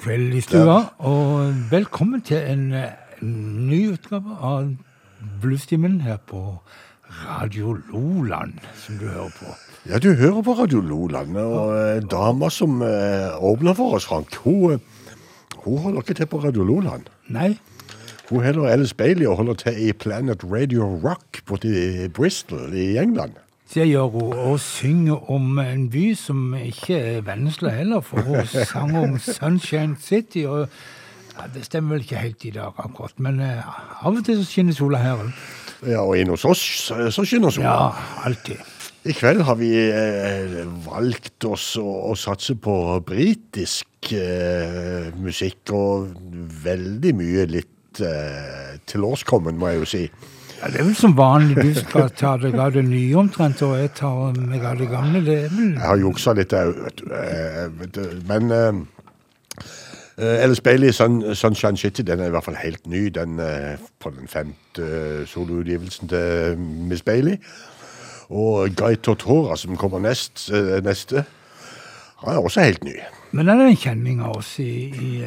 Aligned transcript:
kveld 0.00 0.34
i 0.34 0.40
stua, 0.40 0.78
og 0.98 1.54
velkommen 1.70 2.22
til 2.24 2.40
en, 2.48 2.72
eh, 2.72 2.92
ny 3.22 3.92
utgave 3.92 4.36
av 4.40 4.70
Bluestimen 5.42 6.00
her 6.00 6.16
på 6.16 6.60
Radio 7.26 7.76
Loland, 7.92 8.62
som 8.76 8.96
du 8.98 9.08
hører 9.08 9.32
på. 9.36 9.52
Ja, 9.90 9.98
du 9.98 10.14
hører 10.14 10.42
på 10.42 10.52
Radio 10.52 10.80
Loland, 10.80 11.36
og 11.36 11.74
eh, 11.76 12.00
dama 12.10 12.48
som 12.50 12.82
eh, 12.82 13.36
åpner 13.44 13.74
for 13.74 13.96
oss, 13.98 14.06
Frank, 14.06 14.34
hun, 14.44 14.72
eh, 14.72 15.14
hun 15.64 15.78
holder 15.78 16.00
ikke 16.00 16.14
til 16.14 16.26
på 16.26 16.42
Radio 16.44 16.64
Loland. 16.64 17.10
Nei. 17.28 17.58
Hun 18.30 18.44
heller 18.44 18.70
Alice 18.70 18.94
Bailey 18.94 19.26
og 19.26 19.36
holder 19.36 19.54
til 19.54 19.88
i 19.88 19.92
Planet 19.92 20.44
Radio 20.44 20.86
Rock 21.04 21.42
borti 21.46 22.08
Bristol 22.08 22.72
i 22.72 22.96
England. 22.96 23.32
Det 23.70 23.84
gjør 23.86 24.08
hun 24.10 24.32
og 24.34 24.56
synger 24.60 25.28
om 25.30 25.58
en 25.62 25.84
by 25.92 26.08
som 26.18 26.56
ikke 26.58 26.96
er 26.98 27.20
Vennesla 27.22 27.70
heller, 27.70 28.00
for 28.02 28.18
hun 28.26 28.48
sang 28.50 28.96
om 28.98 29.14
Sunshine 29.18 29.94
City. 30.02 30.42
og 30.44 30.66
ja, 31.36 31.46
Det 31.54 31.62
stemmer 31.68 31.94
vel 31.94 32.02
ikke 32.02 32.18
helt 32.18 32.44
i 32.44 32.50
dag, 32.50 32.74
akkurat, 32.82 33.14
men 33.22 33.38
eh, 33.40 33.62
av 34.02 34.18
og 34.18 34.24
til 34.26 34.40
så 34.40 34.48
skinner 34.50 34.74
sola 34.74 34.98
her. 34.98 35.22
Ja, 35.86 36.02
og 36.02 36.18
inne 36.18 36.34
hos 36.34 36.44
oss 36.44 36.64
så 36.90 37.24
skinner 37.24 37.54
sola. 37.54 37.70
Ja, 37.70 38.26
alltid. 38.26 38.58
I 39.08 39.14
kveld 39.16 39.40
har 39.48 39.56
vi 39.56 39.70
eh, 39.78 40.58
valgt 40.84 41.46
oss 41.48 41.70
å, 41.80 41.86
å, 42.10 42.16
satse 42.18 42.58
på 42.60 42.74
britisk 43.06 44.10
eh, 44.12 45.14
musikk, 45.16 45.70
og 45.72 46.10
veldig 46.66 47.14
mye 47.16 47.46
litt 47.54 48.02
eh, 48.04 48.76
tilårskommen, 48.90 49.56
må 49.56 49.70
jeg 49.70 49.80
jo 49.80 49.90
si. 49.94 50.04
Ja, 50.60 50.68
Det 50.68 50.80
er 50.80 50.84
vel 50.84 50.96
som 50.96 51.16
vanlig. 51.16 51.56
Du 51.62 51.74
skal 51.80 52.10
ta 52.12 52.34
deg 52.36 52.54
av 52.60 52.74
det 52.74 52.82
nye 52.84 53.16
omtrent, 53.16 53.62
og 53.64 53.78
jeg 53.80 53.92
tar 53.96 54.34
meg 54.36 54.64
av 54.68 54.76
det 54.78 54.88
gamle. 54.90 55.22
Det 55.24 55.36
er 55.46 55.48
vel 55.54 55.70
Jeg 55.72 55.86
har 55.86 55.96
juksa 56.02 56.34
litt, 56.36 56.52
jeg, 56.52 56.74
vet 56.84 57.00
du. 57.00 57.06
eh, 57.16 57.68
vet 57.80 57.94
du. 57.96 58.02
Men 58.28 58.50
eh, 58.52 58.82
eh, 60.18 60.42
Alice 60.44 60.62
Bailey, 60.62 60.92
Sun, 60.92 61.22
Sunshine 61.34 61.76
City, 61.80 62.02
den 62.02 62.20
er 62.20 62.28
i 62.28 62.34
hvert 62.34 62.44
fall 62.44 62.60
helt 62.60 62.86
ny. 62.86 63.06
Den 63.08 63.38
eh, 63.40 63.80
på 64.00 64.12
den 64.12 64.28
femte 64.28 65.24
soloutgivelsen 65.26 66.08
til 66.12 66.58
Miss 66.60 67.02
Bailey. 67.02 67.38
Og 68.30 68.68
Guy 68.76 68.94
Tortora, 69.02 69.56
som 69.56 69.76
kommer 69.76 69.98
nest, 69.98 70.50
neste, 70.84 71.24
han 72.20 72.34
er 72.36 72.38
også 72.44 72.60
helt 72.60 72.84
ny. 72.84 72.92
Men 73.32 73.48
er 73.48 73.56
det 73.58 73.66
en 73.72 73.76
kjenning 73.80 74.20
av 74.22 74.36
oss 74.36 74.58
i, 74.62 74.70
i, 74.92 75.24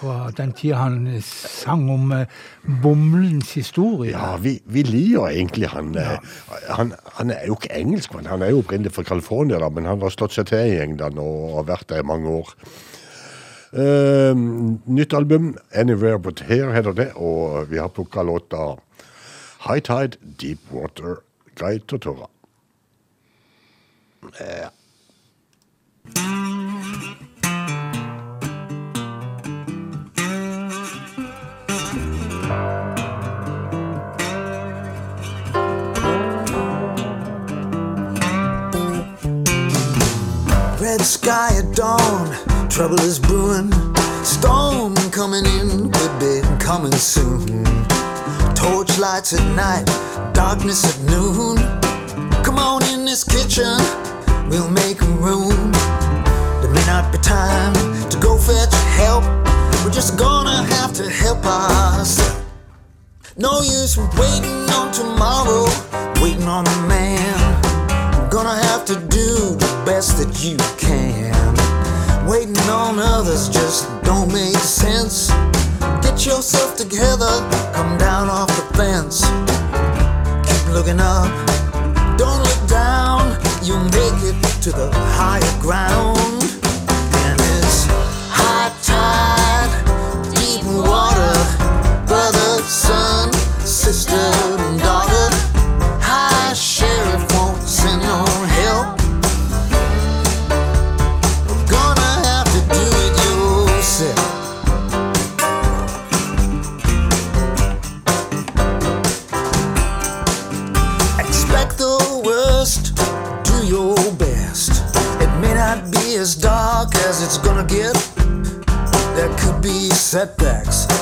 fra 0.00 0.30
den 0.36 0.52
tida 0.56 0.80
han 0.80 1.04
sang 1.24 1.86
om 1.92 2.12
eh, 2.16 2.26
bommelens 2.82 3.52
historie? 3.58 4.14
Ja, 4.14 4.36
vi, 4.40 4.56
vi 4.64 4.84
liker 4.86 5.28
egentlig 5.28 5.70
han, 5.74 5.92
ja. 5.94 6.16
han. 6.72 6.94
Han 7.18 7.32
er 7.34 7.46
jo 7.48 7.58
ikke 7.58 7.74
engelskmann, 7.76 8.30
han 8.30 8.42
er 8.42 8.54
jo 8.54 8.62
opprinnelig 8.64 8.94
fra 8.96 9.04
California, 9.04 9.60
men 9.68 9.88
han 9.88 10.00
har 10.00 10.14
slått 10.14 10.36
seg 10.36 10.48
til 10.50 10.72
i 10.72 10.80
England 10.80 11.20
og 11.20 11.60
har 11.60 11.68
vært 11.74 11.90
der 11.92 12.04
i 12.04 12.08
mange 12.08 12.32
år. 12.40 12.54
Uh, 13.70 14.34
nytt 14.90 15.14
album, 15.14 15.52
'Anywhere 15.70 16.18
But 16.18 16.40
Here', 16.48 16.72
heter 16.74 16.96
det, 16.96 17.12
og 17.14 17.70
vi 17.70 17.78
har 17.78 17.88
plukka 17.88 18.22
låta 18.26 18.80
'High 19.60 19.82
Tide 19.84 20.18
Deep 20.40 20.58
Water', 20.72 21.20
Guy 21.54 21.78
Tortora. 21.78 22.26
Eh, 24.40 24.68
Red 40.90 41.02
sky 41.02 41.50
at 41.56 41.76
dawn, 41.76 42.68
trouble 42.68 42.98
is 42.98 43.20
brewing. 43.20 43.70
Storm 44.24 44.96
coming 45.12 45.46
in, 45.46 45.88
could 45.92 46.18
be 46.18 46.42
coming 46.58 46.90
soon. 46.90 47.46
Torch 48.56 48.98
lights 48.98 49.32
at 49.32 49.46
night, 49.54 49.86
darkness 50.34 50.82
at 50.90 50.98
noon. 51.08 51.58
Come 52.42 52.58
on 52.58 52.82
in 52.92 53.04
this 53.04 53.22
kitchen, 53.22 53.78
we'll 54.50 54.68
make 54.68 55.00
room. 55.00 55.70
There 56.60 56.72
may 56.72 56.84
not 56.86 57.12
be 57.12 57.18
time 57.18 57.72
to 58.08 58.18
go 58.18 58.36
fetch 58.36 58.74
help. 58.98 59.22
We're 59.84 59.92
just 59.92 60.18
gonna 60.18 60.64
have 60.74 60.92
to 60.94 61.08
help 61.08 61.46
ourselves. 61.46 62.42
No 63.36 63.60
use 63.60 63.96
waiting 64.18 64.68
on 64.70 64.90
tomorrow, 64.90 65.66
waiting 66.20 66.48
on 66.48 66.64
the 66.64 66.84
man. 66.88 67.59
Gonna 68.30 68.62
have 68.68 68.84
to 68.84 68.94
do 68.94 69.56
the 69.56 69.82
best 69.84 70.16
that 70.18 70.44
you 70.44 70.56
can. 70.78 71.34
Waiting 72.28 72.56
on 72.70 73.00
others 73.00 73.48
just 73.48 73.88
don't 74.04 74.32
make 74.32 74.56
sense. 74.56 75.30
Get 76.00 76.24
yourself 76.24 76.76
together, 76.76 77.32
come 77.74 77.98
down 77.98 78.30
off 78.30 78.46
the 78.46 78.76
fence. 78.78 79.22
Keep 80.46 80.72
looking 80.72 81.00
up, 81.00 81.26
don't 82.16 82.40
look 82.44 82.68
down. 82.68 83.36
You'll 83.64 83.82
make 83.98 84.22
it 84.22 84.62
to 84.62 84.70
the 84.70 84.92
higher 84.94 85.60
ground. 85.60 86.39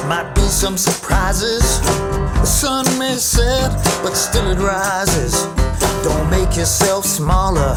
Might 0.09 0.35
be 0.35 0.41
some 0.41 0.79
surprises. 0.79 1.81
The 2.41 2.47
sun 2.47 2.87
may 2.99 3.17
set, 3.17 3.71
but 4.03 4.15
still 4.15 4.51
it 4.51 4.59
rises. 4.59 5.45
Don't 6.03 6.31
make 6.31 6.57
yourself 6.57 7.05
smaller, 7.05 7.77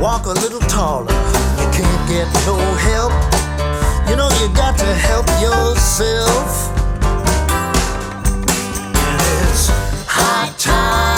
walk 0.00 0.26
a 0.26 0.34
little 0.44 0.60
taller. 0.60 1.12
You 1.58 1.68
can't 1.74 2.08
get 2.08 2.28
no 2.46 2.56
help. 2.86 3.12
You 4.08 4.14
know 4.14 4.30
you 4.40 4.48
got 4.54 4.78
to 4.78 4.94
help 4.94 5.26
yourself. 5.42 6.70
And 8.94 9.20
it's 9.50 9.66
high 10.06 10.52
tide, 10.58 11.15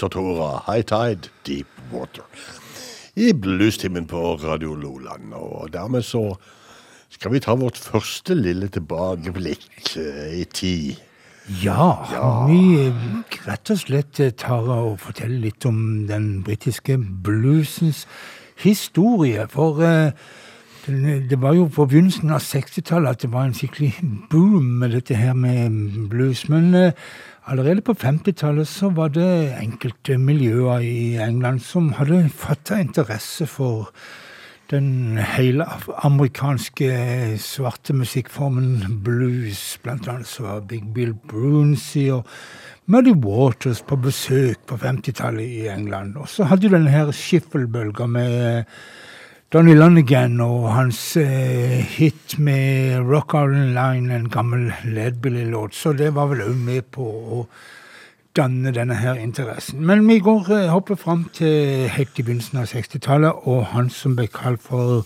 Guy 0.00 0.08
Tortora, 0.08 0.62
High 0.66 0.82
Tide, 0.82 1.28
Deep 1.44 1.66
Water. 1.92 2.24
I 3.16 3.34
bluestimen 3.34 4.06
på 4.06 4.36
Radio 4.36 4.74
Loland. 4.74 5.34
Og 5.34 5.72
dermed 5.72 6.02
så 6.02 6.36
skal 7.10 7.32
vi 7.34 7.40
ta 7.40 7.52
vårt 7.54 7.76
første 7.76 8.34
lille 8.34 8.68
tilbakeblikk 8.68 9.96
eh, 10.00 10.40
i 10.40 10.44
tid. 10.44 10.96
Ja, 11.60 11.98
vi 12.48 12.86
eh, 12.86 13.02
rett 13.44 13.72
og 13.74 13.82
slett 13.82 14.20
eh, 14.24 14.32
tar 14.32 14.70
og 14.72 15.02
forteller 15.04 15.42
litt 15.50 15.66
om 15.68 16.06
den 16.08 16.40
britiske 16.46 16.96
bluesens 16.96 18.06
historie. 18.62 19.44
For 19.52 19.84
eh, 19.84 20.14
det 21.28 21.42
var 21.42 21.58
jo 21.58 21.68
på 21.68 21.84
begynnelsen 21.90 22.32
av 22.32 22.40
60-tallet 22.40 23.18
at 23.18 23.26
det 23.26 23.34
var 23.34 23.50
en 23.50 23.58
skikkelig 23.58 23.92
boom 24.32 24.78
med 24.80 24.96
dette 24.96 25.18
her 25.18 25.36
med 25.36 26.08
blues. 26.08 26.48
Men 26.48 26.94
allerede 27.46 27.82
på 27.84 27.94
50-tallet 27.96 28.68
så 28.68 28.90
var 28.94 29.12
det 29.14 29.56
enkelte 29.60 30.18
miljøer 30.18 30.84
i 30.84 31.16
England 31.22 31.60
som 31.64 31.92
hadde 31.98 32.28
fatta 32.34 32.80
interesse 32.80 33.46
for 33.46 33.90
den 34.70 35.18
hele 35.18 35.64
amerikanske 36.06 36.90
svarte 37.42 37.94
musikkformen 37.96 39.00
blues. 39.04 39.78
Blant 39.82 40.08
annet 40.08 40.30
så 40.30 40.46
var 40.46 40.60
Big 40.70 40.84
Bill 40.94 41.14
Brunsey 41.14 42.10
og 42.14 42.28
Muddy 42.90 43.16
Waters 43.24 43.82
på 43.82 43.98
besøk 43.98 44.62
på 44.66 44.78
50-tallet 44.78 45.42
i 45.46 45.66
England. 45.70 46.16
Og 46.16 46.28
så 46.30 46.46
hadde 46.46 46.68
du 46.68 46.76
denne 46.76 46.90
her 46.90 47.10
skiffelbølga 47.14 48.06
med 48.06 48.70
Donny 49.50 49.72
Lonigan 49.74 50.36
og 50.44 50.68
hans 50.70 51.16
eh, 51.18 51.80
hit 51.82 52.36
med 52.38 53.00
Rock 53.02 53.32
Island 53.34 53.72
Line, 53.74 54.14
en 54.14 54.28
gammel 54.30 54.68
Ledbilly-låt. 54.84 55.74
Så 55.74 55.90
det 55.92 56.12
var 56.14 56.28
vel 56.30 56.44
òg 56.44 56.52
med 56.54 56.84
på 56.94 57.02
å 57.02 57.38
danne 58.38 58.70
denne 58.70 58.94
her 58.94 59.18
interessen. 59.18 59.80
Men 59.82 60.04
vi 60.06 60.20
går 60.22 60.52
eh, 60.54 60.68
hopper 60.70 60.94
fram 60.94 61.24
til 61.34 61.88
helt 61.90 62.20
i 62.20 62.22
begynnelsen 62.28 62.60
av 62.62 62.68
60-tallet, 62.70 63.40
og 63.50 63.72
han 63.72 63.88
som 63.90 64.14
ble 64.14 64.28
kalt 64.30 64.62
for 64.62 65.02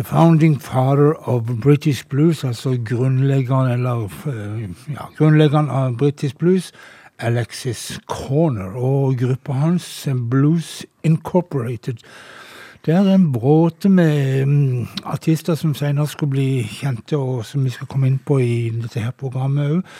The 0.00 0.06
Founding 0.08 0.56
Father 0.56 1.12
of 1.28 1.58
British 1.60 2.08
Blues, 2.08 2.40
altså 2.40 2.78
grunnleggeren, 2.88 3.68
eller, 3.74 4.08
eh, 4.32 4.64
ja, 4.94 5.10
grunnleggeren 5.18 5.68
av 5.68 5.98
British 6.00 6.40
Blues, 6.40 6.72
Alexis 7.20 8.00
Corner, 8.08 8.72
og 8.80 9.20
gruppa 9.20 9.60
hans, 9.60 10.08
Blues 10.32 10.86
Incorporated. 11.04 12.00
Det 12.86 12.94
er 12.94 13.08
en 13.10 13.32
bråte 13.32 13.88
med 13.90 14.46
mm, 14.46 14.86
artister 15.10 15.56
som 15.58 15.72
senere 15.74 16.06
skulle 16.06 16.36
bli 16.36 16.50
kjente, 16.70 17.18
og 17.18 17.40
som 17.42 17.64
vi 17.66 17.72
skal 17.74 17.88
komme 17.90 18.06
inn 18.06 18.20
på 18.22 18.36
i 18.38 18.68
dette 18.70 19.00
her 19.02 19.10
programmet 19.10 19.72
òg. 19.72 19.94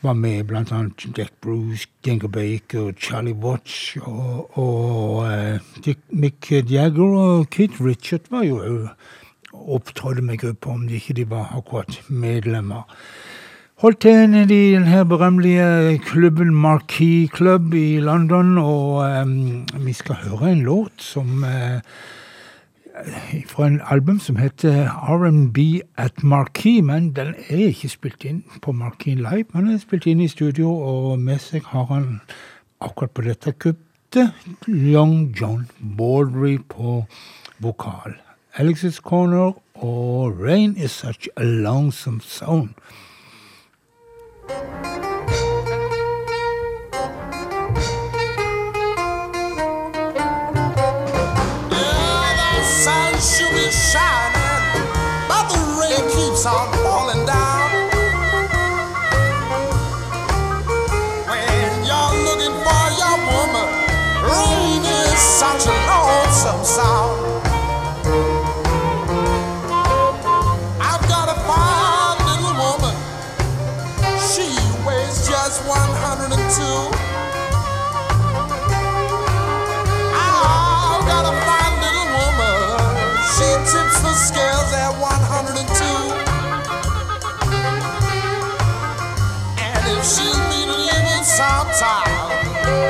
Var 0.00 0.14
med 0.16 0.52
annet 0.56 1.04
Jack 1.18 1.34
Bruce, 1.44 1.84
Ginger 2.02 2.28
Baker, 2.32 2.94
Charlie 2.96 3.36
Watch 3.36 3.98
og, 4.00 4.56
og 4.56 5.26
eh, 5.28 5.58
Dick, 5.84 5.98
Mick 6.08 6.48
Jagger 6.48 7.18
og 7.20 7.50
Keith 7.50 7.76
Richard 7.84 8.30
var 8.30 8.46
jo 8.48 8.62
òg 8.64 8.88
opptrådte 9.76 10.24
med 10.24 10.40
gruppa, 10.40 10.70
om 10.70 10.86
de 10.88 10.96
ikke 10.96 11.18
de 11.18 11.26
var 11.28 11.52
akkurat 11.58 12.00
medlemmer. 12.08 12.88
Holdt 13.84 14.00
til 14.00 14.30
nede 14.30 14.54
i 14.54 14.72
den 14.72 14.88
her 14.88 15.04
berømmelige 15.04 15.98
klubben 16.08 16.54
Marquee 16.54 17.28
Club 17.28 17.74
i 17.74 18.00
London, 18.00 18.56
og 18.58 19.04
um, 19.22 19.66
vi 19.84 19.92
skal 19.92 20.24
høre 20.24 20.52
en 20.52 20.64
låt 20.64 21.04
som 21.04 21.44
eh, 21.44 21.84
fra 23.46 23.66
en 23.66 23.80
album 23.90 24.20
som 24.20 24.36
heter 24.36 24.88
R&B 24.88 25.58
at 25.96 26.22
Marquee, 26.22 26.82
men 26.82 27.12
den 27.16 27.34
er 27.48 27.66
ikke 27.70 27.88
spilt 27.88 28.24
inn 28.24 28.42
på 28.62 28.72
Marquee 28.72 29.14
Live, 29.14 29.50
men 29.52 29.66
den 29.66 29.74
er 29.74 29.82
spilt 29.82 30.06
inn 30.06 30.20
i 30.20 30.28
studio, 30.28 30.72
og 30.72 31.18
med 31.18 31.38
seg 31.42 31.68
har 31.72 31.86
han 31.90 32.20
akkurat 32.80 33.14
på 33.16 33.26
dette 33.26 33.52
kuttet 33.52 34.32
Young 34.66 35.30
John 35.40 35.68
Baldry 35.78 36.58
på 36.68 37.04
vokal. 37.58 38.16
Alexis 38.56 38.96
Corner 38.96 39.52
og 39.74 40.40
Rain 40.40 40.76
is 40.76 40.90
such 40.90 41.28
a 41.36 41.44
lonesome 41.44 42.20
zone. 42.20 42.74
Yeah, 44.50 45.09
shining, 53.72 54.86
but 55.28 55.48
the 55.48 55.60
rain 55.80 56.02
keeps 56.10 56.44
on 56.46 56.72
falling 56.72 56.89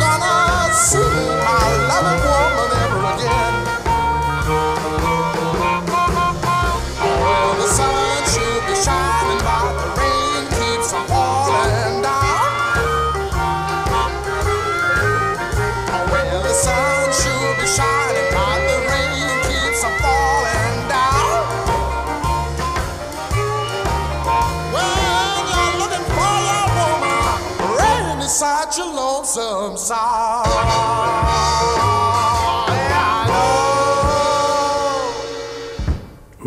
kanasını 0.00 1.33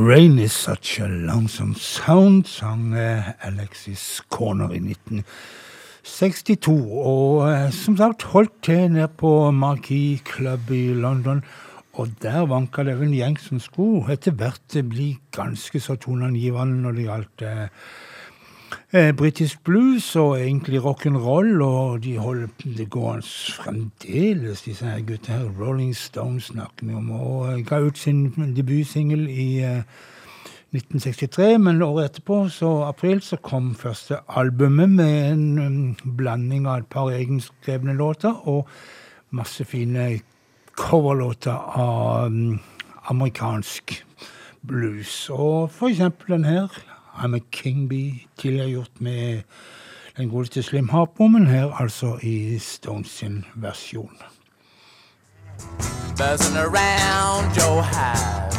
Rain 0.08 0.40
is 0.40 0.54
such 0.54 1.02
a 1.02 1.08
lonesome 1.08 1.76
sound, 1.76 2.48
sang 2.48 2.94
eh, 2.96 3.34
Alexis 3.44 4.22
Corner 4.32 4.72
i 4.72 4.80
1962. 4.80 6.72
Og 6.72 7.44
eh, 7.50 7.68
som 7.76 7.98
sagt 8.00 8.24
holdt 8.32 8.54
til 8.64 8.88
nede 8.94 9.10
på 9.20 9.52
Marquis 9.52 10.24
Club 10.24 10.72
i 10.72 10.94
London. 10.96 11.44
Og 12.00 12.08
der 12.24 12.48
vanka 12.48 12.88
det 12.88 12.96
en 13.02 13.12
gjeng 13.18 13.36
som 13.42 13.60
skulle 13.60 14.08
etter 14.16 14.32
hvert 14.40 14.80
bli 14.88 15.20
ganske 15.36 15.76
så 15.84 16.00
toneangivende 16.00 16.80
når 16.86 16.92
det 16.96 17.08
gjaldt 17.10 17.44
eh, 18.94 19.08
eh, 19.08 19.14
britisk 19.16 19.64
blues 19.64 20.16
og 20.16 20.40
egentlig 20.42 20.82
rock'n'roll, 20.84 21.62
og 21.64 22.04
de 22.04 22.18
holder 22.18 22.48
det 22.78 22.90
gående 22.90 23.26
fremdeles, 23.64 24.62
disse 24.62 24.86
her 24.86 25.02
gutta 25.02 25.32
her. 25.32 25.50
Rolling 25.60 25.96
Stones 25.96 26.44
snakker 26.44 26.86
vi 26.86 26.94
om, 26.94 27.12
og 27.12 27.54
eh, 27.54 27.66
ga 27.66 27.80
ut 27.80 27.98
sin 27.98 28.54
debutsingel 28.56 29.28
i 29.30 29.50
eh, 29.64 29.82
1963, 30.76 31.58
men 31.58 31.82
året 31.82 32.10
etterpå, 32.10 32.50
så 32.50 32.70
april, 32.84 33.22
så 33.22 33.38
kom 33.40 33.72
første 33.76 34.20
albumet 34.28 34.90
med 34.90 35.32
en 35.32 35.60
um, 35.60 36.16
blanding 36.18 36.68
av 36.68 36.82
et 36.82 36.90
par 36.92 37.12
egenskrevne 37.16 37.96
låter 37.96 38.36
og 38.52 38.68
masse 39.32 39.64
fine 39.66 40.10
coverlåter 40.76 41.56
av 41.56 42.28
um, 42.28 42.60
amerikansk 43.08 43.96
blues. 44.68 45.30
Og 45.32 45.72
for 45.72 45.88
eksempel 45.88 46.36
den 46.36 46.46
her, 46.46 46.68
I'm 47.24 47.34
a 47.34 47.40
King 47.52 47.90
Bee, 47.90 48.28
tidligere 48.38 48.70
gjort 48.70 49.02
med 49.02 49.42
den 50.18 50.30
godeste 50.30 50.64
Slim 50.64 50.90
Harpo, 50.90 51.28
men 51.28 51.48
her 51.48 51.72
altså 51.72 52.20
i 52.24 52.60
Stones 52.60 53.08
sin 53.08 53.46
versjon. 53.56 54.18
buzzing 56.18 56.58
around 56.58 57.56
your 57.56 57.84
hive. 57.84 58.54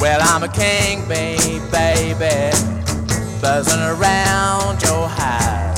Well, 0.00 0.20
I'm 0.22 0.42
a 0.42 0.48
king 0.48 1.06
bee, 1.08 1.60
baby, 1.70 2.50
buzzing 3.40 3.80
around 3.80 4.82
your 4.82 5.08
hive. 5.08 5.75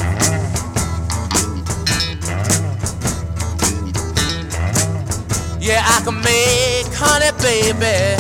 Yeah, 5.69 5.85
I 5.85 6.01
can 6.03 6.15
make 6.23 6.87
honey, 6.97 7.31
baby. 7.43 8.17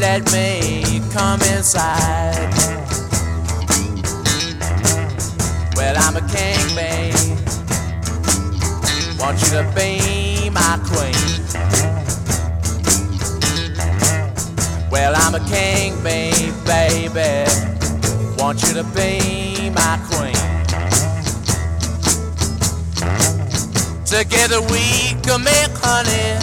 Let 0.00 0.24
me 0.32 1.02
come 1.12 1.42
inside. 1.42 2.48
Well, 5.76 5.94
I'm 5.98 6.16
a 6.16 6.22
king 6.32 6.56
bee. 6.74 7.12
Want 9.20 9.42
you 9.42 9.50
to 9.58 9.64
be 9.76 10.48
my 10.48 10.78
queen. 10.88 11.34
Well, 14.90 15.12
I'm 15.16 15.34
a 15.34 15.40
king 15.40 16.02
bee, 16.02 16.50
baby. 16.64 17.44
Want 18.38 18.62
you 18.62 18.72
to 18.72 18.84
be 18.94 19.68
my 19.68 20.00
queen. 20.10 20.33
Together 24.14 24.60
we 24.70 25.16
can 25.24 25.42
make 25.42 25.72
honey 25.82 26.38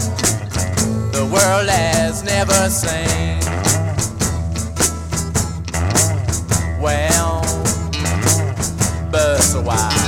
the 1.13 1.23
world 1.31 1.69
has 1.69 2.21
never 2.21 2.69
seen. 2.69 3.39
Well, 6.81 7.41
buzz 9.09 9.55
a 9.55 9.61
while. 9.61 10.00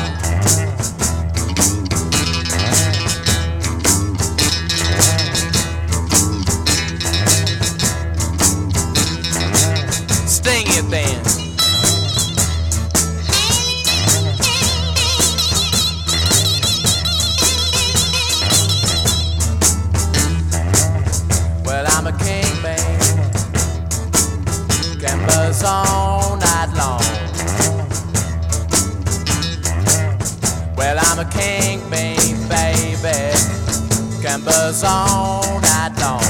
Buzz 34.42 34.84
all 34.84 35.62
night 35.62 35.94
long. 36.02 36.22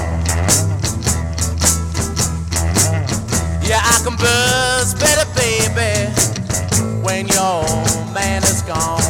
Yeah, 3.64 3.82
I 3.82 4.02
can 4.04 4.18
buzz 4.18 4.94
better, 4.94 5.26
baby, 5.34 6.12
when 7.02 7.28
your 7.28 7.64
man 8.14 8.44
is 8.44 8.62
gone. 8.64 9.03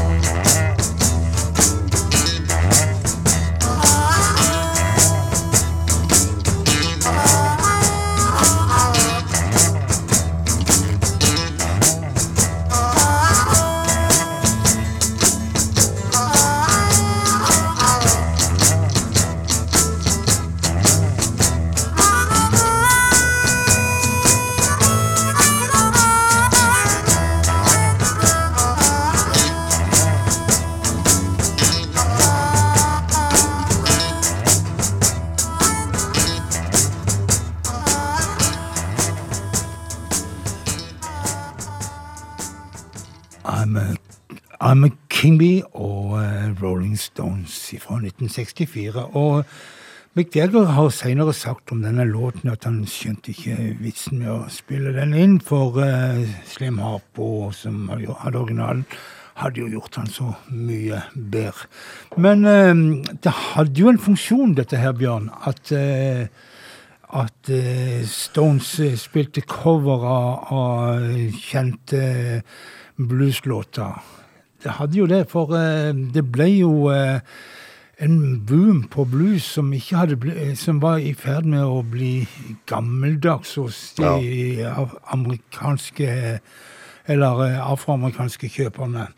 Rolling 46.94 46.98
Stones 46.98 47.74
fra 47.80 47.96
1964. 47.98 49.16
Og 49.16 49.46
Mick 50.16 50.36
Jagger 50.36 50.66
har 50.66 50.90
senere 50.90 51.34
sagt 51.34 51.72
om 51.72 51.82
denne 51.82 52.06
låten 52.06 52.52
at 52.52 52.66
han 52.66 52.86
skjønte 52.86 53.32
ikke 53.34 53.76
vitsen 53.82 54.20
med 54.20 54.30
å 54.30 54.50
spille 54.50 54.94
den 54.94 55.14
inn, 55.14 55.40
for 55.42 55.80
uh, 55.82 56.22
Slim 56.46 56.78
Harpo, 56.78 57.52
som 57.52 57.90
hadde 57.90 58.14
originalen, 58.38 58.86
hadde 59.34 59.64
jo 59.64 59.72
gjort 59.74 59.96
han 59.98 60.08
så 60.08 60.36
mye 60.52 61.02
bedre. 61.16 61.66
Men 62.18 62.46
uh, 62.46 63.02
det 63.24 63.34
hadde 63.34 63.82
jo 63.82 63.90
en 63.90 64.02
funksjon, 64.02 64.54
dette 64.54 64.78
her, 64.78 64.94
Bjørn, 64.94 65.32
at 65.48 65.74
uh, 65.74 66.28
at 67.14 67.50
Stones 68.10 68.72
spilte 68.98 69.44
cover 69.46 70.02
av 70.10 71.04
kjente 71.38 72.42
blueslåter. 72.98 74.02
Det 74.64 74.72
hadde 74.72 74.98
jo 74.98 75.06
det, 75.10 75.26
for 75.32 75.52
eh, 75.58 75.92
det 76.14 76.24
ble 76.32 76.48
jo 76.56 76.90
eh, 76.94 77.20
en 78.04 78.20
boom 78.48 78.84
på 78.92 79.06
blues 79.12 79.44
som, 79.44 79.72
ble, 79.72 80.36
eh, 80.36 80.54
som 80.56 80.80
var 80.82 81.02
i 81.04 81.14
ferd 81.14 81.46
med 81.46 81.64
å 81.64 81.82
bli 81.84 82.26
gammeldags 82.70 83.56
hos 83.60 83.94
de 84.00 84.12
ja. 84.62 84.88
amerikanske 85.12 86.40
eller 87.12 87.42
afroamerikanske 87.60 88.48
kjøperne. 88.48 89.10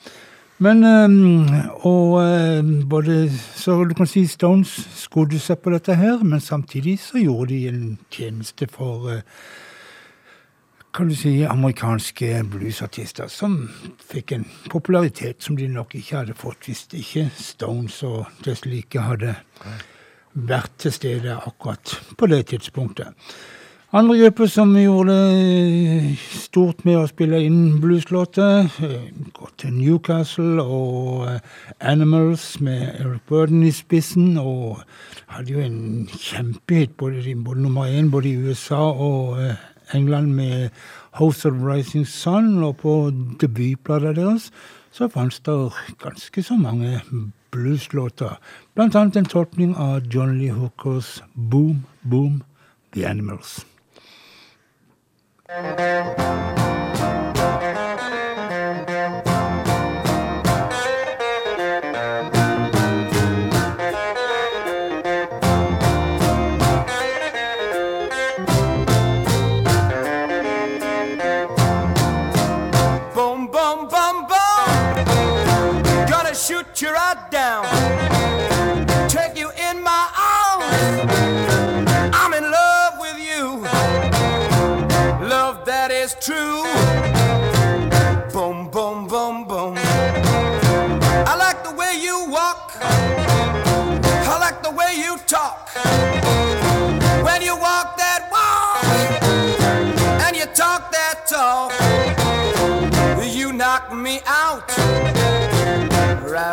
Men 0.57 0.83
Og 1.83 2.15
både 2.87 3.29
Så 3.55 3.83
du 3.83 3.93
kan 3.93 4.07
si 4.07 4.23
Stones 4.25 4.71
skodde 4.95 5.37
seg 5.39 5.59
på 5.59 5.69
dette 5.69 5.93
her, 5.99 6.23
men 6.23 6.39
samtidig 6.39 6.95
så 7.03 7.19
gjorde 7.19 7.51
de 7.51 7.67
en 7.67 7.97
tjeneste 8.09 8.67
for 8.71 9.19
kan 10.95 11.09
du 11.09 11.15
si, 11.15 11.43
amerikanske 11.43 12.37
bluesartister 12.47 13.27
som 13.27 13.57
fikk 13.99 14.31
en 14.31 14.45
popularitet 14.71 15.43
som 15.43 15.57
de 15.59 15.67
nok 15.67 15.91
ikke 15.99 16.21
hadde 16.21 16.35
fått 16.39 16.69
hvis 16.69 16.85
ikke 16.95 17.25
Stones 17.35 17.97
og 18.07 18.29
deslike 18.45 19.03
hadde 19.03 19.33
vært 20.35 20.77
til 20.79 20.95
stede 20.95 21.35
akkurat 21.35 21.97
på 22.15 22.31
det 22.31 22.45
tidspunktet. 22.53 23.11
Andre 23.95 24.17
grupper 24.21 24.49
som 24.51 24.71
gjorde 24.75 25.13
det 25.13 26.15
stort 26.31 26.81
med 26.87 27.01
å 27.01 27.11
spille 27.11 27.43
inn 27.43 27.77
blueslåter, 27.83 28.71
går 29.35 29.53
til 29.59 29.75
Newcastle 29.75 30.63
og 30.63 31.27
eh, 31.29 31.53
Animals 31.79 32.53
med 32.63 32.87
Eric 33.03 33.27
Burden 33.27 33.67
i 33.67 33.71
spissen, 33.75 34.33
og 34.39 34.81
hadde 35.31 35.55
jo 35.55 35.63
en 35.63 36.09
kjempehit, 36.11 36.95
både, 36.99 37.23
både 37.35 37.67
nummer 37.67 37.87
én 37.87 38.11
både 38.11 38.31
i 38.31 38.49
USA 38.49 38.83
og 38.91 39.39
eh, 39.43 39.63
England 39.93 40.33
med 40.33 40.69
House 41.11 41.47
of 41.47 41.53
Rising 41.53 42.07
Sun, 42.07 42.63
og 42.63 42.77
på 42.77 43.11
debutplata 43.41 44.13
deres 44.13 44.51
så 44.91 45.07
fantes 45.11 45.39
det 45.39 45.71
ganske 46.03 46.43
så 46.43 46.55
mange 46.55 47.01
blueslåter. 47.51 48.39
Blant 48.75 48.95
annet 48.95 49.15
en 49.15 49.25
tolkning 49.25 49.75
av 49.77 50.07
John 50.13 50.37
Lee 50.39 50.51
Hookers 50.51 51.23
Boom 51.35 51.85
Boom 52.01 52.43
The 52.93 53.07
Animals. 53.07 53.65
Boom, 55.49 56.74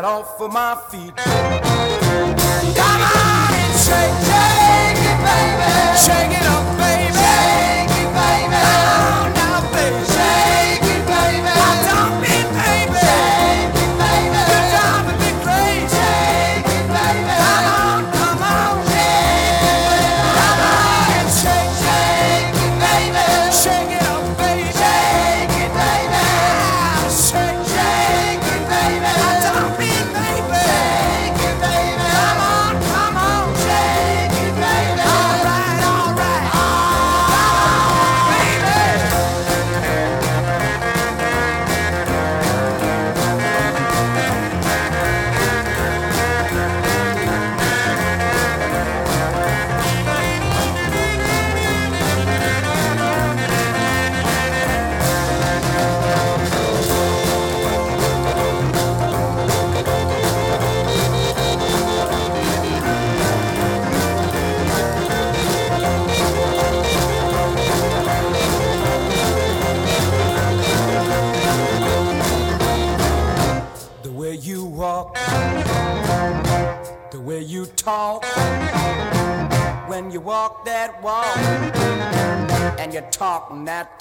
right 0.02 0.08
off 0.08 0.40
of 0.40 0.52
my 0.52 0.74
feet. 0.90 1.14
Come 1.16 1.52
on 3.02 3.54
and 3.54 3.74
shake, 3.78 4.16
shake 4.26 5.02
it, 5.10 5.18
baby. 5.26 5.68
Shake 5.96 6.34
it 6.40 6.46
up, 6.46 6.81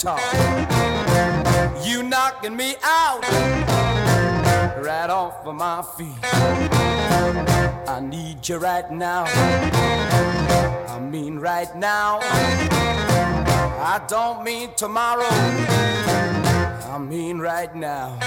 talk, 0.01 0.19
you 1.85 2.01
knocking 2.01 2.55
me 2.55 2.73
out 2.83 3.21
right 4.81 5.11
off 5.11 5.45
of 5.45 5.53
my 5.53 5.83
feet. 5.95 6.17
I 7.87 7.99
need 8.01 8.49
you 8.49 8.57
right 8.57 8.89
now. 8.89 9.25
I 10.87 10.99
mean 10.99 11.37
right 11.37 11.75
now. 11.75 12.17
I 13.83 14.01
don't 14.07 14.43
mean 14.43 14.69
tomorrow. 14.75 15.27
I 16.93 16.97
mean 16.97 17.37
right 17.37 17.75
now. 17.75 18.17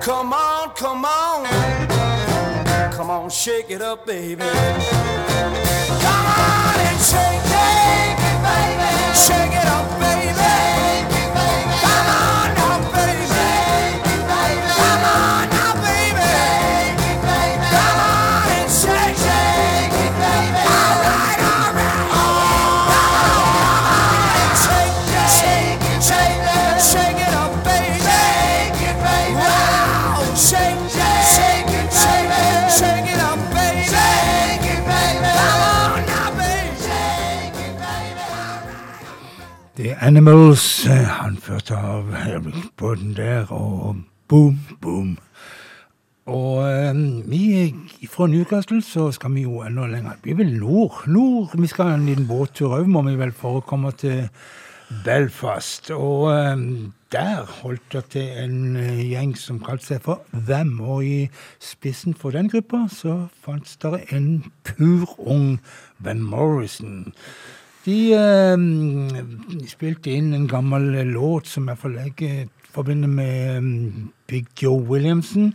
Come 0.00 0.32
on, 0.32 0.70
come 0.76 1.04
on. 1.04 1.46
Come 2.92 3.10
on, 3.10 3.28
shake 3.28 3.70
it 3.70 3.82
up, 3.82 4.06
baby. 4.06 4.44
Shake 9.14 9.52
it 9.52 9.66
up, 9.66 10.00
baby. 10.00 10.51
Animals, 40.02 40.82
han 40.86 41.04
anført 41.28 41.70
av 41.70 42.08
Båten 42.76 43.12
der, 43.14 43.46
og 43.54 44.00
Boom 44.26 44.56
Boom. 44.80 45.12
Og 46.26 46.64
eh, 46.66 46.98
vi 47.30 48.08
fra 48.10 48.26
Newcastle 48.26 48.80
så 48.82 49.12
skal 49.14 49.30
vi 49.36 49.44
jo 49.46 49.62
enda 49.62 49.86
lenger. 49.86 50.18
Vi 50.24 50.34
vil 50.34 50.58
nord. 50.58 51.04
Nord, 51.06 51.54
Vi 51.54 51.70
skal 51.70 51.94
en 51.94 52.06
liten 52.06 52.26
båttur 52.26 52.74
òg, 52.80 52.90
må 52.90 53.04
vi 53.06 53.14
vel, 53.14 53.30
for 53.30 53.60
å 53.60 53.64
komme 53.66 53.94
til 53.94 54.26
Belfast. 55.04 55.94
Og 55.94 56.32
eh, 56.34 56.66
der 57.14 57.46
holdt 57.62 57.86
det 57.94 58.04
til 58.18 58.26
en 58.42 58.76
eh, 58.82 59.06
gjeng 59.06 59.38
som 59.38 59.62
kalte 59.62 59.86
seg 59.86 60.02
for 60.02 60.26
Hvem. 60.32 60.80
Og 60.82 61.06
i 61.06 61.18
spissen 61.62 62.18
for 62.18 62.34
den 62.34 62.50
gruppa 62.50 62.88
så 62.90 63.28
fantes 63.46 63.78
det 63.78 64.02
en 64.10 64.50
pur 64.66 65.14
ung 65.22 65.60
Van 66.02 66.26
Morrison. 66.26 67.12
De 67.82 68.14
um, 68.14 69.08
spilte 69.66 70.12
inn 70.14 70.30
en 70.36 70.46
gammel 70.46 71.00
låt 71.10 71.48
som 71.50 71.66
jeg 71.66 71.80
forlegger 71.80 72.44
forbinder 72.70 73.10
med 73.10 73.56
um, 73.58 74.12
Big 74.30 74.46
Joe 74.62 74.78
Williamson. 74.86 75.52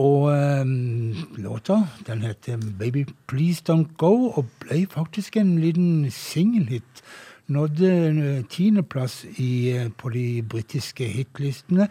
Og 0.00 0.32
um, 0.32 1.12
låta 1.36 1.82
den 2.06 2.24
heter 2.24 2.56
Baby 2.78 3.04
Please 3.28 3.62
Don't 3.68 3.92
Go, 4.00 4.30
og 4.32 4.48
ble 4.64 4.86
faktisk 4.90 5.36
en 5.36 5.58
liten 5.60 6.10
singelhit. 6.10 7.04
Nådde 7.46 7.90
eh, 8.08 8.44
tiendeplass 8.48 9.26
eh, 9.36 9.90
på 9.98 10.08
de 10.08 10.42
britiske 10.48 11.04
hitlistene. 11.04 11.88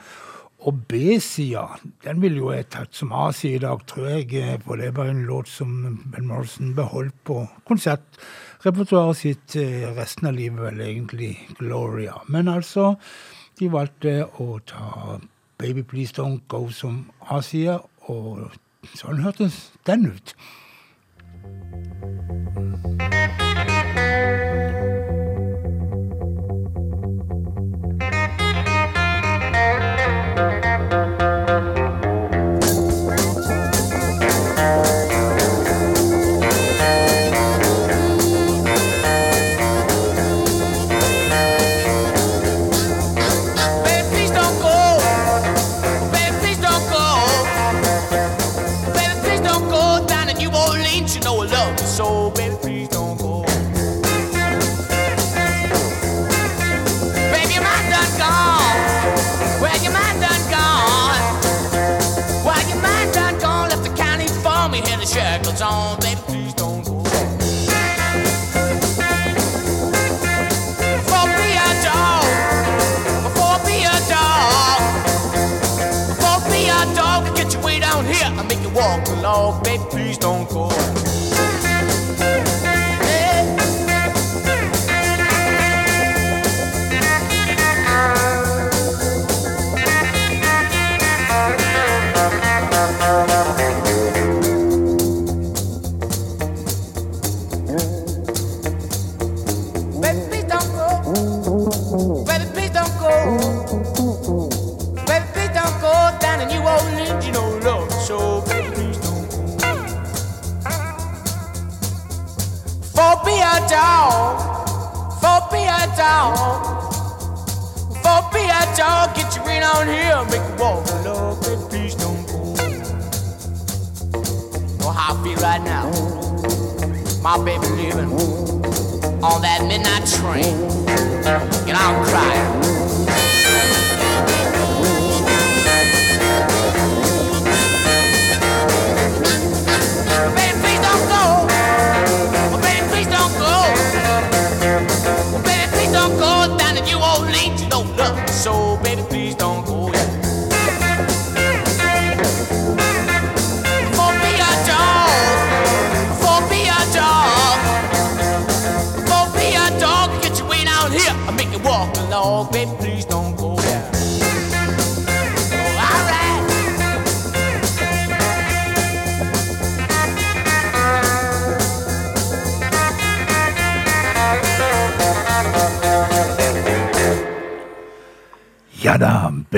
Og 0.66 0.80
B-sida, 0.88 1.68
den 2.04 2.22
ville 2.24 2.39
jo 2.39 2.50
jeg 2.56 2.70
tatt 2.74 2.96
som 2.96 3.12
A-side 3.13 3.60
i 3.60 3.62
dag, 3.62 3.84
tror 3.88 4.08
jeg. 4.08 4.34
eh, 4.34 4.58
For 4.66 4.82
det 4.82 4.96
var 4.98 5.12
en 5.12 5.26
låt 5.28 5.48
som 5.48 6.00
Ben 6.12 6.28
Morrison 6.28 6.74
beholdt 6.76 7.13
på 7.24 7.46
konsertrepertoaret 8.63 9.17
sitt 9.17 9.56
eh, 9.60 9.89
resten 9.91 10.28
av 10.30 10.38
livet, 10.38 10.62
vel 10.63 10.80
egentlig 10.80 11.34
Gloria. 11.60 12.13
Men 12.32 12.47
altså, 12.47 12.95
de 13.60 13.67
valgte 13.67 14.23
å 14.39 14.60
ta 14.63 15.19
Baby 15.60 15.84
Please 15.84 16.15
Don't 16.15 16.47
Go 16.47 16.69
som 16.71 17.12
A-side, 17.28 17.82
og 18.08 18.56
sånn 18.95 19.19
hørtes 19.23 19.73
den 19.86 20.08
ut. 20.08 20.36
you 23.95 24.42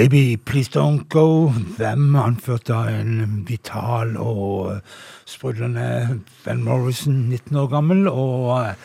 Baby 0.06 0.38
Please 0.38 0.70
Don't 0.70 1.10
Go, 1.10 1.52
Them, 1.80 2.16
anført 2.16 2.70
av 2.70 2.92
en 2.94 3.40
vital 3.48 4.12
og 4.22 4.68
eh, 4.76 5.00
sprudlende 5.26 6.20
Ben 6.44 6.62
Morrison, 6.62 7.24
19 7.32 7.58
år 7.58 7.72
gammel. 7.72 8.04
Og 8.12 8.76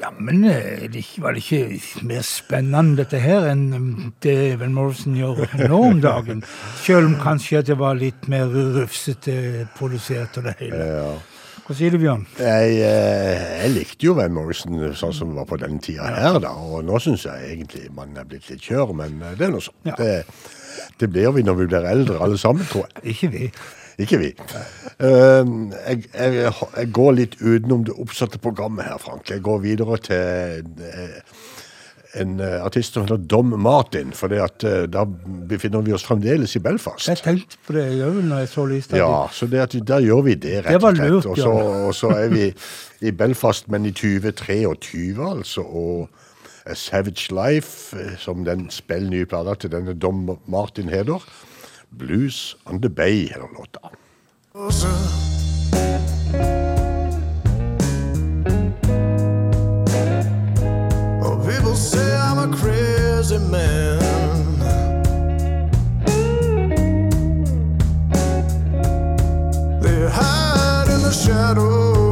Jammen 0.00 0.40
ja, 0.40 0.54
men 0.56 0.88
eh, 0.88 1.20
var 1.20 1.36
det 1.36 1.42
ikke 1.44 2.06
mer 2.08 2.24
spennende 2.24 3.02
dette 3.02 3.20
her 3.20 3.50
enn 3.50 3.66
mm, 3.74 4.12
det 4.24 4.38
Van 4.62 4.72
Morrison 4.72 5.20
gjør 5.20 5.44
nå 5.68 5.82
om 5.90 6.00
dagen? 6.00 6.40
Selv 6.80 7.10
om 7.10 7.18
kanskje 7.20 7.60
at 7.60 7.68
det 7.68 7.76
var 7.82 8.00
litt 8.00 8.24
mer 8.32 8.48
rufsete 8.48 9.66
produsert 9.76 10.40
og 10.40 10.48
det 10.48 10.56
hele. 10.62 10.86
Hva 11.68 11.74
sier 11.76 11.92
du, 11.92 11.98
Bjørn? 12.00 12.22
Jeg, 12.40 12.76
eh, 12.80 13.42
jeg 13.60 13.72
likte 13.74 14.06
jo 14.06 14.14
Van 14.16 14.32
Morrison 14.32 14.78
sånn 14.96 15.12
som 15.12 15.34
var 15.36 15.44
på 15.50 15.58
den 15.60 15.74
tida 15.84 16.06
her, 16.14 16.38
da. 16.40 16.54
Og 16.56 16.80
nå 16.88 16.96
syns 17.04 17.26
jeg 17.28 17.50
egentlig 17.50 17.90
man 17.92 18.16
er 18.16 18.24
blitt 18.24 18.48
litt 18.48 18.64
kjør, 18.64 18.94
men 18.96 19.18
eh, 19.20 19.34
det 19.36 19.44
er 19.44 19.52
nå 19.52 19.60
sånn. 19.60 19.76
Ja. 19.90 19.98
Det, 19.98 20.86
det 21.02 21.10
blir 21.12 21.34
vi 21.36 21.44
når 21.44 21.58
vi 21.58 21.66
blir 21.68 21.90
eldre, 21.90 22.16
alle 22.24 22.40
sammen, 22.40 22.64
tror 22.70 22.86
jeg. 22.86 23.12
Ikke 23.12 23.28
vi. 23.34 23.50
Ikke 24.00 24.20
vi. 24.22 24.30
Uh, 24.96 25.44
jeg, 25.74 26.06
jeg, 26.14 26.54
jeg 26.54 26.90
går 26.96 27.14
litt 27.18 27.36
utenom 27.42 27.84
det 27.84 27.98
oppsatte 28.00 28.40
programmet 28.40 28.88
her, 28.88 28.96
Frank. 29.02 29.28
Jeg 29.28 29.44
går 29.44 29.60
videre 29.66 30.00
til 30.08 30.88
eh, 30.88 31.20
en 32.14 32.40
eh, 32.40 32.64
artist 32.64 32.94
som 32.94 33.04
heter 33.04 33.16
Dom 33.16 33.52
Martin, 33.60 34.12
for 34.16 34.32
da 34.32 35.04
befinner 35.48 35.82
vi 35.84 35.92
oss 35.92 36.06
fremdeles 36.06 36.56
i 36.56 36.62
Belfast. 36.64 37.08
Jeg 37.08 37.20
tenkte 37.24 37.60
på 37.66 37.76
det 37.76 37.84
òg 38.04 38.22
når 38.24 38.44
jeg 38.44 38.52
så 38.52 38.64
lista. 38.70 38.96
Ja, 38.96 39.26
så 39.32 39.46
det 39.50 39.60
at, 39.66 39.76
der 39.88 40.00
gjør 40.06 40.22
vi 40.28 40.34
det, 40.34 40.64
rett 40.66 40.82
og 40.82 40.96
slett. 40.96 41.10
lurt, 41.10 41.26
og, 41.26 41.36
så, 41.36 41.52
og 41.88 41.94
så 41.94 42.14
er 42.16 42.32
vi 42.32 42.48
i 43.00 43.12
Belfast, 43.12 43.68
men 43.68 43.86
i 43.86 43.92
2023, 43.92 45.12
altså. 45.20 45.62
Og 45.62 46.08
A 46.68 46.74
Savage 46.74 47.32
Life, 47.32 47.96
eh, 47.96 48.16
som 48.18 48.44
den 48.44 48.70
spiller 48.70 49.10
nye 49.10 49.26
plata 49.26 49.54
til 49.54 49.72
denne 49.72 49.94
Dom 49.94 50.38
Martin 50.46 50.88
heter. 50.88 51.24
Blues 51.98 52.56
on 52.66 52.80
the 52.80 52.90
Bay 52.90 53.28
heter 53.28 53.48
låta. 53.56 53.88
Shadow. 71.28 72.07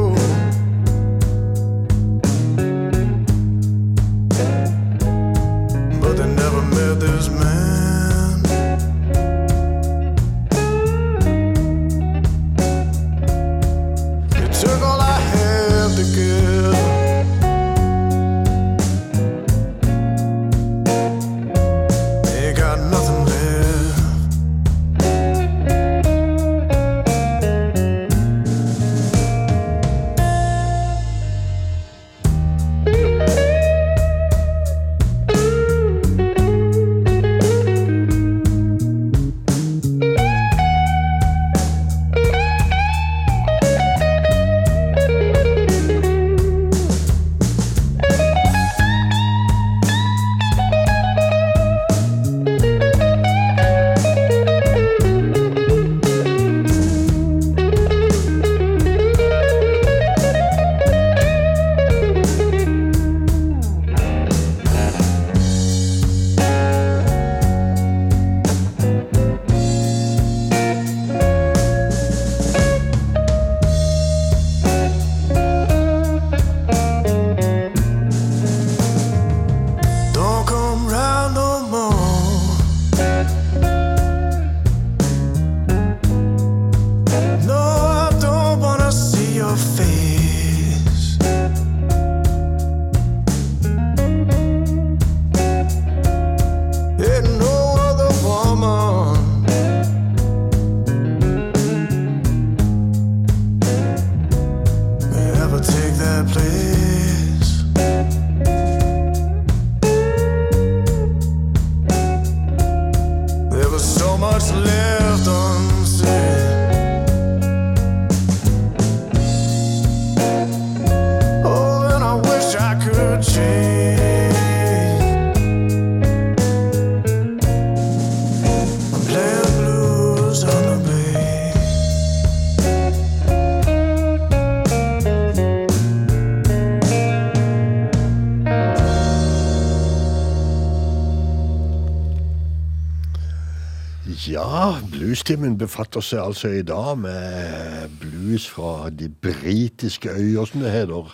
Ja, 145.27 145.35
befatter 145.35 145.99
seg 145.99 146.21
altså 146.23 146.49
i 146.55 146.61
dag 146.63 146.93
med 147.01 147.97
blues 147.99 148.45
fra 148.47 148.87
de 148.87 149.09
britiske 149.11 150.07
øyer, 150.07 150.45
som 150.47 150.61
det 150.63 150.71
heter. 150.71 151.09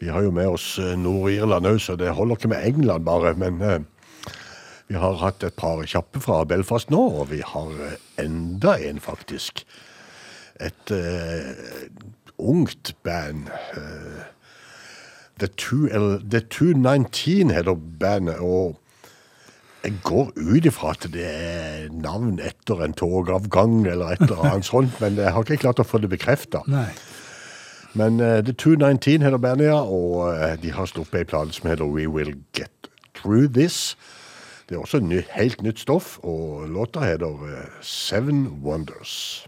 Vi 0.00 0.08
har 0.10 0.24
jo 0.26 0.32
med 0.34 0.50
oss 0.50 0.80
eh, 0.82 0.96
Nord-Irland 0.98 1.68
òg, 1.70 1.78
så 1.78 1.94
det 1.94 2.10
holder 2.10 2.34
ikke 2.34 2.50
med 2.50 2.66
England 2.66 3.06
bare. 3.06 3.36
Men 3.38 3.62
eh, 3.62 3.78
vi 4.90 4.98
har 4.98 5.20
hatt 5.22 5.46
et 5.46 5.54
par 5.54 5.84
kjappe 5.86 6.18
fra 6.24 6.42
Belfast 6.44 6.90
nå, 6.90 7.04
og 7.20 7.30
vi 7.30 7.38
har 7.46 7.70
eh, 7.86 7.94
enda 8.24 8.74
en, 8.82 8.98
faktisk. 8.98 9.62
Et 10.58 10.90
eh, 10.90 11.54
ungt 12.38 12.96
band. 13.06 13.46
eh, 13.78 14.24
The, 15.38 15.48
The 16.30 16.40
219 16.50 17.50
heter 17.54 17.78
bandet, 18.00 18.42
og 18.42 18.80
jeg 19.84 19.98
går 20.02 20.30
ut 20.36 20.66
ifra 20.66 20.94
at 20.94 21.04
det 21.12 21.24
er 21.28 21.88
navn 21.92 22.38
etter 22.40 22.80
en 22.84 22.96
togavgang 22.96 23.82
eller 23.86 24.14
et 24.14 24.22
eller 24.24 24.40
annet 24.48 24.68
sånt, 24.68 24.96
men 25.02 25.18
jeg 25.20 25.32
har 25.34 25.44
ikke 25.44 25.60
klart 25.66 25.82
å 25.82 25.86
få 25.86 26.00
det 26.00 26.10
bekrefta. 26.12 26.64
Men 27.94 28.18
uh, 28.18 28.40
The 28.42 28.52
219 28.52 29.22
heter 29.22 29.38
bandet, 29.38 29.70
og 29.70 30.32
uh, 30.32 30.54
de 30.58 30.72
har 30.74 30.88
sluppet 30.90 31.20
ei 31.20 31.28
plate 31.30 31.54
som 31.54 31.70
heter 31.70 31.86
We 31.86 32.08
Will 32.10 32.34
Get 32.56 32.88
Through 33.14 33.52
This. 33.54 33.94
Det 34.68 34.74
er 34.74 34.82
også 34.82 35.02
ny, 35.04 35.20
helt 35.36 35.62
nytt 35.62 35.84
stoff, 35.84 36.16
og 36.24 36.64
låta 36.72 37.04
heter 37.04 37.44
uh, 37.44 37.82
Seven 37.84 38.46
Wonders. 38.64 39.46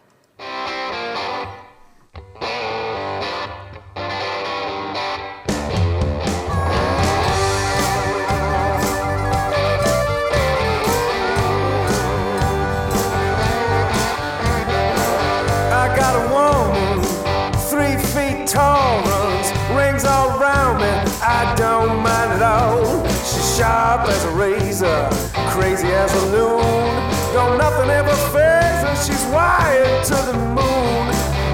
Sharp 23.57 24.07
as 24.09 24.25
a 24.25 24.31
razor, 24.33 25.09
crazy 25.49 25.89
as 25.89 26.13
a 26.13 26.27
loon. 26.27 26.93
Don't 27.33 27.57
nothing 27.57 27.89
ever 27.89 28.15
fails 28.29 28.81
her. 28.85 28.97
She's 29.01 29.25
wired 29.33 30.05
to 30.05 30.17
the 30.29 30.37
moon, 30.37 31.05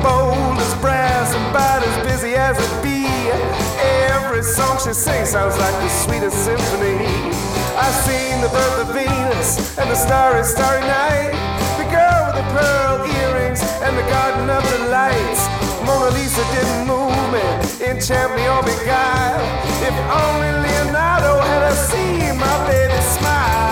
bold 0.03 0.59
as 0.59 0.75
brass 0.83 1.33
and 1.33 1.45
about 1.51 1.87
as 1.87 1.97
busy 2.07 2.35
as 2.35 2.59
a 2.59 2.83
bee. 2.83 3.31
Every 4.11 4.43
song 4.43 4.79
she 4.83 4.93
sings 4.93 5.31
sounds 5.31 5.57
like 5.59 5.75
the 5.79 5.89
sweetest 5.89 6.39
symphony. 6.45 6.99
I've 7.79 7.99
seen 8.03 8.41
the 8.41 8.49
birth 8.49 8.89
of 8.89 8.95
Venus 8.95 9.79
and 9.79 9.89
the 9.89 9.95
starry, 9.95 10.43
starry 10.43 10.81
night. 10.81 11.31
The 11.79 11.87
girl 11.87 12.21
with 12.27 12.37
the 12.43 12.47
pearl 12.51 13.07
earrings 13.23 13.63
and 13.87 13.97
the 13.97 14.07
garden 14.11 14.51
of 14.51 14.63
the 14.73 14.91
lights. 14.91 15.47
Mona 15.87 16.11
Lisa 16.11 16.43
didn't 16.51 16.87
move 16.89 17.02
enchant 17.93 18.35
me 18.35 18.47
oh, 18.47 18.57
or 18.57 18.63
beguile. 18.63 19.41
If 19.89 19.95
only 20.23 20.51
Leonardo 20.65 21.41
had 21.41 21.75
seen 21.75 22.39
my 22.39 22.67
baby 22.67 23.01
smile. 23.03 23.72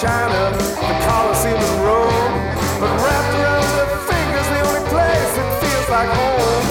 China, 0.00 0.52
the 0.52 0.94
Colosseum 1.08 1.56
in 1.56 1.80
Rome. 1.80 2.34
But 2.80 2.92
wrapped 3.00 3.32
around 3.32 3.64
her 3.80 4.00
fingers, 4.04 4.46
the 4.52 4.60
only 4.68 4.84
place 4.92 5.32
that 5.40 5.48
feels 5.64 5.88
like 5.88 6.10
home. 6.12 6.66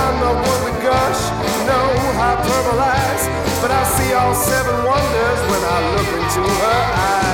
I'm 0.00 0.16
not 0.24 0.36
one 0.40 0.72
to 0.72 0.80
gush, 0.80 1.20
no 1.68 1.80
hyperbolize. 2.16 3.24
But 3.60 3.70
I 3.70 3.84
see 3.84 4.14
all 4.14 4.34
seven 4.34 4.76
wonders 4.88 5.40
when 5.52 5.62
I 5.62 5.78
look 5.92 6.08
into 6.08 6.40
her 6.40 6.80
eyes. 6.96 7.29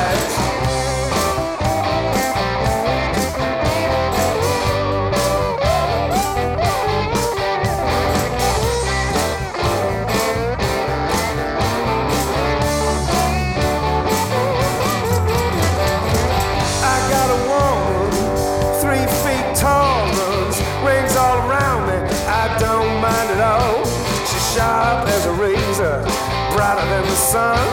Than 27.36 27.66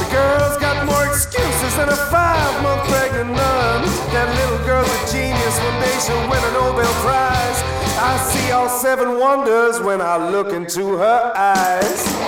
the 0.00 0.08
girl's 0.14 0.56
got 0.58 0.86
more 0.86 1.04
excuses 1.06 1.72
than 1.76 1.88
a 1.88 2.00
five-month 2.14 2.82
pregnant 2.90 3.30
nun. 3.30 3.80
That 4.14 4.28
little 4.38 4.60
girl's 4.66 4.90
a 4.98 5.00
genius. 5.12 5.54
One 5.66 5.78
day 5.82 5.96
she'll 6.04 6.26
win 6.30 6.42
a 6.50 6.52
Nobel 6.52 6.92
Prize. 7.02 7.60
I 7.98 8.14
see 8.30 8.52
all 8.52 8.68
seven 8.68 9.18
wonders 9.18 9.80
when 9.80 10.00
I 10.00 10.16
look 10.30 10.52
into 10.52 10.96
her 10.98 11.32
eyes. 11.34 12.27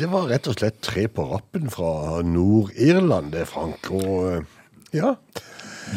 Det 0.00 0.08
var 0.10 0.28
rett 0.30 0.48
og 0.48 0.56
slett 0.58 0.80
tre 0.84 1.06
på 1.12 1.24
rappen 1.30 1.68
fra 1.72 2.20
Nord-Irland, 2.24 3.32
det, 3.34 3.46
Frank. 3.50 3.90
Og 3.92 4.28
eh, 4.32 4.58
ja, 4.96 5.14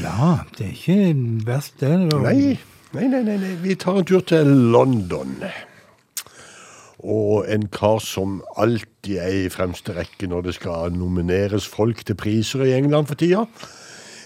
Ja, 0.01 0.39
det 0.57 0.65
er 0.65 0.73
ikke 0.73 0.97
verst, 1.47 1.75
det. 1.79 1.91
nei, 2.09 2.57
nei, 2.95 3.05
nei, 3.11 3.21
nei, 3.23 3.37
nei. 3.37 3.53
Vi 3.61 3.75
tar 3.79 3.99
en 4.01 4.07
tur 4.09 4.23
til 4.27 4.49
London. 4.73 5.35
Og 7.03 7.43
en 7.51 7.67
kar 7.67 7.99
som 8.03 8.39
alltid 8.57 9.19
er 9.19 9.37
i 9.43 9.51
fremste 9.53 9.93
rekke 9.97 10.29
når 10.31 10.45
det 10.47 10.55
skal 10.57 10.93
nomineres 10.95 11.67
folk 11.67 12.03
til 12.07 12.15
priser 12.19 12.63
i 12.65 12.73
England 12.77 13.09
for 13.11 13.19
tida. 13.19 13.43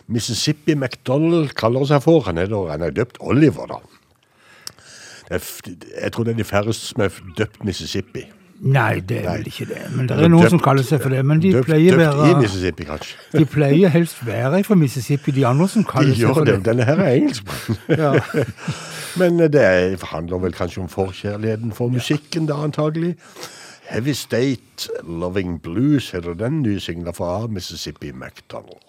Mississippi 0.08 0.76
McDonald 0.78 1.52
kaller 1.60 1.84
seg 1.90 2.04
for. 2.06 2.24
Han 2.30 2.38
er, 2.40 2.48
da, 2.54 2.64
han 2.72 2.86
er 2.86 2.94
døpt 2.96 3.18
Oliver, 3.20 3.68
da. 3.74 3.82
Jeg 5.34 6.14
tror 6.16 6.24
det 6.24 6.38
er 6.38 6.40
de 6.40 6.48
færreste 6.48 6.94
som 6.94 7.04
er 7.04 7.18
døpt 7.36 7.66
Mississippi. 7.68 8.24
Nei, 8.60 8.99
det 9.05 9.20
er 9.22 9.28
vel 9.30 9.49
ikke 9.51 9.66
det. 9.70 9.82
Men 9.93 10.08
det 10.10 10.16
er 10.18 10.32
noen 10.32 10.41
døpt, 10.41 10.55
som 10.55 10.62
kaller 10.66 10.86
seg 10.86 11.01
for 11.03 11.14
det. 11.14 11.20
Men 11.26 11.41
de 11.43 11.51
døpt, 11.53 11.68
pleier 11.70 11.93
døpt 11.93 12.01
være 12.01 12.30
i 12.32 12.38
Mississippi, 12.41 12.88
kanskje. 12.89 13.20
De 13.36 13.45
pleier 13.45 13.93
helst 13.93 14.24
være 14.26 14.64
fra 14.66 14.78
Mississippi, 14.80 15.34
de 15.36 15.45
andre 15.45 15.68
som 15.70 15.86
kaller 15.86 16.16
de 16.16 16.24
seg 16.24 16.34
for 16.34 16.47
det. 16.47 16.55
det. 16.58 16.66
Denne 16.72 16.88
her 16.88 17.03
er 17.05 17.20
engelskmann. 17.20 17.78
ja. 18.01 18.14
Men 19.20 19.39
eh, 19.41 19.51
det 19.53 20.01
handler 20.10 20.41
vel 20.47 20.58
kanskje 20.58 20.82
om 20.82 20.89
forkjærligheten 20.89 21.72
for 21.78 21.93
musikken, 21.93 22.49
da 22.49 22.58
antagelig. 22.66 23.16
Heavy 23.88 24.14
State 24.18 24.89
Loving 25.03 25.62
Blues 25.62 26.12
heter 26.12 26.34
den 26.34 26.62
nye 26.62 26.80
singla 26.80 27.14
fra 27.16 27.47
Mississippi 27.47 28.12
MacDonald. 28.12 28.87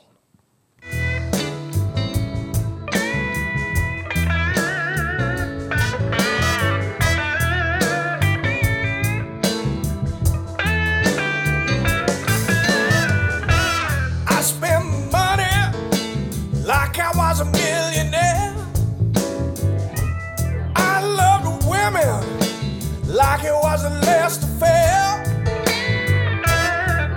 like 23.19 23.43
it 23.43 23.53
was 23.53 23.85
a 23.85 23.91
last 24.07 24.45
affair. 24.45 25.03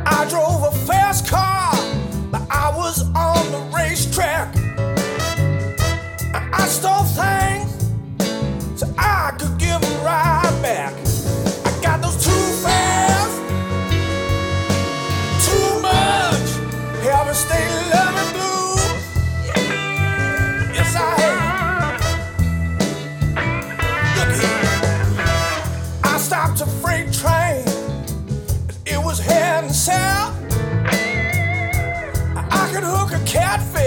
I 0.03 0.25
drove 0.27 0.63
a 0.63 0.71
fast 0.87 1.27
car, 1.27 1.73
but 2.31 2.41
I 2.49 2.73
was 2.75 3.03
on 3.13 3.51
the 3.51 3.59
racetrack. 3.77 4.55
I 6.33 6.65
stole 6.67 7.03
things 7.03 7.69
so 8.79 8.91
I 8.97 9.35
could 9.37 9.55
give 9.59 9.79
a 9.83 10.03
ride 10.03 10.59
back. 10.63 11.10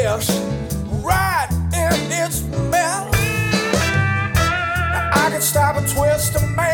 lives 0.05 0.39
right 1.03 1.49
in 1.73 2.13
its 2.13 2.43
mouth. 2.71 3.11
I 5.17 5.31
could 5.33 5.43
stop 5.43 5.77
and 5.77 5.89
twist 5.89 6.37
a 6.37 6.47
man. 6.49 6.74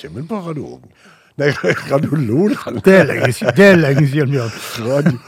stemmen 0.00 0.28
på 0.28 0.40
radiologen. 0.42 0.92
Nei, 1.40 1.50
radiologen. 1.90 2.80
Det 2.84 2.94
er 2.98 3.06
lenge 3.08 3.32
siden, 3.32 3.56
det 3.56 3.66
er 3.66 3.78
lenge 3.80 4.06
siden 4.10 4.32
Bjørn. 4.34 4.56
Radio, 4.90 5.18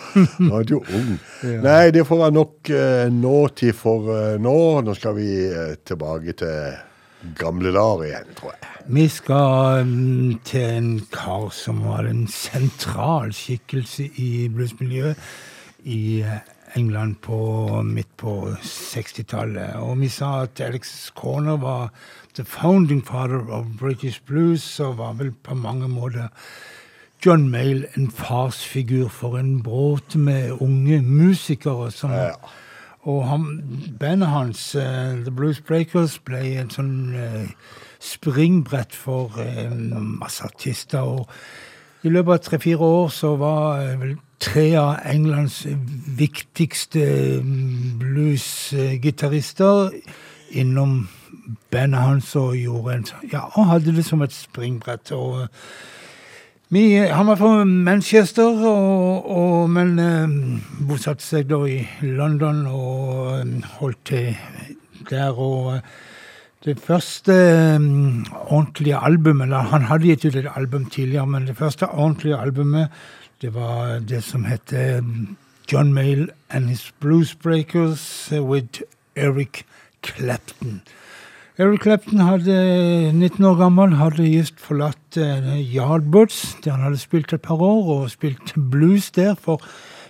radio 0.53 0.81
Ung. 0.99 1.13
Ja. 1.43 1.59
Nei, 1.65 1.91
det 1.95 2.07
får 2.09 2.23
være 2.25 2.37
nok 2.37 2.73
uh, 2.73 3.05
nåtid 3.15 3.77
for 3.79 4.11
uh, 4.11 4.41
nå. 4.43 4.57
Nå 4.85 4.97
skal 4.99 5.17
vi 5.17 5.29
uh, 5.49 5.77
tilbake 5.87 6.37
til 6.43 6.81
gamle 7.39 7.71
dager 7.73 8.09
igjen, 8.09 8.35
tror 8.39 8.55
jeg. 8.57 8.71
Vi 8.93 9.07
skal 9.15 9.87
um, 9.87 10.41
til 10.45 10.67
en 10.81 10.93
kar 11.15 11.49
som 11.55 11.85
var 11.87 12.09
en 12.11 12.27
sentral 12.31 13.33
skikkelse 13.37 14.09
i 14.21 14.49
bluesmiljøet 14.53 15.31
i 15.83 16.03
England 16.77 17.17
på 17.23 17.83
midt 17.83 18.11
på 18.17 18.49
60-tallet. 18.63 19.77
Og 19.77 20.01
vi 20.01 20.09
sa 20.09 20.43
at 20.43 20.61
Alex 20.61 21.11
Corner 21.15 21.57
var 21.57 21.91
the 22.35 22.45
founding 22.45 23.07
father 23.07 23.51
of 23.51 23.67
British 23.79 24.23
blues, 24.27 24.81
og 24.81 24.99
var 24.99 25.13
vel 25.13 25.33
på 25.33 25.55
mange 25.55 25.89
måter 25.89 26.29
John 27.27 27.51
Mayle 27.51 27.87
en 27.97 28.11
farsfigur 28.11 29.09
for 29.09 29.39
en 29.39 29.63
bråte 29.63 30.19
med 30.19 30.51
unge 30.61 31.03
musikere. 31.03 31.91
som 31.91 32.11
Ja. 32.11 32.31
og 33.03 33.29
han, 33.29 33.63
bandet 34.01 34.29
hans, 34.29 34.75
uh, 34.75 34.83
The 35.25 35.31
Blues 35.31 35.61
Breakers, 35.61 36.19
ble 36.19 36.39
en 36.61 36.71
sånn 36.71 37.15
uh, 37.15 37.47
springbrett 38.01 38.95
for 38.95 39.31
uh, 39.39 40.01
masse 40.01 40.45
artister. 40.45 41.01
Og 41.01 41.29
i 42.03 42.09
løpet 42.09 42.33
av 42.33 42.39
tre-fire 42.39 42.79
år 42.79 43.09
så 43.09 43.37
var 43.37 43.97
vel 43.99 44.17
tre 44.43 44.67
av 44.81 44.97
Englands 45.07 45.63
viktigste 46.19 47.05
mm, 47.45 47.99
bluesgitarister 48.03 49.93
innom 50.59 51.09
bandet 51.73 52.03
hans 52.03 52.35
og 52.37 52.57
gjorde 52.59 52.97
en 52.97 53.09
sånn- 53.09 53.33
Ja, 53.33 53.47
og 53.55 53.71
hadde 53.71 53.95
det 53.97 54.05
som 54.05 54.23
et 54.23 54.33
springbrett. 54.33 55.13
og 55.13 55.49
vi, 56.73 56.97
han 56.97 57.27
var 57.27 57.37
fra 57.37 57.65
Manchester, 57.65 58.49
og, 58.65 59.27
og, 59.31 59.71
men 59.71 59.99
eh, 59.99 60.29
bosatte 60.89 61.23
seg 61.23 61.51
da 61.51 61.59
i 61.69 61.83
London 62.01 62.63
og 62.67 63.41
eh, 63.43 63.67
holdt 63.77 64.01
til 64.09 64.31
der. 65.11 65.37
Og 65.37 65.75
eh, 65.75 65.83
det 66.65 66.79
første 66.81 67.35
um, 67.77 68.25
ordentlige 68.47 68.97
albumet 68.97 69.53
Han 69.53 69.83
hadde 69.83 70.07
gitt 70.07 70.25
ut 70.25 70.37
et 70.37 70.49
album 70.57 70.87
tidligere, 70.87 71.27
men 71.27 71.47
det 71.47 71.57
første 71.59 71.89
ordentlige 71.91 72.39
albumet 72.39 72.89
det 73.43 73.55
var 73.55 73.99
det 73.99 74.23
som 74.23 74.45
heter 74.45 75.03
John 75.73 75.93
Mayle 75.93 76.29
and 76.51 76.69
His 76.69 76.93
Blues 77.01 77.35
Breakers 77.35 78.33
eh, 78.33 78.43
with 78.43 78.83
Eric 79.17 79.65
Clapton. 80.03 80.83
Eric 81.59 81.81
Clapton 81.81 82.19
hadde 82.19 83.13
19 83.13 83.45
år 83.45 83.55
gammel, 83.55 83.95
hadde 83.95 84.29
just 84.31 84.61
forlatt 84.61 85.17
eh, 85.17 85.75
Yardbirds, 85.75 86.57
der 86.65 86.71
han 86.71 86.81
hadde 86.81 86.99
spilt 86.99 87.33
et 87.33 87.43
par 87.43 87.63
år, 87.63 87.89
og 88.03 88.11
spilt 88.11 88.55
blues 88.71 89.11
der. 89.11 89.35
For 89.35 89.63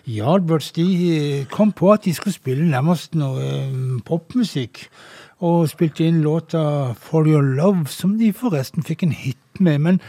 Yardbirds 0.06 0.72
de 0.72 1.46
kom 1.50 1.72
på 1.72 1.92
at 1.92 2.04
de 2.04 2.14
skulle 2.14 2.34
spille 2.34 2.70
nærmest 2.70 3.14
noe 3.14 3.40
eh, 3.40 3.98
popmusikk. 4.04 4.86
Og 5.42 5.70
spilte 5.72 6.04
inn 6.06 6.20
låta 6.22 6.92
For 6.94 7.26
Your 7.26 7.42
Love, 7.42 7.86
som 7.90 8.18
de 8.18 8.28
forresten 8.32 8.84
fikk 8.86 9.02
en 9.02 9.16
hit 9.16 9.60
med. 9.60 9.78
Men 9.78 10.00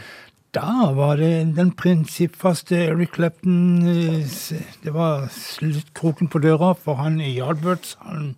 da 0.54 0.92
var 0.94 1.18
det 1.18 1.56
den 1.56 1.72
prinsippfaste 1.74 2.76
Eric 2.86 3.16
Clapton 3.16 3.82
eh, 3.88 4.36
Det 4.84 4.94
var 4.94 5.26
sluttkroken 5.34 6.28
på 6.30 6.38
døra 6.38 6.74
for 6.78 6.94
han 7.00 7.20
i 7.20 7.34
Yardbirds. 7.38 7.96
Han 8.06 8.34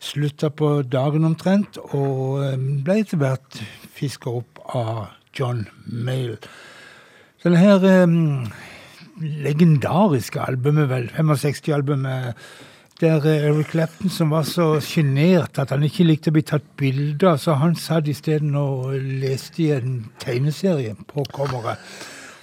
slutta 0.00 0.48
på 0.48 0.82
dagen 0.82 1.24
omtrent, 1.24 1.78
og 1.92 2.44
eh, 2.44 2.56
ble 2.56 3.00
etter 3.02 3.20
hvert 3.20 3.60
fiska 3.96 4.32
opp 4.40 4.60
av 4.76 5.06
John 5.36 5.66
Mayle. 5.84 6.38
Denne 7.44 7.60
her 7.60 7.84
um, 8.04 8.46
legendariske 9.20 10.40
albumet, 10.40 10.88
vel, 10.90 11.10
65-albumet, 11.14 12.34
der 13.00 13.24
eh, 13.26 13.44
Eric 13.48 13.70
Clapton 13.70 14.10
som 14.10 14.30
var 14.30 14.42
så 14.48 14.80
sjenert 14.80 15.58
at 15.58 15.70
han 15.74 15.82
ikke 15.86 16.06
likte 16.06 16.32
å 16.32 16.36
bli 16.36 16.42
tatt 16.46 16.64
bilde 16.80 17.28
av, 17.30 17.38
så 17.42 17.56
han 17.60 17.74
satt 17.76 18.08
isteden 18.08 18.54
og 18.56 18.94
leste 18.96 19.62
i 19.66 19.70
en 19.76 20.06
tegneserie 20.22 20.94
på 21.10 21.24
coveret. 21.32 21.82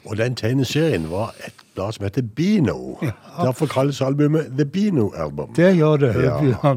Og 0.05 0.17
den 0.19 0.35
tegneserien 0.35 1.05
var 1.11 1.31
et 1.47 1.55
blad 1.75 1.95
som 1.95 2.03
heter 2.03 2.25
Beano. 2.35 2.97
Derfor 3.39 3.69
kalles 3.71 4.01
albumet 4.03 4.51
The 4.57 4.65
Beano 4.65 5.09
Album. 5.15 5.53
Det 5.55 5.71
gjør 5.77 5.97
det, 6.03 6.13
Ja. 6.25 6.73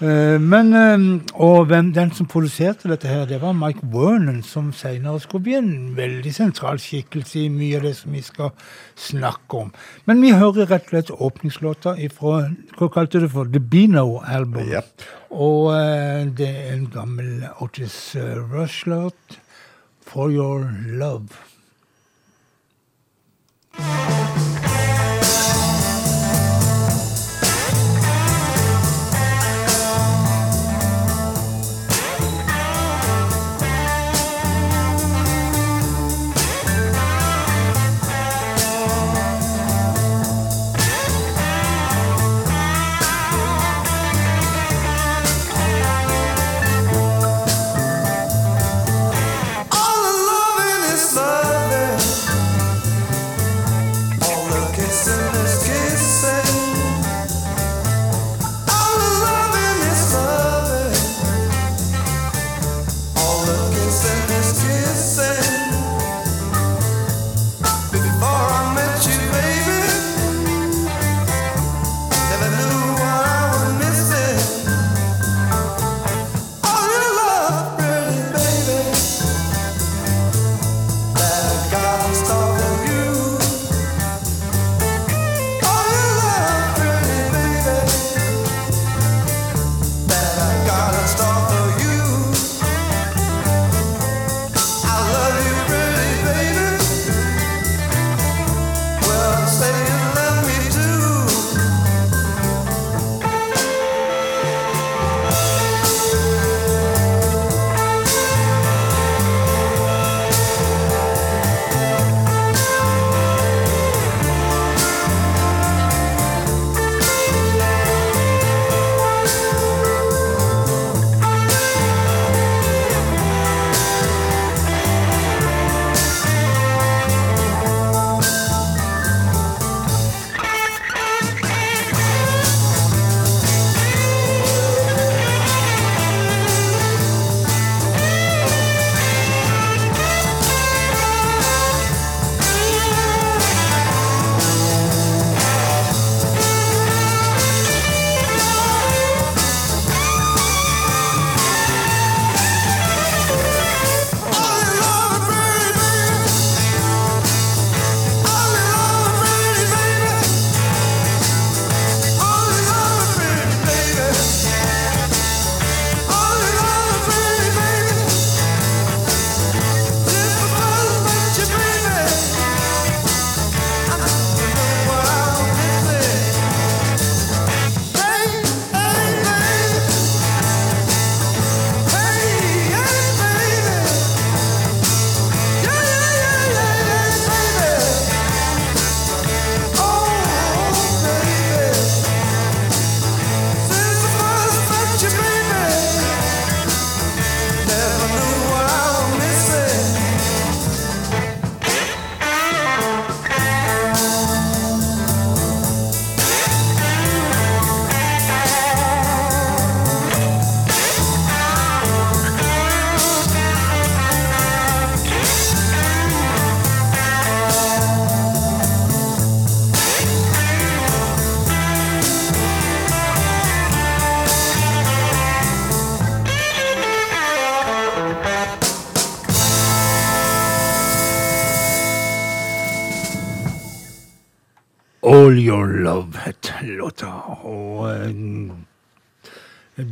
Eh, 0.00 0.40
Men, 0.40 0.72
eh, 0.74 1.24
og 1.34 1.66
hvem, 1.66 1.92
den 1.94 2.10
som 2.12 2.26
produserte 2.28 2.88
dette 2.88 3.08
her, 3.08 3.24
det 3.24 3.40
var 3.40 3.54
Mike 3.56 3.80
Vernon, 3.82 4.42
som 4.42 4.72
senere 4.72 5.20
skulle 5.20 5.42
bli 5.42 5.54
en 5.56 5.96
veldig 5.96 6.34
sentral 6.34 6.78
skikkelse 6.78 7.46
i 7.46 7.48
mye 7.48 7.78
av 7.78 7.86
det 7.88 7.94
som 7.96 8.12
vi 8.12 8.20
skal 8.20 8.50
snakke 8.94 9.62
om. 9.62 9.72
Men 10.04 10.20
vi 10.20 10.34
hører 10.36 10.68
rett 10.68 10.84
og 10.84 10.92
slett 10.92 11.14
åpningslåta 11.16 11.96
ifra, 11.96 12.50
hva 12.76 12.90
kalte 12.92 13.18
du 13.18 13.24
det 13.24 13.32
for, 13.32 13.48
The 13.48 13.60
Beano 13.60 14.20
Album. 14.20 14.68
Ja. 14.68 14.84
Og 15.30 15.72
eh, 15.72 16.28
det 16.28 16.52
er 16.52 16.72
en 16.74 16.90
gammel 16.92 17.48
Otis 17.60 18.16
Rush-låt, 18.52 19.40
For 20.06 20.30
Your 20.30 20.70
love 20.86 21.34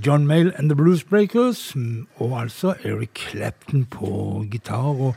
John 0.07 0.27
Mayle 0.27 0.53
and 0.57 0.69
The 0.69 0.77
Blues 0.77 1.05
Breakers, 1.05 1.77
mm, 1.77 2.07
og 2.17 2.41
altså 2.41 2.75
Eric 2.85 3.09
Clapton 3.31 3.85
på 3.85 4.45
gitar. 4.51 4.77
og 4.77 5.15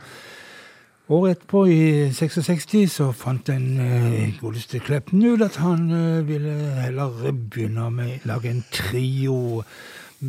Året 1.08 1.30
etterpå, 1.30 1.64
i 1.64 2.12
66, 2.12 2.90
så 2.92 3.12
fant 3.12 3.46
den 3.46 3.80
eh, 3.80 4.34
godeste 4.40 4.78
Clapton 4.78 5.22
ut 5.24 5.42
at 5.42 5.56
han 5.56 5.90
eh, 5.90 6.28
ville 6.28 6.52
heller 6.82 7.32
begynne 7.32 7.86
med 7.90 8.10
å 8.18 8.28
lage 8.28 8.50
en 8.50 8.64
trio 8.72 9.62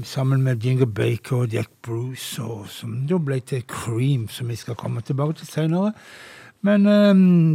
sammen 0.03 0.43
med 0.43 0.59
Ginger 0.63 0.87
Baker 0.87 1.43
og 1.43 1.53
Jack 1.53 1.67
Bruce, 1.83 2.39
og 2.43 2.69
som 2.71 3.01
da 3.07 3.19
ble 3.19 3.39
til 3.39 3.63
Cream, 3.67 4.29
som 4.31 4.47
vi 4.47 4.55
skal 4.55 4.79
komme 4.79 5.01
tilbake 5.01 5.41
til 5.41 5.47
senere. 5.51 5.91
Men 6.61 6.87
eh, 6.87 7.11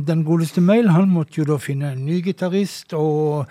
den 0.09 0.25
godeste 0.25 0.61
Mail 0.61 0.93
han 0.93 1.09
måtte 1.09 1.41
jo 1.41 1.49
da 1.49 1.57
finne 1.61 1.93
en 1.93 2.05
ny 2.05 2.21
gitarist, 2.25 2.93
og 2.93 3.49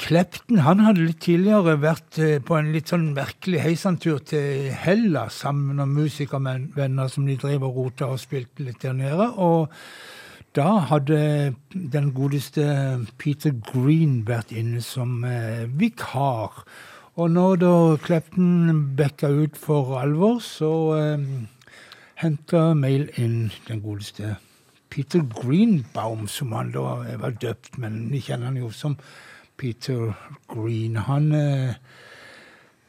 Klepten 0.00 0.62
han 0.66 0.82
hadde 0.84 1.06
litt 1.06 1.20
tidligere 1.24 1.76
vært 1.82 2.18
eh, 2.22 2.38
på 2.44 2.56
en 2.58 2.72
litt 2.74 2.92
sånn 2.92 3.12
merkelig 3.16 3.62
heisantur 3.64 4.20
til 4.26 4.70
Hellas 4.82 5.40
sammen 5.44 5.80
med 5.80 5.94
musikervenner 5.96 7.10
som 7.12 7.26
de 7.28 7.36
drev 7.40 7.66
og 7.66 7.78
rota 7.78 8.10
og 8.12 8.20
spilte 8.22 8.66
litt 8.66 8.82
der 8.84 8.96
nede. 8.98 9.28
Og 9.36 9.72
da 10.56 10.82
hadde 10.90 11.54
den 11.72 12.12
godeste 12.12 12.64
Peter 13.18 13.54
Green 13.72 14.20
vært 14.28 14.52
inne 14.52 14.82
som 14.84 15.22
eh, 15.24 15.64
vikar. 15.66 16.62
Og 17.16 17.32
når 17.32 17.58
da 17.62 17.74
Klepten 18.04 18.94
backa 18.96 19.32
ut 19.32 19.58
for 19.60 19.96
alvor, 20.00 20.38
så 20.44 20.72
eh, 20.98 21.26
henta 22.22 22.72
Mail 22.78 23.08
inn 23.20 23.52
den 23.68 23.82
godeste 23.84 24.36
Peter 24.92 25.24
Greenbaum, 25.24 26.26
som 26.28 26.52
han 26.52 26.72
da 26.74 26.98
var 27.20 27.36
døpt, 27.40 27.78
men 27.80 28.10
vi 28.12 28.20
kjenner 28.20 28.50
han 28.50 28.60
jo 28.60 28.68
som 28.76 28.98
Peter 29.62 30.12
Green. 30.48 30.96
Han 30.96 31.32
eh, 31.32 31.74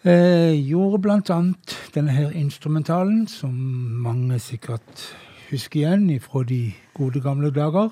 eh, 0.03 0.69
gjorde 0.69 0.97
annet 1.29 1.91
denne 1.93 2.11
her 2.11 2.31
instrumentalen, 2.31 3.27
som 3.27 3.53
mange 4.01 4.39
sikkert 4.39 5.15
husker 5.51 5.83
igjen 5.83 6.19
fra 6.19 6.43
de 6.43 6.73
gode 6.93 7.21
gamle 7.21 7.51
dager. 7.51 7.89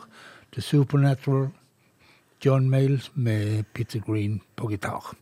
The 0.54 0.62
Supernatural 0.62 1.50
John 2.46 2.70
Mayall 2.70 3.04
med 3.14 3.64
Peter 3.74 4.00
Green 4.00 4.42
på 4.56 4.68
gitar. 4.68 5.14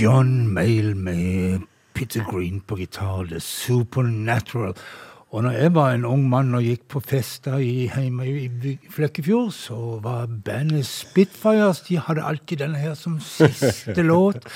John 0.00 0.48
Mayle 0.48 0.94
med 0.94 1.60
Peter 1.94 2.24
Green 2.30 2.60
på 2.60 2.76
gitar, 2.76 3.24
The 3.24 3.40
Supernatural. 3.40 4.74
Og 5.30 5.42
når 5.42 5.50
jeg 5.50 5.74
var 5.74 5.90
en 5.92 6.04
ung 6.04 6.28
mann 6.30 6.54
og 6.54 6.62
gikk 6.62 6.84
på 6.88 7.00
fester 7.00 7.58
hjemme 7.58 8.28
i 8.30 8.76
Flekkefjord, 8.94 9.50
så 9.52 9.98
var 10.02 10.30
bandet 10.44 10.86
Spitfires 10.86 11.80
De 11.88 11.98
hadde 11.98 12.22
alltid 12.22 12.62
denne 12.62 12.78
her 12.78 12.94
som 12.94 13.18
siste 13.20 14.02
låt. 14.12 14.46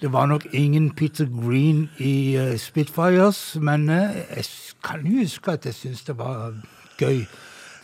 Det 0.00 0.12
var 0.12 0.26
nok 0.26 0.46
ingen 0.52 0.90
Peter 0.90 1.28
Green 1.28 1.90
i 1.98 2.38
uh, 2.40 2.56
Spitfires, 2.56 3.56
men 3.60 3.88
uh, 3.90 4.16
jeg 4.36 4.44
kan 4.84 5.06
huske 5.18 5.52
at 5.52 5.66
jeg 5.66 5.74
syntes 5.74 6.04
det 6.08 6.18
var 6.18 6.56
gøy. 6.98 7.26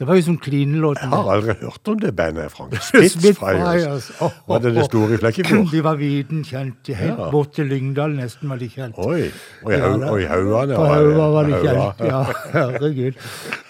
Det 0.02 0.06
var 0.08 0.16
jo 0.18 0.22
som 0.26 0.36
klinelåten. 0.42 1.12
Jeg 1.12 1.22
har 1.22 1.28
aldri 1.36 1.54
hørt 1.60 1.88
om 1.92 1.98
det 2.02 2.10
bandet, 2.18 2.50
Frank. 2.50 2.72
Spitfires. 3.12 4.08
Oh, 4.18 4.32
Var 4.50 4.58
det 4.64 4.72
det 4.74 4.84
store 4.88 5.14
i 5.14 5.18
Flekkefjord? 5.22 5.68
De 5.76 5.82
var 5.86 5.94
viden 6.00 6.40
kjent. 6.48 6.90
Helt 6.90 7.20
Ja. 7.22 7.28
bort 7.30 7.52
til 7.54 7.70
Lyngdal 7.70 8.16
nesten 8.18 8.50
var 8.50 8.58
de 8.58 8.66
kjent. 8.72 8.98
Oi. 8.98 9.28
Og 9.62 9.70
i 9.70 9.76
Ja, 9.78 9.92
Hau- 9.92 10.08
og 10.10 10.18
i 10.18 10.26
Hauane. 10.26 10.74
På 10.74 10.88
Hauga 10.90 11.28
var 11.36 11.46
de 11.52 11.60
kjent, 11.62 12.02
ja. 12.10 12.22
Herregud. 12.56 13.22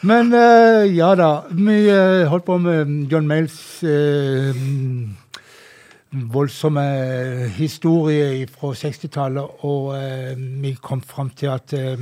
Men 0.08 0.32
uh, 0.32 0.88
ja 0.96 1.12
da. 1.20 1.30
Vi 1.52 1.76
uh, 1.92 2.24
holdt 2.32 2.48
på 2.48 2.56
med 2.64 2.96
John 3.12 3.28
Males 3.28 3.58
uh, 3.84 4.56
voldsomme 6.32 6.86
historie 7.56 8.46
fra 8.56 8.72
60-tallet, 8.76 9.64
og 9.68 9.92
eh, 9.96 10.32
vi 10.64 10.74
kom 10.80 11.00
fram 11.00 11.30
til 11.36 11.48
at 11.54 11.72
eh, 11.72 12.00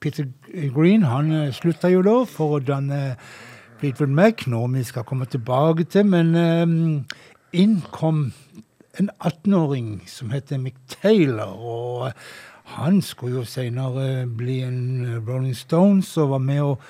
Peter 0.00 0.26
Green 0.74 1.06
han 1.08 1.32
eh, 1.32 1.52
slutta 1.54 1.90
jo 1.92 2.02
da 2.06 2.16
for 2.28 2.56
å 2.56 2.64
danne 2.64 3.16
Fleetwood 3.80 4.12
Mac, 4.16 4.46
noe 4.48 4.70
vi 4.72 4.84
skal 4.86 5.06
komme 5.08 5.28
tilbake 5.28 5.84
til. 5.92 6.06
Men 6.08 6.34
um, 6.36 6.76
inn 7.52 7.80
kom 7.92 8.30
en 8.96 9.10
18-åring 9.20 10.06
som 10.08 10.32
heter 10.32 10.60
Mick 10.62 10.78
Taylor. 10.88 11.56
og 11.56 12.12
han 12.76 12.98
skulle 13.02 13.38
jo 13.38 13.44
senere 13.46 14.26
bli 14.26 14.56
en 14.66 15.20
Rolling 15.28 15.54
Stones 15.54 16.16
og 16.18 16.32
var 16.32 16.40
med 16.42 16.62
og 16.64 16.80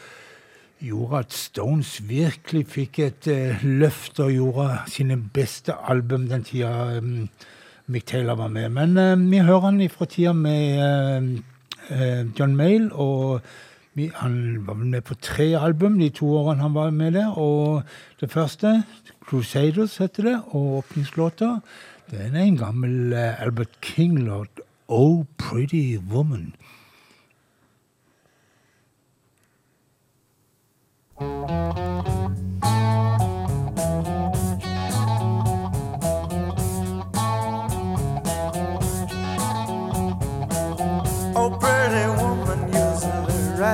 gjorde 0.80 1.18
at 1.18 1.32
Stones 1.36 1.98
virkelig 2.08 2.66
fikk 2.72 2.98
et 3.04 3.28
eh, 3.32 3.64
løft 3.64 4.20
og 4.20 4.32
gjorde 4.32 4.70
sine 4.92 5.18
beste 5.20 5.74
album 5.88 6.28
den 6.30 6.44
tida 6.44 6.72
Mick 7.86 8.06
Taylor 8.06 8.34
var 8.34 8.48
med. 8.48 8.68
Men 8.70 8.96
uh, 8.98 9.30
vi 9.30 9.38
hører 9.38 9.68
han 9.68 9.80
ifra 9.80 10.06
tida 10.10 10.32
med 10.32 10.80
eh, 10.80 11.16
eh, 11.16 11.42
John 12.38 12.56
Mayle. 12.56 12.92
og 12.92 13.40
vi, 13.96 14.10
han 14.14 14.66
var 14.66 14.74
med 14.74 15.00
på 15.08 15.14
tre 15.14 15.44
album 15.56 15.98
de 15.98 16.10
to 16.12 16.28
årene 16.36 16.62
han 16.62 16.74
var 16.74 16.90
med 16.90 17.12
der. 17.16 17.38
Og 17.38 17.82
det 18.20 18.30
første, 18.30 18.82
Crusaders 19.24 19.96
heter 19.96 20.22
det, 20.22 20.40
og 20.46 20.76
åpningslåta, 20.82 21.58
den 22.10 22.36
er 22.36 22.42
en 22.42 22.56
gammel 22.56 23.12
eh, 23.12 23.42
Albert 23.42 23.80
King-låt, 23.82 24.60
Oh 24.88 25.24
Pretty 25.38 25.96
Woman. 26.10 26.54
Oh, 31.16 32.45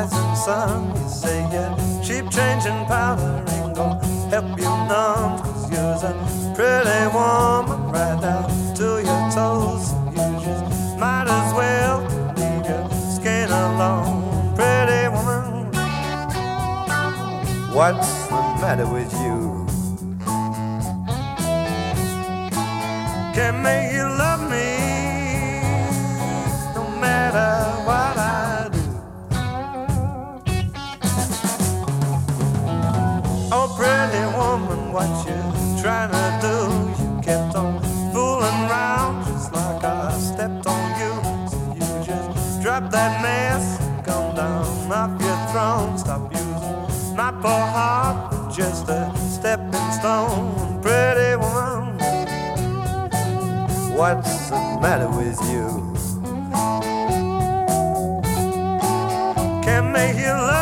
using 0.02 0.18
the 0.18 0.34
sun. 0.34 0.96
You 0.96 1.08
say 1.08 1.40
yeah, 1.52 2.02
cheap 2.02 2.30
change 2.30 2.66
and 2.66 2.86
powder 2.86 3.44
ain't 3.54 3.74
gonna 3.76 4.04
help 4.30 4.58
you 4.58 4.72
none. 4.90 5.38
Cause 5.38 5.70
you're 5.72 6.10
a 6.10 6.54
pretty 6.56 7.02
woman 7.14 7.80
right 7.92 8.20
down 8.20 8.74
to 8.76 8.88
your 9.08 9.22
toes. 9.36 9.92
You 10.16 10.28
just 10.44 10.98
might 10.98 11.28
as 11.28 11.54
well 11.54 12.00
leave 12.36 12.66
your 12.70 12.84
skin 13.14 13.48
alone. 13.50 14.54
Pretty 14.56 15.08
woman, 15.14 15.70
what's 17.74 18.26
the 18.26 18.40
matter 18.62 18.86
with 18.86 19.12
you? 19.24 19.66
Can't 23.34 23.62
make 23.62 23.92
you 23.92 24.04
love 24.04 24.42
me 24.50 24.68
no 26.74 26.84
matter 27.00 27.50
what 27.86 28.16
I 28.18 28.41
what 34.92 35.08
you're 35.26 35.82
trying 35.82 36.10
to 36.10 36.26
do? 36.46 37.02
You 37.02 37.20
kept 37.22 37.56
on 37.56 37.80
fooling 38.12 38.60
around 38.68 39.24
just 39.26 39.52
like 39.52 39.82
I 39.82 40.12
stepped 40.18 40.66
on 40.66 40.84
you. 41.00 41.12
So 41.50 41.58
you 41.74 42.04
just 42.04 42.62
drop 42.62 42.90
that 42.90 43.22
mess, 43.22 43.78
come 44.04 44.36
down 44.36 44.92
off 44.92 45.20
your 45.20 45.38
throne, 45.50 45.98
stop 45.98 46.30
using 46.32 47.16
my 47.16 47.30
poor 47.42 47.64
heart 47.74 48.32
just 48.54 48.88
a 48.88 49.10
stepping 49.16 49.92
stone. 49.92 50.80
Pretty 50.82 51.36
woman. 51.36 51.96
What's 53.96 54.50
the 54.50 54.56
matter 54.82 55.08
with 55.08 55.40
you? 55.50 55.68
Can 59.62 59.92
make 59.92 60.16
you 60.16 60.32
love 60.32 60.61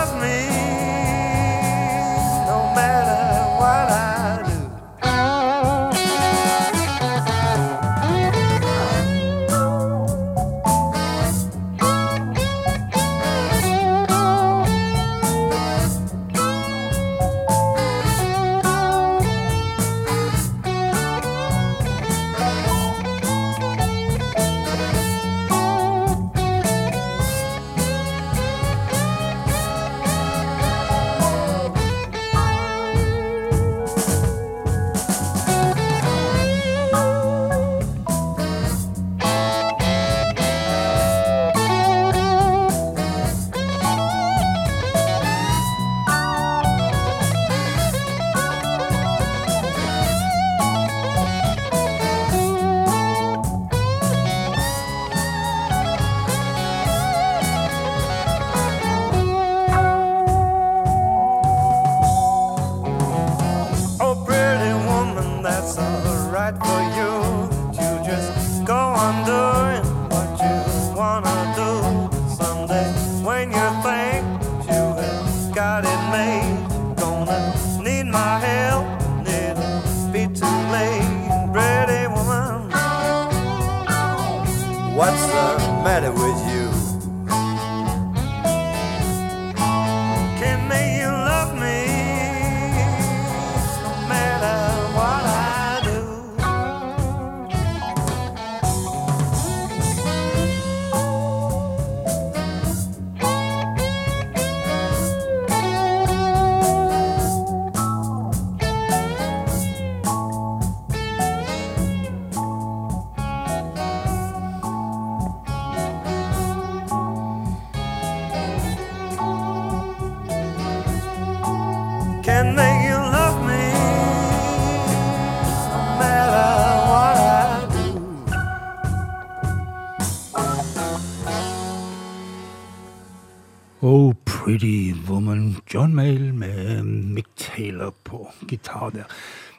John 135.75 135.95
Mayle 135.95 136.33
med 136.33 136.83
Mick 136.85 137.29
Taylor 137.37 137.95
på 138.05 138.25
gitar 138.49 138.91
der. 138.91 139.05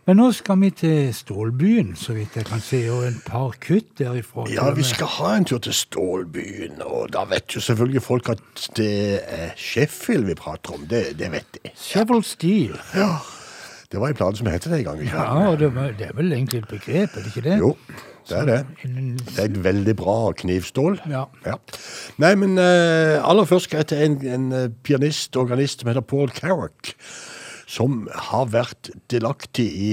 Men 0.05 0.17
nå 0.17 0.31
skal 0.33 0.57
vi 0.59 0.69
til 0.75 1.13
Stålbyen, 1.13 1.93
så 1.95 2.13
vidt 2.17 2.35
jeg 2.35 2.45
kan 2.49 2.59
se, 2.59 2.79
og 2.91 3.05
en 3.07 3.19
par 3.25 3.53
kutt 3.61 3.93
derifra. 3.99 4.47
Ja, 4.51 4.71
vi 4.75 4.83
skal 4.83 5.07
ha 5.07 5.35
en 5.37 5.45
tur 5.45 5.61
til 5.63 5.75
Stålbyen, 5.77 6.81
og 6.81 7.13
da 7.13 7.23
vet 7.29 7.55
jo 7.55 7.61
selvfølgelig 7.61 8.01
folk 8.03 8.31
at 8.33 8.65
det 8.75 9.21
er 9.23 9.53
Sheffield 9.55 10.25
vi 10.25 10.35
prater 10.35 10.73
om. 10.73 10.87
Det, 10.89 11.03
det 11.19 11.31
vet 11.31 11.53
de. 11.53 11.71
Sheffield 11.77 12.27
Steel. 12.27 12.75
Ja, 12.97 13.13
det 13.91 13.99
var 13.99 14.07
en 14.13 14.15
plate 14.15 14.39
som 14.39 14.47
het 14.47 14.63
det 14.63 14.77
en 14.79 14.83
gang. 14.87 15.01
Ja, 15.07 15.25
og 15.51 15.59
det, 15.59 15.71
var- 15.75 15.91
det 15.99 16.07
er 16.07 16.15
vel 16.15 16.31
egentlig 16.31 16.61
et 16.63 16.69
begrep, 16.71 17.15
er 17.17 17.25
det 17.25 17.31
ikke 17.35 17.43
det? 17.49 17.57
Jo, 17.59 17.73
det 18.29 18.37
er 18.37 18.45
det. 18.45 18.59
Det 18.85 19.39
er 19.39 19.49
et 19.49 19.59
veldig 19.65 19.95
bra 19.99 20.15
knivstål. 20.39 21.01
Ja. 21.11 21.25
Nei, 22.21 22.33
men 22.39 22.55
uh, 22.61 23.17
aller 23.27 23.45
først 23.49 23.67
skal 23.67 23.81
jeg 23.83 23.89
til 23.91 24.03
en, 24.05 24.15
en 24.35 24.45
eh, 24.55 24.67
pianist, 24.87 25.35
organist, 25.35 25.81
som 25.81 25.89
heter 25.91 26.05
Paul 26.07 26.29
Carrick. 26.31 26.93
Som 27.71 28.07
har 28.29 28.47
vært 28.51 28.89
delaktig 29.11 29.67
i 29.71 29.91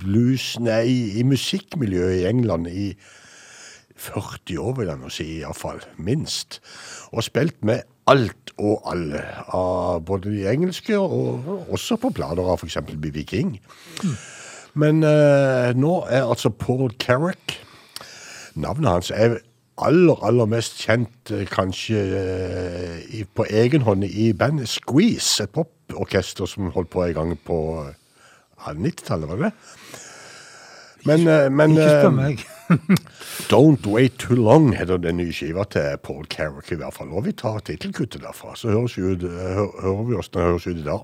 blues, 0.00 0.52
nei, 0.62 0.82
i, 0.86 0.98
i 1.20 1.24
musikkmiljøet 1.26 2.20
i 2.20 2.26
England 2.30 2.68
i 2.70 2.92
40 4.00 4.58
år, 4.62 4.76
vil 4.78 4.88
jeg 4.92 5.00
nå 5.02 5.10
si, 5.12 5.26
iallfall. 5.42 5.82
Minst. 6.00 6.60
Og 7.12 7.24
spilt 7.26 7.58
med 7.66 7.82
alt 8.10 8.52
og 8.60 8.82
alle. 8.90 9.22
Av 9.56 10.02
både 10.06 10.32
de 10.34 10.46
engelske 10.50 10.98
og 10.98 11.70
også 11.70 11.98
på 12.00 12.12
plater 12.16 12.44
av 12.44 12.60
f.eks. 12.60 12.80
B.B. 12.90 13.24
King. 13.28 13.56
Men 14.78 15.02
eh, 15.06 15.70
nå 15.74 15.94
er 16.10 16.28
altså 16.28 16.52
Paul 16.54 16.92
Carrick 17.02 17.56
Navnet 18.54 18.90
hans 18.90 19.10
er 19.10 19.40
aller, 19.80 20.24
aller 20.26 20.46
mest 20.50 20.78
kjent 20.82 21.32
eh, 21.34 21.46
kanskje 21.50 22.02
eh, 22.20 22.96
i, 23.20 23.24
på 23.24 23.46
egen 23.50 23.86
hånd 23.86 24.04
i 24.06 24.30
bandet 24.36 24.70
Squeeze, 24.70 25.44
et 25.44 25.54
poporkester 25.54 26.50
som 26.50 26.70
holdt 26.74 26.90
på 26.92 27.04
en 27.06 27.16
gang 27.16 27.34
på 27.46 27.58
eh, 27.86 28.72
90-tallet, 28.76 29.30
var 29.30 29.40
det 29.40 29.50
det? 29.50 29.52
Men, 31.08 31.28
eh, 31.28 31.46
men 31.52 31.76
Ikke 31.78 31.88
spør 31.88 32.10
eh, 32.10 32.16
meg. 32.18 32.44
Don't 33.50 33.86
Wait 33.86 34.18
Too 34.18 34.34
Long 34.34 34.72
heter 34.76 34.96
den 34.96 35.16
nye 35.16 35.32
skiva 35.32 35.64
til 35.64 35.96
Paul 36.02 36.24
Carrick, 36.30 36.72
i 36.72 36.78
hvert 36.78 36.94
fall. 36.94 37.10
Og 37.10 37.24
vi 37.26 37.32
tar 37.32 37.58
tittelkuttet 37.66 38.22
derfra, 38.22 38.54
så 38.56 38.68
høres 38.70 38.96
vi 38.96 39.02
ut, 39.02 39.24
eh, 39.24 39.54
hø 39.56 39.66
hører 39.82 40.04
vi 40.06 40.14
åssen 40.20 40.38
det 40.38 40.42
høres 40.42 40.66
ut 40.66 40.76
i 40.76 40.84
dag. 40.86 41.00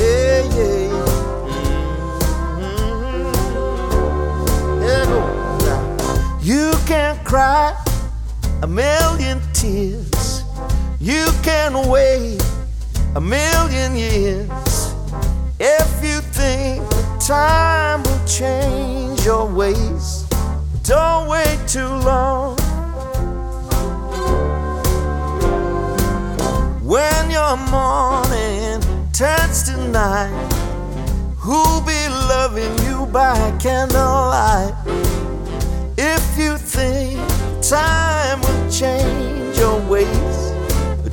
Yeah, 0.00 0.44
yeah. 0.56 0.84
Go. 5.14 5.20
You 6.42 6.72
can 6.86 7.16
cry 7.24 7.74
a 8.62 8.66
million 8.66 9.40
tears. 9.52 10.42
You 11.00 11.26
can 11.42 11.88
wait 11.88 12.42
a 13.14 13.20
million 13.20 13.96
years. 13.96 14.94
If 15.60 16.02
you 16.02 16.20
think 16.32 16.93
time 17.26 18.02
will 18.02 18.26
change 18.26 19.24
your 19.24 19.46
ways, 19.46 20.26
don't 20.82 21.26
wait 21.26 21.58
too 21.66 21.88
long. 22.04 22.54
When 26.82 27.30
your 27.30 27.56
morning 27.56 28.82
turns 29.14 29.62
to 29.70 29.88
night, 29.88 30.52
who'll 31.38 31.80
be 31.80 32.08
loving 32.28 32.78
you 32.84 33.06
by 33.06 33.56
candlelight? 33.58 34.74
If 35.96 36.36
you 36.36 36.58
think 36.58 37.18
time 37.62 38.42
will 38.42 38.70
change 38.70 39.56
your 39.56 39.80
ways, 39.88 40.52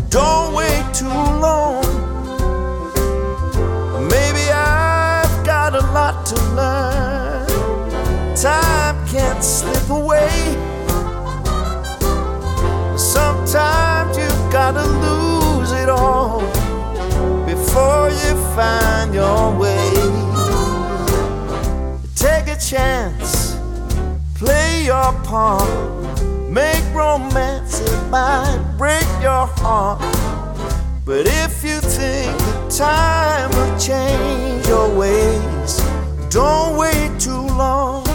don't 0.10 0.54
wait 0.54 0.84
too 0.94 1.08
long. 1.08 1.81
To 6.32 6.42
learn. 6.56 7.46
Time 8.36 8.96
can't 9.08 9.44
slip 9.44 9.90
away. 9.90 10.30
Sometimes 12.96 14.18
you've 14.18 14.52
gotta 14.52 14.86
lose 15.06 15.72
it 15.74 15.90
all 15.90 16.40
before 17.46 18.10
you 18.10 18.34
find 18.56 19.14
your 19.14 19.58
way. 19.60 19.92
Take 22.16 22.48
a 22.48 22.58
chance, 22.58 23.58
play 24.36 24.86
your 24.86 25.12
part, 25.24 25.68
make 26.50 26.84
romance, 26.94 27.82
it 27.82 28.10
might 28.10 28.64
break 28.78 29.08
your 29.22 29.48
heart. 29.60 30.00
But 31.04 31.28
if 31.28 31.64
you 31.64 31.80
think 31.82 32.38
that 32.38 32.72
time 32.72 33.50
will 33.52 33.78
change 33.78 34.68
your 34.68 34.88
ways, 34.96 35.51
don't 36.32 36.78
wait 36.78 37.20
too 37.20 37.46
long. 37.58 38.11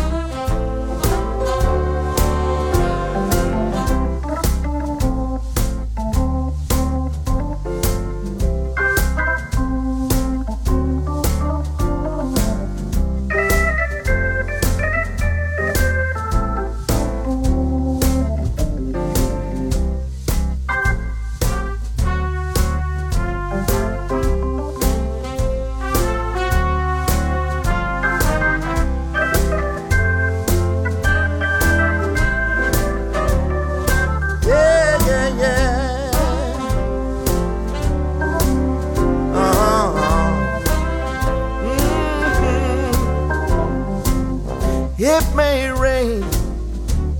May 45.37 45.71
rain, 45.71 46.25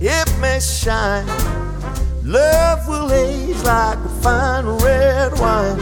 it 0.01 0.27
may 0.41 0.59
shine. 0.59 1.27
Love 2.23 2.87
will 2.87 3.11
age 3.13 3.61
like 3.63 3.99
a 3.99 4.09
fine 4.21 4.65
red 4.83 5.31
wine. 5.39 5.77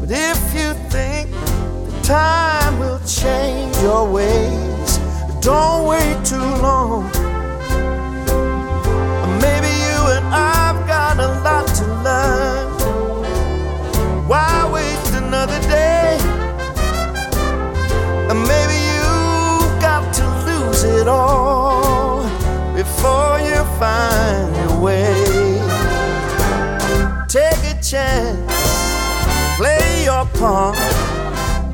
But 0.00 0.10
if 0.10 0.38
you 0.52 0.74
think 0.90 1.30
that 1.30 2.04
time 2.04 2.78
will 2.80 3.00
change 3.06 3.76
your 3.78 4.10
ways, 4.10 4.98
don't 5.40 5.86
wait 5.86 6.24
too 6.24 6.50
long. 6.60 7.25
Chance, 27.96 29.56
play 29.56 30.04
your 30.04 30.26
part, 30.38 30.76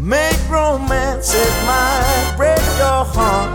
make 0.01 0.39
romance, 0.49 1.35
it 1.35 1.55
might 1.66 2.35
break 2.37 2.64
your 2.83 3.03
heart. 3.14 3.51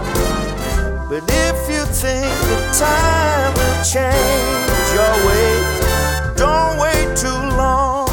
But 1.10 1.24
if 1.48 1.58
you 1.72 1.84
think 2.04 2.34
that 2.50 2.66
time 2.86 3.52
will 3.58 3.80
change 3.96 4.88
your 4.98 5.16
ways, 5.28 5.68
don't 6.44 6.76
wait 6.84 7.08
too 7.24 7.42
long. 7.62 8.10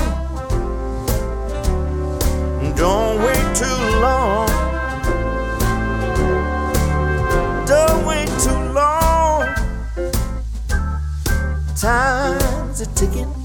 Don't 2.76 3.16
wait 3.26 3.46
too 3.62 3.80
long. 4.06 4.46
Don't 7.66 8.06
wait 8.06 8.30
too 8.44 8.62
long. 8.72 9.46
Time's 11.76 12.80
a 12.82 12.86
ticking. 12.94 13.43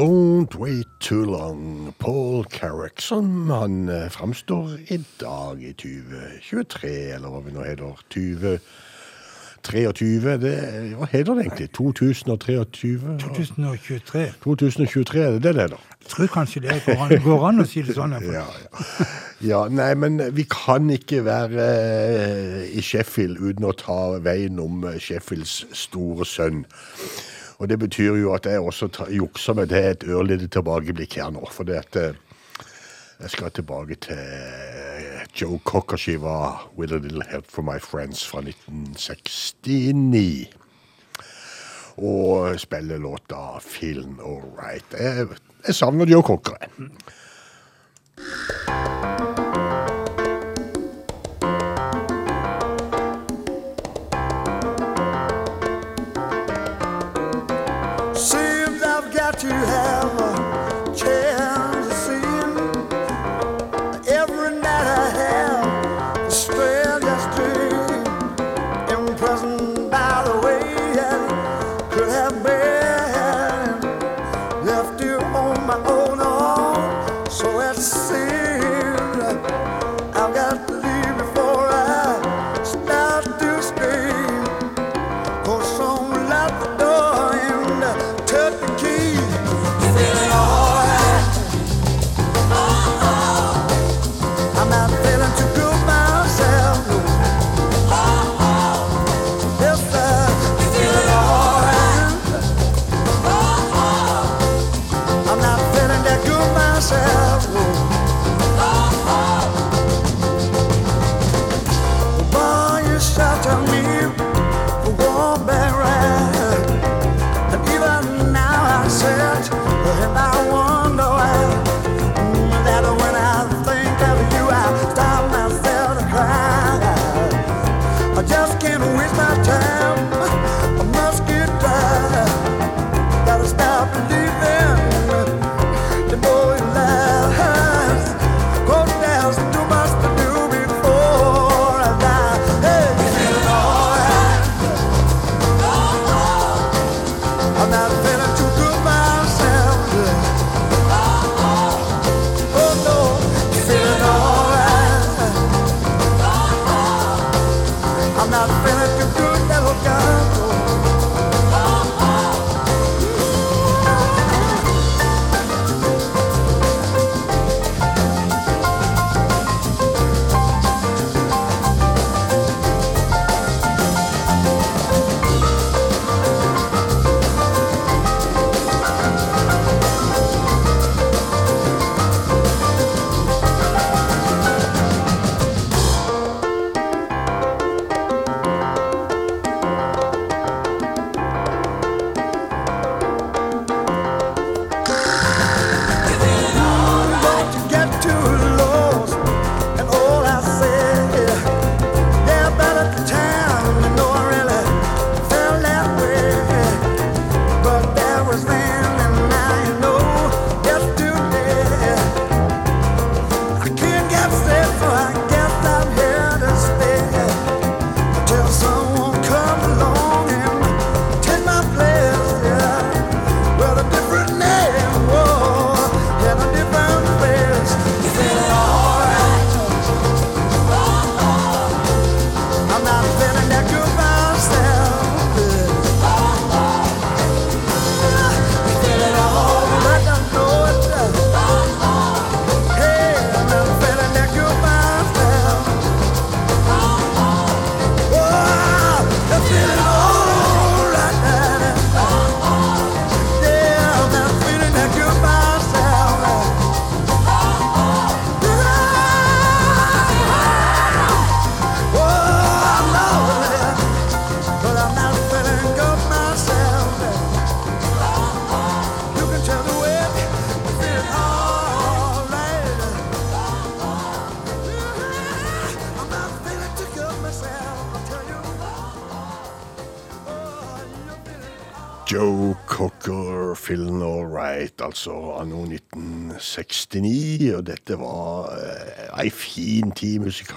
Don't 0.00 0.54
Wait 0.54 0.86
Too 0.98 1.26
Long, 1.26 1.94
Paul 1.98 2.44
Carrick, 2.44 3.00
som 3.00 3.50
han 3.50 3.88
eh, 3.88 4.10
framstår 4.10 4.68
i 4.88 5.04
dag 5.20 5.62
i 5.62 5.72
2023, 5.72 6.88
eller 6.88 7.28
hva 7.28 7.40
vi 7.44 7.52
nå 7.52 7.62
heter. 7.66 7.92
2023, 8.08 10.36
det, 10.40 10.54
hva 10.96 11.06
heter 11.12 11.34
det 11.36 11.44
egentlig? 11.44 11.68
2023? 11.76 12.64
2023. 13.20 14.32
2023, 14.40 15.20
er 15.20 15.30
det 15.36 15.42
det 15.42 15.52
det? 15.58 15.68
Jeg 15.68 16.08
tror 16.14 16.26
kanskje 16.32 16.64
det 16.64 16.80
går 16.86 16.96
an, 17.04 17.12
går 17.28 17.40
an 17.50 17.60
å 17.60 17.68
si 17.68 17.84
det 17.84 17.92
sånn. 17.98 18.16
Ja, 18.24 18.40
ja. 18.40 18.48
ja, 19.52 19.60
nei, 19.68 19.92
men 20.00 20.16
vi 20.32 20.48
kan 20.48 20.88
ikke 20.96 21.28
være 21.28 21.60
eh, 21.60 22.72
i 22.72 22.80
Sheffield 22.80 23.36
uten 23.36 23.68
å 23.68 23.76
ta 23.76 24.16
veien 24.24 24.56
om 24.64 24.80
eh, 24.88 24.96
Sheffields 24.96 25.68
store 25.84 26.24
sønn. 26.24 26.64
Og 27.60 27.68
det 27.68 27.76
betyr 27.78 28.16
jo 28.16 28.32
at 28.32 28.46
jeg 28.48 28.60
også 28.60 28.88
jukser 29.12 29.54
med 29.54 29.66
det 29.68 29.84
et 29.84 30.04
ørlite 30.08 30.48
tilbakeblikk 30.48 31.18
her 31.20 31.30
nå. 31.34 31.44
For 31.52 31.64
det 31.68 31.76
at 31.82 31.96
eh, 32.00 32.14
jeg 33.20 33.30
skal 33.34 33.50
tilbake 33.52 33.94
til 34.00 34.16
eh, 34.16 35.26
Joe 35.36 35.60
Cocker-skiva 35.64 36.70
'With 36.76 36.94
a 36.94 36.96
Little 36.96 37.24
Help 37.28 37.44
for 37.48 37.62
My 37.62 37.76
Friends' 37.76 38.24
fra 38.24 38.40
1969. 38.40 40.48
Og 41.96 42.60
spille 42.60 42.98
låta 42.98 43.36
All 43.36 43.60
Right'. 44.56 45.02
Jeg, 45.02 45.28
jeg 45.66 45.74
savner 45.74 46.06
Joe 46.06 46.22
Cocker. 46.22 46.52
jeg. 46.60 46.70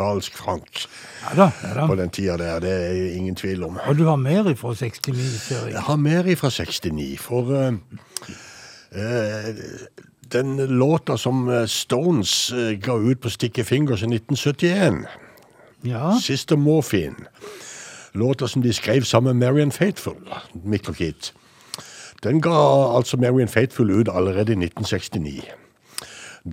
Tid 0.04 0.14
musikalsk, 0.16 0.38
Frank, 0.38 0.88
Ja 1.24 1.36
da. 1.36 1.52
ja 1.76 1.88
på 1.88 1.96
den 1.96 2.10
tida 2.10 2.38
der. 2.38 2.60
Det 2.60 2.72
er 2.72 3.16
ingen 3.16 3.36
tvil 3.36 3.64
om. 3.64 3.80
Og 3.88 3.98
du 3.98 4.06
har 4.06 4.16
mer 4.16 4.50
ifra 4.50 4.74
69, 4.74 5.42
ser 5.42 5.66
jeg. 5.66 5.74
Jeg 5.74 5.82
har 5.82 5.96
mer 5.96 6.26
ifra 6.26 6.50
69, 6.50 7.20
for 7.20 7.42
uh, 7.42 7.74
uh, 8.96 9.56
den 10.34 10.58
låta 10.58 11.18
som 11.18 11.50
eh, 11.50 11.68
Stones 11.68 12.54
uh, 12.54 12.72
ga 12.82 12.96
ut 12.96 13.22
på 13.22 13.30
Sticky 13.30 13.64
Fingers 13.64 14.02
i 14.02 14.06
1971, 14.06 15.06
Ja. 15.86 16.18
Sister 16.22 16.56
Morphine, 16.56 17.16
låta 18.14 18.48
som 18.48 18.62
de 18.62 18.74
skrev 18.74 19.04
sammen 19.04 19.38
med 19.38 19.48
Marion 19.48 19.72
Faithful, 19.72 20.16
Mick 20.64 20.90
og 20.90 20.96
Kit, 20.96 21.34
den 22.24 22.42
ga 22.42 22.96
altså 22.98 23.18
Marion 23.18 23.48
Faithful 23.48 23.92
ut 23.92 24.10
allerede 24.10 24.54
i 24.54 24.56
1969. 24.56 25.44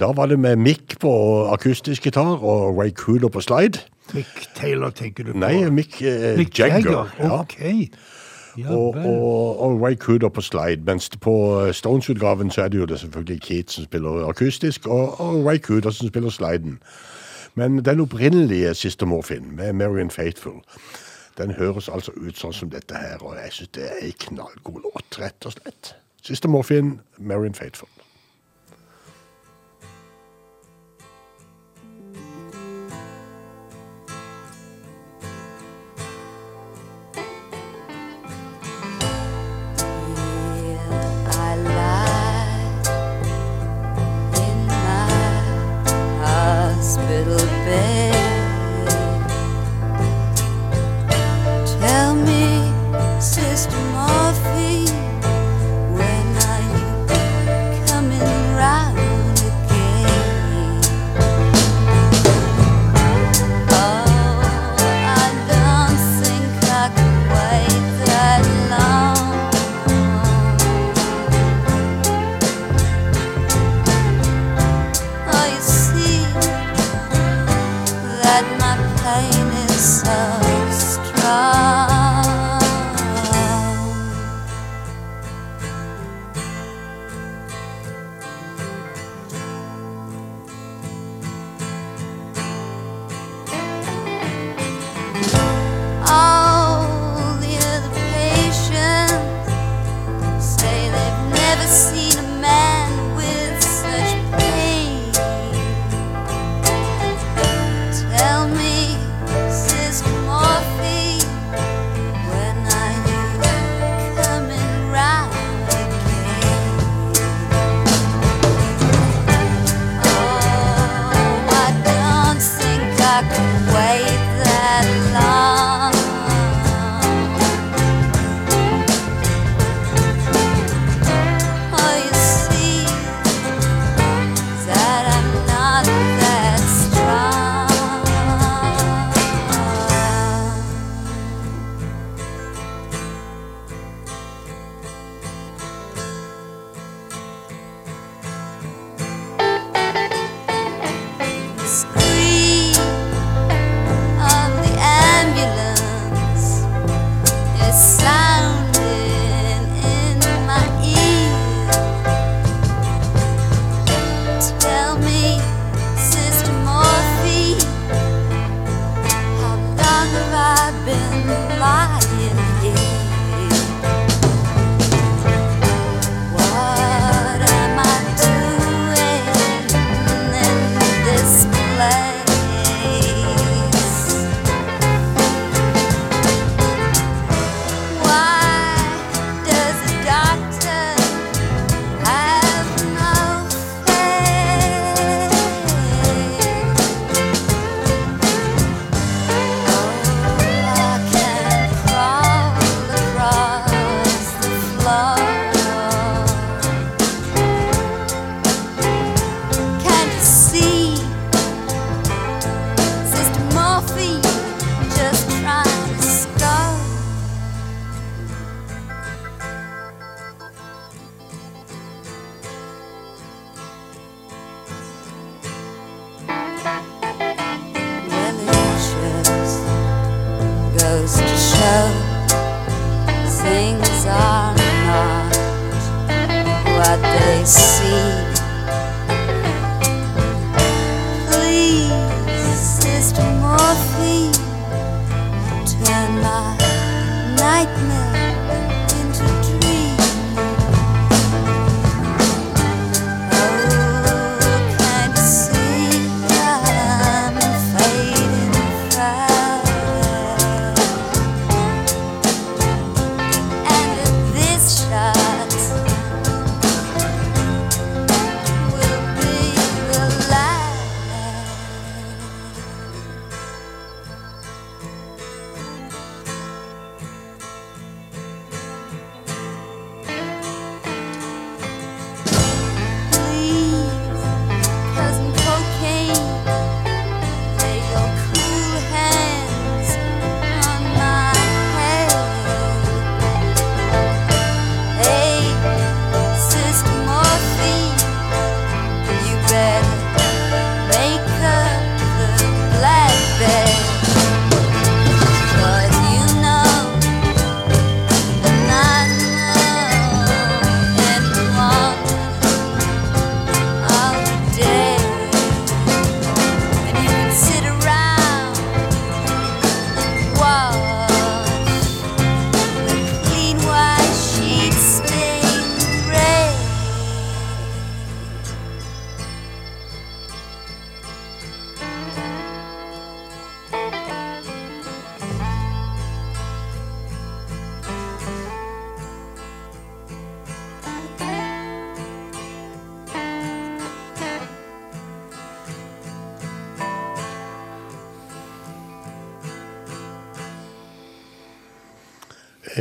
Da 0.01 0.12
var 0.12 0.26
det 0.26 0.38
med 0.38 0.57
Mick 0.57 0.89
på 1.01 1.12
akustisk 1.53 2.03
gitar 2.07 2.38
og 2.42 2.78
Ray 2.78 2.90
Cooler 2.96 3.28
på 3.28 3.40
slide. 3.40 3.78
Mick 4.14 4.48
Taylor 4.55 4.90
tenker 4.90 5.24
du 5.24 5.32
på? 5.32 5.38
Nei, 5.38 5.70
Mick, 5.70 6.03
eh, 6.03 6.36
Mick 6.38 6.59
Jagger. 6.59 7.11
ja. 7.18 7.40
Ok. 7.40 7.61
Ja, 8.59 8.70
og, 8.74 8.94
og, 8.94 9.61
og 9.61 9.82
Ray 9.82 9.94
Cooder 9.96 10.28
på 10.28 10.40
slide. 10.40 10.82
Mens 10.86 11.11
på 11.20 11.61
eh, 11.61 11.74
Stones-utgaven 11.74 12.51
så 12.51 12.62
er 12.62 12.68
det 12.68 12.78
jo 12.78 12.86
det 12.86 13.01
selvfølgelig 13.01 13.42
Keith 13.42 13.72
som 13.72 13.84
spiller 13.84 14.26
akustisk, 14.28 14.86
og, 14.86 15.20
og 15.20 15.46
Ray 15.46 15.59
Cooder 15.59 15.90
som 15.90 16.09
spiller 16.09 16.30
sliden. 16.30 16.78
Men 17.55 17.84
den 17.84 18.01
opprinnelige 18.01 18.74
Sister 18.74 19.07
Morphine 19.07 19.46
med 19.57 19.72
Marion 19.72 20.11
Faithful, 20.11 20.61
den 21.38 21.51
høres 21.51 21.88
altså 21.88 22.12
ut 22.16 22.38
sånn 22.38 22.53
som 22.53 22.70
dette 22.70 22.94
her, 22.94 23.22
og 23.22 23.36
jeg 23.38 23.53
syns 23.53 23.72
det 23.78 23.86
er 23.86 24.03
ei 24.03 24.12
knallgod 24.26 24.82
låt, 24.84 25.18
rett 25.18 25.46
og 25.46 25.53
slett. 25.53 25.94
Sister 26.22 26.48
Morphine, 26.48 26.98
Marion 27.18 27.55
Faithful. 27.55 27.88
Hospital 47.01 47.36
bed. 47.36 47.99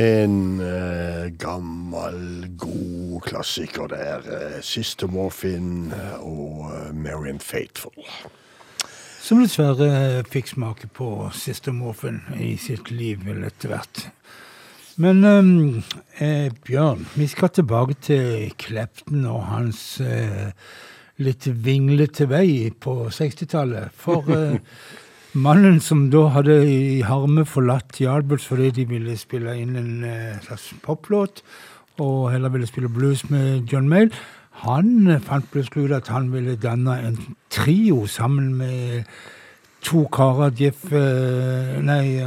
En 0.00 0.60
eh, 0.64 1.26
gammel, 1.36 2.46
god 2.56 3.20
klassiker 3.26 3.90
der. 3.92 4.24
Uh, 4.24 4.60
Sister 4.64 5.10
Morphin 5.12 5.90
og 6.22 6.70
eh, 6.72 6.94
Marian 6.96 7.40
Faithful. 7.40 8.06
Som 9.20 9.42
dessverre 9.44 10.22
fikk 10.32 10.54
smake 10.54 10.88
på 10.96 11.28
Sister 11.36 11.74
Morphin 11.76 12.22
i 12.40 12.54
sitt 12.56 12.88
liv 12.94 13.28
etter 13.28 13.74
hvert. 13.74 14.06
Men 15.00 15.20
eh, 16.18 16.48
Bjørn, 16.66 17.06
vi 17.14 17.28
skal 17.30 17.52
tilbake 17.54 17.94
til 18.04 18.50
Klepten 18.60 19.22
og 19.28 19.44
hans 19.48 19.82
eh, 20.00 20.50
litt 21.20 21.46
vinglete 21.46 22.26
vei 22.28 22.72
på 22.72 22.96
60-tallet. 23.12 23.94
For 23.96 24.28
eh, 24.36 24.58
mannen 25.34 25.80
som 25.80 26.08
da 26.10 26.26
hadde 26.34 26.56
i 26.66 27.00
harme 27.06 27.44
forlatt 27.46 28.00
Yardbirds 28.00 28.46
fordi 28.50 28.70
de 28.80 28.86
ville 28.90 29.16
spille 29.18 29.54
inn 29.60 29.76
en 29.78 30.04
eh, 30.04 30.38
slags 30.44 30.70
poplåt, 30.82 31.42
og 32.00 32.30
heller 32.32 32.52
ville 32.54 32.66
spille 32.66 32.88
blues 32.88 33.26
med 33.30 33.68
John 33.70 33.88
Mayle, 33.88 34.10
han 34.64 35.06
eh, 35.08 35.20
fant 35.20 35.46
plutselig 35.52 35.88
ut 35.88 35.96
at 36.00 36.08
han 36.12 36.32
ville 36.32 36.56
danne 36.60 36.96
en 37.06 37.18
trio 37.50 38.06
sammen 38.06 38.54
med 38.58 39.04
to 39.84 40.04
karer, 40.12 40.50
Jeff 40.58 40.84
eh, 40.92 41.78
Nei, 41.80 42.20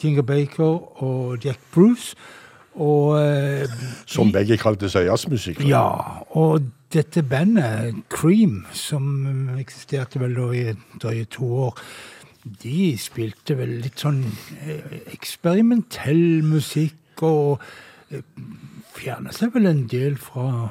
Ginger 0.00 0.22
Baker 0.22 1.02
og 1.04 1.44
Jack 1.44 1.60
Bruce. 1.74 2.16
Og 2.78 3.18
eh, 3.20 3.66
Som 4.06 4.30
begge 4.32 4.56
kalte 4.56 4.88
seg 4.88 5.08
jazzmusikere. 5.08 5.66
ja, 5.66 5.88
og 6.30 6.62
dette 6.92 7.22
bandet, 7.22 7.94
Cream, 8.08 8.62
som 8.72 9.50
eksisterte 9.58 10.20
vel 10.22 10.36
da 10.36 10.46
i 10.56 10.62
drøye 11.02 11.26
to 11.32 11.48
år, 11.66 11.82
de 12.62 12.94
spilte 13.00 13.56
vel 13.58 13.74
litt 13.82 14.00
sånn 14.00 14.22
eh, 14.62 15.02
eksperimentell 15.12 16.40
musikk 16.46 17.24
og 17.26 17.64
eh, 18.14 18.22
fjerna 18.96 19.34
seg 19.36 19.52
vel 19.56 19.68
en 19.68 19.84
del 19.90 20.16
fra 20.22 20.70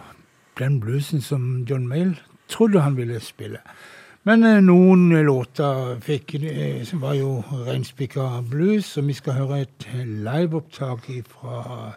den 0.57 0.79
bluesen 0.81 1.21
som 1.21 1.67
John 1.69 1.85
Mayle 1.89 2.17
trodde 2.49 2.81
han 2.81 2.97
ville 2.97 3.21
spille. 3.21 3.61
Men 4.25 4.43
eh, 4.47 4.61
noen 4.63 5.11
låter 5.27 5.99
fikk, 6.03 6.39
var 6.97 7.13
jo 7.19 7.43
reinspikka 7.67 8.41
blues, 8.49 8.95
og 8.97 9.11
vi 9.11 9.19
skal 9.19 9.37
høre 9.43 9.61
et 9.67 9.89
liveopptak 9.93 11.11
fra 11.29 11.93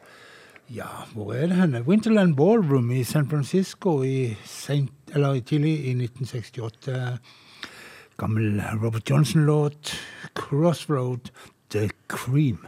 ja, 0.74 0.86
hvor 1.12 1.32
er 1.32 1.46
det 1.46 1.56
henne? 1.56 1.82
Winterland 1.86 2.36
Ballroom 2.36 2.90
i 2.90 3.04
San 3.04 3.28
Francisco 3.28 4.02
i, 4.02 4.36
sent, 4.44 4.92
eller 5.14 5.40
tidlig 5.40 5.72
i 5.72 5.94
1968. 5.96 7.18
Gammel 8.18 8.62
Robert 8.82 9.10
Johnson-låt. 9.10 9.94
Crossroad, 10.34 11.30
The 11.70 11.90
Cream. 12.08 12.66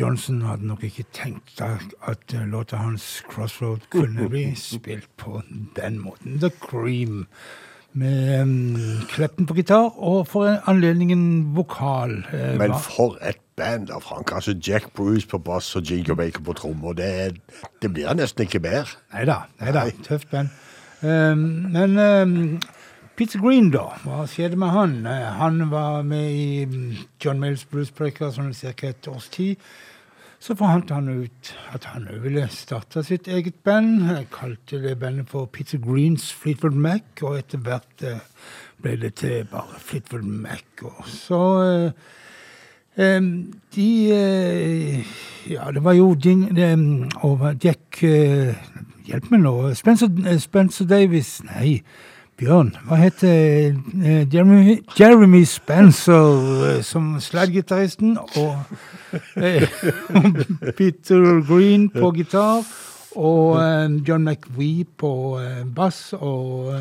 Johnson 0.00 0.42
hadde 0.42 0.66
nok 0.66 0.84
ikke 0.84 1.04
tenkt 1.12 1.60
at 1.60 2.34
låta 2.46 2.76
hans 2.76 3.22
'Crossroad' 3.28 3.86
kunne 3.90 4.28
bli 4.28 4.54
spilt 4.72 5.08
på 5.16 5.42
den 5.76 5.98
måten. 5.98 6.38
The 6.40 6.50
Cream 6.50 7.26
med 7.92 8.42
um, 8.42 8.76
Kleppen 9.08 9.46
på 9.46 9.54
gitar, 9.54 9.92
og 9.98 10.26
for 10.26 10.58
anledningen 10.66 11.56
vokal. 11.56 12.24
eh, 12.32 12.58
Men 12.58 12.74
for 12.80 13.18
et 13.22 13.38
band 13.56 13.90
av 13.90 14.00
Frank. 14.02 14.32
Altså 14.34 14.54
Jack 14.66 14.94
Bruce 14.94 15.28
på 15.28 15.38
bass 15.38 15.76
og 15.76 15.82
Jingo 15.90 16.14
Baker 16.14 16.40
på 16.42 16.52
trommer. 16.52 16.92
Det, 16.92 17.36
det 17.82 17.92
blir 17.92 18.14
nesten 18.14 18.42
ikke 18.42 18.60
bedre. 18.60 18.86
Neida, 19.14 19.36
neida, 19.60 19.84
tøft 20.02 20.30
band. 20.30 20.48
Um, 21.02 21.38
men 21.70 21.98
um, 21.98 22.60
Peter 23.16 23.38
Green, 23.38 23.68
da. 23.70 23.92
Hva 24.02 24.24
skjedde 24.26 24.58
med 24.58 24.72
han? 24.74 24.94
Han 25.38 25.68
var 25.70 26.02
med 26.02 26.30
i 26.34 26.64
mm, 26.66 26.96
John 27.22 27.38
Mayles 27.38 27.62
Bluesbreaker 27.70 28.32
sånn 28.34 28.50
ca. 28.54 28.88
et 28.88 29.06
års 29.06 29.28
tid. 29.30 29.60
Så 30.42 30.56
forhandlet 30.58 30.90
han 30.92 31.06
ut 31.22 31.52
at 31.72 31.86
han 31.92 32.08
òg 32.10 32.24
ville 32.26 32.42
starte 32.52 33.04
sitt 33.06 33.30
eget 33.30 33.62
band. 33.64 34.02
Jeg 34.10 34.26
kalte 34.34 34.80
det 34.82 34.96
bandet 34.98 35.30
for 35.30 35.46
Peter 35.46 35.78
Greens 35.78 36.26
Fleetwood 36.34 36.74
Mac, 36.74 37.06
og 37.22 37.38
etter 37.38 37.62
hvert 37.64 38.04
eh, 38.04 38.18
ble 38.82 38.96
det 39.00 39.14
til 39.22 39.46
bare 39.48 39.78
Fleetwood 39.78 40.26
Mac. 40.26 40.66
Og 40.82 41.06
så 41.08 41.40
eh, 42.98 43.30
de 43.78 43.88
eh, 44.18 45.14
Ja, 45.54 45.70
det 45.70 45.84
var 45.86 45.94
jo 45.94 46.10
din, 46.14 46.48
det, 46.56 46.66
em, 46.72 47.06
og 47.22 47.46
Jack 47.62 48.02
eh, 48.02 48.58
Hjelp 49.06 49.30
meg 49.30 49.46
nå. 49.46 49.54
Spencer, 49.78 50.10
eh, 50.26 50.40
Spencer 50.42 50.90
Davis 50.90 51.38
Nei, 51.46 51.78
Bjørn. 52.36 52.74
Hva 52.88 52.98
heter 52.98 53.30
eh, 53.30 54.34
Jeremy, 54.34 54.78
Jeremy 54.98 55.44
Spencer 55.44 56.68
eh, 56.68 56.82
som 56.82 57.14
slaggitaristen? 57.20 58.18
Og 58.18 58.58
eh, 59.36 59.68
Peter 60.78 61.40
Green 61.46 61.88
på 61.94 62.12
gitar. 62.16 62.64
Og 63.14 63.60
John 64.08 64.24
McVie 64.24 64.84
på 64.98 65.38
bass. 65.76 66.12
Og 66.18 66.74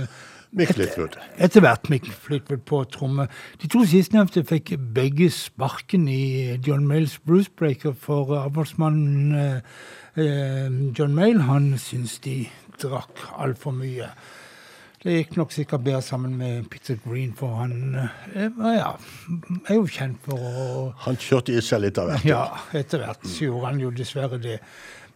etter 0.53 1.61
hvert 1.63 1.89
Mick 1.89 2.05
Flitwood 2.11 2.61
på 2.69 2.83
tromme. 2.83 3.25
De 3.61 3.67
to 3.67 3.81
sistnevnte 3.89 4.43
fikk 4.45 4.75
begge 4.93 5.31
sparken 5.33 6.05
i 6.07 6.57
John 6.67 6.85
Mayles 6.87 7.17
Brucebreaker, 7.25 7.95
for 7.97 8.35
avholdsmannen 8.37 9.33
eh, 9.33 9.61
eh, 10.15 10.69
John 10.99 11.15
Male, 11.15 11.41
han 11.49 11.73
syns 11.81 12.19
de 12.21 12.43
drakk 12.81 13.25
altfor 13.33 13.73
mye. 13.73 14.11
Det 15.03 15.17
gikk 15.17 15.33
nok 15.35 15.51
sikkert 15.51 15.81
bedre 15.83 16.01
sammen 16.01 16.37
med 16.39 16.69
Peter 16.71 16.95
Green, 17.03 17.33
for 17.35 17.57
han 17.59 17.95
eh, 17.99 18.59
ja, 18.77 18.93
er 19.67 19.75
jo 19.75 19.87
kjent 19.91 20.21
for 20.23 20.39
å 20.39 20.67
Han 21.03 21.17
kjørte 21.19 21.51
i 21.51 21.63
seg 21.63 21.81
litt 21.83 21.97
av 21.99 22.07
hvert. 22.07 22.27
ja, 22.27 22.43
etter 22.71 23.01
hvert 23.03 23.25
så 23.27 23.49
gjorde 23.49 23.71
han 23.73 23.81
jo 23.83 23.89
dessverre 23.91 24.39
det. 24.39 24.61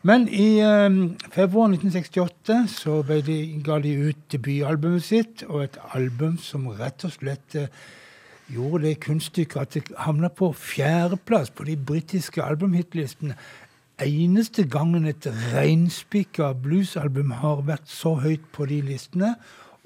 Men 0.08 0.26
i 0.28 0.58
eh, 0.60 0.98
februar 1.32 1.72
1968 1.72 2.58
så 2.74 2.98
de, 3.08 3.38
ga 3.64 3.78
de 3.80 3.94
ut 4.10 4.20
debutalbumet 4.34 5.06
sitt, 5.08 5.46
og 5.48 5.64
et 5.70 5.80
album 5.96 6.36
som 6.44 6.68
rett 6.76 7.06
og 7.08 7.14
slett 7.16 7.56
eh, 7.56 7.72
gjorde 8.52 8.90
det 8.90 8.98
kunststykket 9.06 9.62
at 9.62 9.78
det 9.78 10.02
havna 10.04 10.28
på 10.28 10.50
fjerdeplass 10.52 11.54
på 11.56 11.64
de 11.70 11.78
britiske 11.80 12.44
albumhitlistene. 12.44 13.38
Eneste 14.04 14.68
gangen 14.68 15.08
et 15.10 15.30
reinspikka 15.54 16.52
bluesalbum 16.60 17.32
har 17.40 17.64
vært 17.66 17.88
så 17.88 18.18
høyt 18.20 18.44
på 18.54 18.68
de 18.68 18.82
listene, 18.86 19.32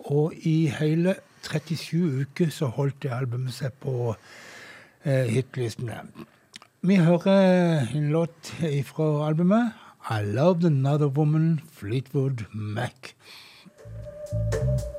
og 0.10 0.34
i 0.48 0.72
hele 0.80 1.16
37 1.46 2.22
uker 2.22 2.50
så 2.54 2.70
holdt 2.74 3.02
det 3.04 3.14
albumet 3.14 3.54
seg 3.54 3.74
på 3.82 4.14
eh, 5.06 5.28
hitlistene. 5.30 6.02
Vi 6.82 6.98
hører 6.98 7.88
en 7.94 8.10
låt 8.14 8.54
fra 8.90 9.10
albumet. 9.28 9.78
I 10.10 10.24
Loved 10.26 10.66
Another 10.66 11.08
Woman, 11.08 11.60
Fleetwood 11.72 12.46
Mac. 12.54 13.14
My 14.32 14.91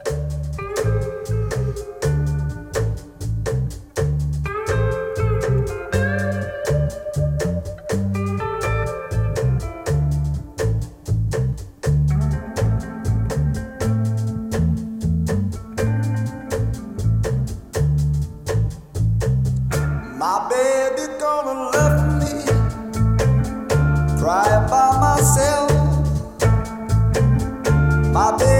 My 28.12 28.30
baby 28.36 28.51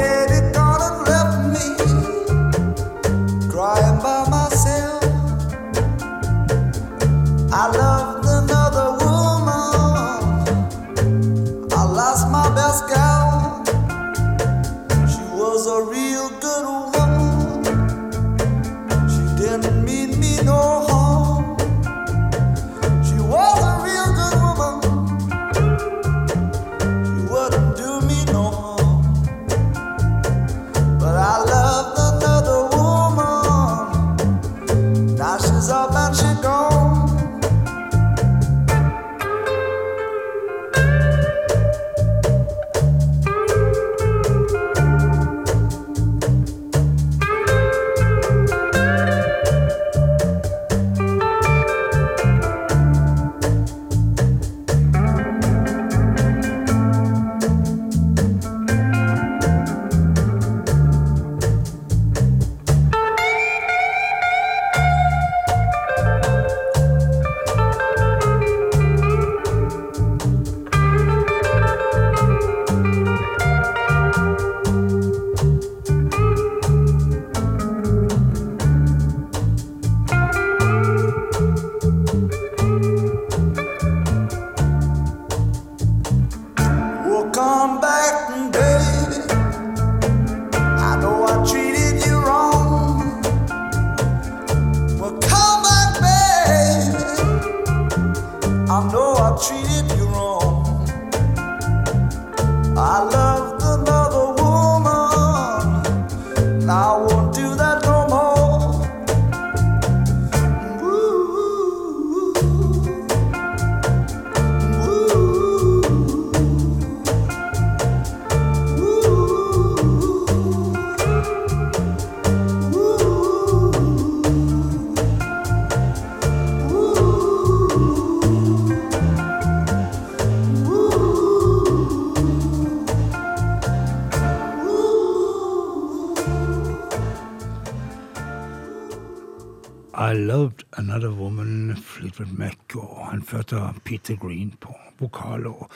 og 143.23 143.53
av 143.59 143.81
Peter 143.85 144.17
Green 144.17 144.53
på 144.61 144.75
vokal 145.01 145.47
og 145.47 145.69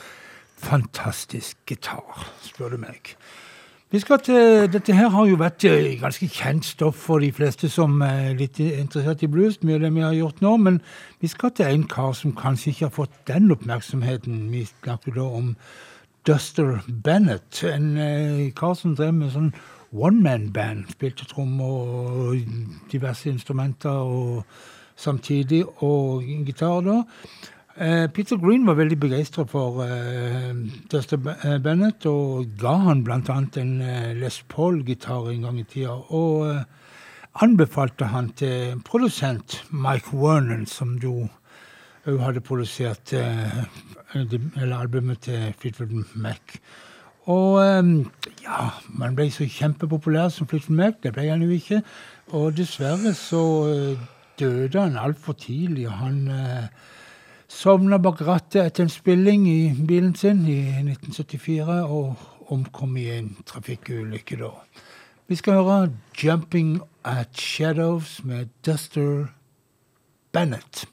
fantastisk 0.57 1.57
gitar, 1.67 2.27
spør 2.41 2.75
du 2.75 2.77
meg. 2.77 3.15
Vi 3.91 3.99
skal 4.03 4.19
til, 4.19 4.67
dette 4.73 4.93
her 4.93 5.07
har 5.13 5.27
jo 5.29 5.37
vært 5.39 5.63
eh, 5.63 5.93
ganske 6.01 6.27
kjent 6.27 6.65
stoff 6.67 6.97
for 7.07 7.23
de 7.23 7.29
fleste 7.31 7.69
som 7.71 8.01
er 8.03 8.33
litt 8.35 8.59
interessert 8.59 9.23
i 9.23 9.29
blues, 9.31 9.61
mye 9.63 9.77
av 9.77 9.85
det 9.85 9.93
vi 9.95 10.03
har 10.03 10.17
gjort 10.17 10.41
nå, 10.43 10.57
men 10.59 10.81
vi 11.23 11.29
skal 11.31 11.53
til 11.55 11.69
en 11.69 11.85
kar 11.87 12.11
som 12.17 12.35
kanskje 12.35 12.73
ikke 12.73 12.89
har 12.89 12.95
fått 12.97 13.15
den 13.29 13.47
oppmerksomheten. 13.55 14.49
Vi 14.51 14.65
snakker 14.67 15.15
da 15.15 15.29
om 15.39 15.53
Duster 16.27 16.81
Bennett, 16.87 17.63
en 17.63 17.93
eh, 17.95 18.49
kar 18.59 18.75
som 18.75 18.97
drev 18.99 19.13
med 19.15 19.31
sånn 19.31 19.53
one-man-band. 19.95 20.91
Spilte 20.91 21.29
trommer 21.31 21.87
og 22.27 22.57
diverse 22.91 23.31
instrumenter 23.31 24.03
og 24.03 24.43
samtidig, 24.97 25.63
og 25.85 26.25
gitar 26.47 26.81
da. 26.85 26.97
Eh, 27.77 28.07
Peter 28.09 28.37
Green 28.41 28.65
var 28.65 28.79
veldig 28.79 28.97
begeistra 28.99 29.45
for 29.45 29.83
uh, 29.85 30.53
Duster 30.89 31.19
eh, 31.45 31.59
Bennett, 31.61 32.05
og 32.09 32.55
ga 32.57 32.73
han 32.87 33.03
bl.a. 33.05 33.19
en 33.61 33.73
eh, 33.81 34.15
Les 34.17 34.39
Paul-gitar 34.49 35.29
en 35.29 35.45
gang 35.45 35.59
i 35.61 35.65
tida. 35.69 35.93
Og 35.93 36.47
uh, 36.47 36.63
anbefalte 37.45 38.09
han 38.09 38.31
til 38.33 38.81
produsent 38.85 39.61
Mike 39.69 40.09
Vernon, 40.09 40.65
som 40.65 40.97
jo 41.03 41.27
òg 42.07 42.19
hadde 42.23 42.41
produsert 42.41 43.13
uh, 43.13 43.63
albumet 44.79 45.27
til 45.27 45.53
Fleetwood 45.59 46.15
Mac. 46.15 46.57
Og 47.27 47.59
um, 47.59 48.11
ja, 48.43 48.69
man 48.87 49.15
ble 49.15 49.27
så 49.31 49.45
kjempepopulær 49.51 50.29
som 50.31 50.47
Fleetwood 50.47 50.77
Mac, 50.79 51.01
det 51.03 51.11
ble 51.13 51.27
han 51.27 51.43
jo 51.43 51.51
ikke. 51.51 51.81
Og 52.35 52.55
dessverre 52.57 53.13
så 53.15 53.41
eh, 53.71 54.05
døde 54.39 54.81
han 54.81 54.97
altfor 54.97 55.33
tidlig. 55.33 55.89
Han 55.89 56.27
eh, 56.27 56.67
sovna 57.47 57.97
bak 57.97 58.21
rattet 58.21 58.65
etter 58.65 58.85
en 58.85 58.93
spilling 58.93 59.47
i 59.49 59.73
bilen 59.87 60.15
sin 60.15 60.45
i 60.47 60.59
1974 60.83 61.81
og 61.83 62.51
omkom 62.53 62.97
i 62.97 63.09
en 63.17 63.33
trafikkulykke 63.45 64.39
da. 64.39 64.53
Vi 65.27 65.35
skal 65.35 65.53
høre 65.53 65.91
'Jumping 66.15 66.81
at 67.03 67.35
Shadows' 67.35 68.21
med 68.23 68.47
Duster 68.65 69.25
Bennett. 70.31 70.87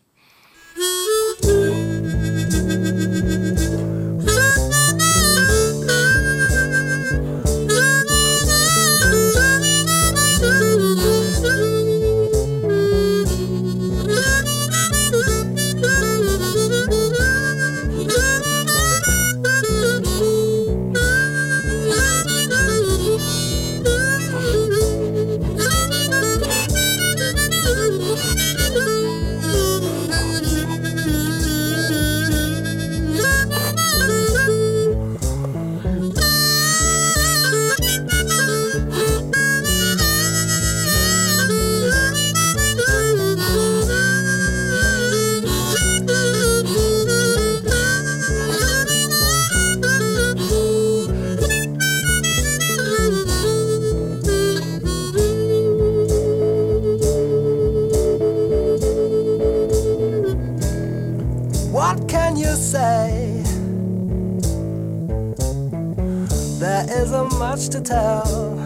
Tell. 67.85 68.59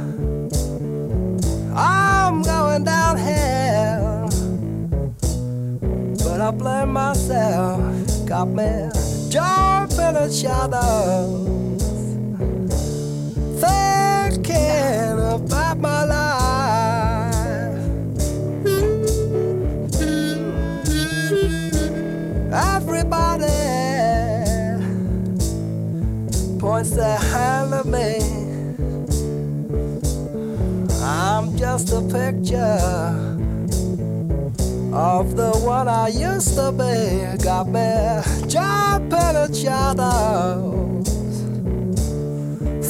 I'm 1.76 2.42
going 2.42 2.84
downhill, 2.84 4.28
but 6.24 6.40
I 6.40 6.50
blame 6.52 6.92
myself. 6.92 7.80
Got 8.26 8.48
me 8.48 8.90
jumping 9.28 10.16
in 10.22 10.30
shadows, 10.32 11.90
thinking 13.60 15.18
about 15.18 15.78
my 15.78 16.04
life. 16.04 16.28
Everybody 22.52 23.46
points 26.58 26.90
their 26.90 27.18
hand 27.18 27.74
at 27.74 27.86
me. 27.86 28.17
Just 31.70 31.92
a 31.92 32.00
picture 32.00 32.80
of 34.90 35.36
the 35.36 35.50
one 35.64 35.86
I 35.86 36.08
used 36.08 36.54
to 36.54 36.72
be. 36.72 37.44
Got 37.44 37.68
me 37.68 37.90
jumping 38.48 39.36
in 39.42 39.52
shadows, 39.52 41.08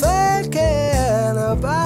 thinking 0.00 1.36
about 1.52 1.77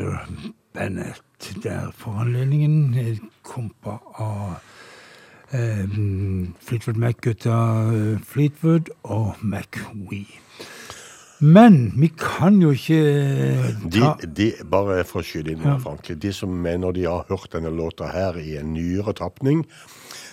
eh, 0.00 0.26
Bennett 0.72 1.22
der 1.62 1.90
for 1.96 2.20
anledningen. 2.22 2.94
eh, 2.94 3.18
Kompa 3.42 3.98
av 4.18 4.54
eh, 5.52 5.84
Fleetwood 6.60 6.96
Mac-gutta 6.96 7.56
eh, 7.92 8.18
Fleetwood 8.24 8.88
og 9.02 9.34
McWee. 9.42 10.26
Men 11.42 11.90
vi 11.98 12.06
kan 12.14 12.60
jo 12.62 12.70
ikke 12.70 12.98
ta 13.90 14.12
de, 14.22 14.52
bare 14.70 15.00
for 15.04 15.24
å 15.24 15.26
skyte 15.26 15.50
inn, 15.56 15.64
Frank, 15.82 16.06
de 16.22 16.30
som 16.32 16.52
mener 16.54 16.94
de 16.94 17.02
har 17.08 17.24
hørt 17.28 17.50
denne 17.56 17.72
låta 17.74 18.06
her 18.14 18.38
i 18.38 18.54
en 18.60 18.70
nyere 18.76 19.10
tapning, 19.18 19.64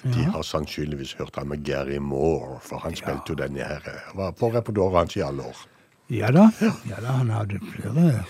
de 0.03 0.27
har 0.30 0.45
sannsynligvis 0.45 1.15
hørt 1.18 1.34
den 1.36 1.49
med 1.49 1.64
Gary 1.65 1.98
Moore, 1.98 2.60
for 2.61 2.77
han 2.86 2.94
spilte 2.95 3.34
jo 3.34 3.40
denne 3.41 3.65
her. 3.65 3.81
eh, 3.90 4.14
Var 4.15 4.31
på 4.38 4.52
repertoaret 4.53 4.99
hans 5.02 5.18
i 5.18 5.26
alle 5.26 5.49
år. 5.49 5.65
Ja 6.14 6.30
da, 6.31 6.48
ja 6.90 7.02
da 7.02 7.18
han 7.19 7.30
hadde 7.34 7.60
flere 7.73 8.23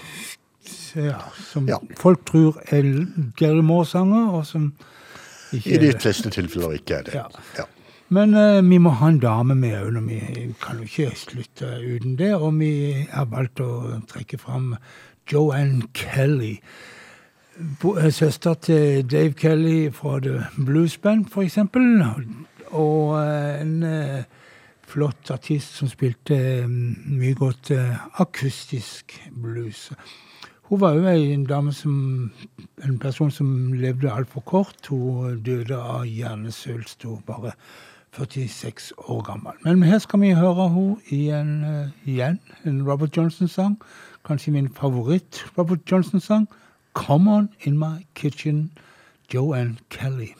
ja, 0.95 1.19
som 1.51 1.67
Ja. 1.67 1.77
folk 1.97 2.25
tror 2.25 2.61
er 2.71 2.87
Gary 3.37 3.61
Moore-sanger, 3.61 4.29
og 4.37 4.45
som 4.45 4.73
ikke 5.53 5.73
I 5.73 5.77
de 5.77 5.91
fleste 5.99 6.29
tilfeller 6.29 6.77
ikke 6.77 6.93
er 6.99 7.03
det. 7.03 7.13
Ja. 7.13 7.25
Ja. 7.57 7.63
Men 8.09 8.33
uh, 8.33 8.69
vi 8.69 8.77
må 8.81 8.89
ha 8.89 9.07
en 9.09 9.19
dame 9.21 9.55
med 9.55 9.75
òg, 9.77 9.91
når 9.93 10.01
vi 10.07 10.19
kan 10.61 10.77
jo 10.81 10.87
ikke 10.87 11.11
slutte 11.17 11.67
uten 11.81 12.15
det. 12.17 12.33
Og 12.35 12.55
vi 12.59 12.71
har 13.11 13.25
valgt 13.29 13.61
å 13.61 13.99
trekke 14.09 14.39
fram 14.41 14.75
Joanne 15.29 15.85
Kelly. 15.93 16.55
Eh, 17.59 18.11
Søster 18.11 18.53
til 18.53 19.05
Dave 19.11 19.33
Kelly 19.37 19.91
fra 19.93 20.19
The 20.19 20.47
Blues 20.65 20.97
Band, 20.97 21.25
eksempel. 21.37 22.01
Og 22.71 23.19
eh, 23.21 23.61
en 23.61 24.25
flott 24.89 25.29
artist 25.31 25.77
som 25.77 25.89
spilte 25.91 26.33
eh, 26.63 26.69
mye 26.69 27.35
godt 27.37 27.71
akustisk 28.17 29.19
blues. 29.37 29.91
Hun 30.69 30.81
var 30.81 30.93
jo 30.93 31.07
en 31.07 31.45
dame 31.45 31.73
som 31.73 32.31
En 32.85 32.99
person 32.99 33.31
som 33.31 33.73
levde 33.73 34.11
altfor 34.11 34.41
kort. 34.41 34.87
Hun 34.87 35.41
døde 35.43 35.75
av 35.75 36.05
hjernesvulst. 36.05 37.03
Hun 37.03 37.21
bare 37.27 37.51
46 38.11 38.93
år 38.97 39.21
gammel. 39.21 39.51
Men 39.63 39.83
her 39.83 39.99
skal 39.99 40.21
vi 40.21 40.29
høre 40.33 40.69
henne 41.09 41.69
eh, 41.69 41.89
igjen 42.05 42.39
en 42.65 42.83
Robert 42.87 43.17
Johnson-sang. 43.17 43.79
Kanskje 44.25 44.51
min 44.51 44.69
favoritt 44.73 45.45
Robert 45.57 45.91
Johnson-sang. 45.91 46.47
'Come 46.93 47.31
On 47.31 47.49
In 47.61 47.77
My 47.77 48.05
Kitchen', 48.15 48.71
Joanne 49.33 49.77
Kelly. 49.89 50.38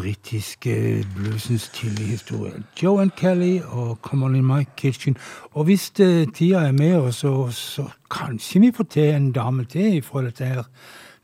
Britiske 0.00 1.04
bluesens 1.16 1.68
tidlige 1.74 2.08
historie. 2.08 2.52
Joe 2.82 3.02
and 3.02 3.10
Kelly 3.16 3.60
og 3.66 3.98
Come 4.02 4.24
On 4.26 4.34
In 4.34 4.46
My 4.46 4.62
Kitchen. 4.76 5.16
Og 5.52 5.64
hvis 5.64 5.92
eh, 6.00 6.26
tida 6.34 6.58
er 6.58 6.72
med 6.72 6.96
oss, 6.96 7.16
så, 7.16 7.50
så 7.50 7.84
kanskje 8.10 8.60
vi 8.60 8.72
får 8.76 8.84
til 8.90 9.02
en 9.14 9.32
dame 9.32 9.64
til 9.64 10.02
fra 10.02 10.22
dette 10.22 10.44
her. 10.44 10.62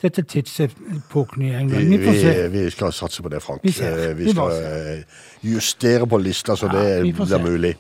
Dette 0.02 0.22
tidsepoken 0.22 1.42
i 1.42 1.54
England. 1.54 1.84
Vi, 1.88 1.96
Vi 1.96 2.48
vi, 2.64 2.70
skal 2.70 2.92
satse 2.92 3.22
på 3.22 3.28
det, 3.28 3.42
Frank. 3.42 3.60
Vi. 3.62 3.74
Eh, 3.80 4.18
Vi 4.18 4.30
skal 4.30 4.50
eh, 4.52 5.04
justere 5.42 6.06
på 6.06 6.18
lista 6.18 6.56
så 6.56 6.68
Ja, 6.72 7.02
det 7.02 7.14
blir 7.14 7.38
mulig. 7.38 7.76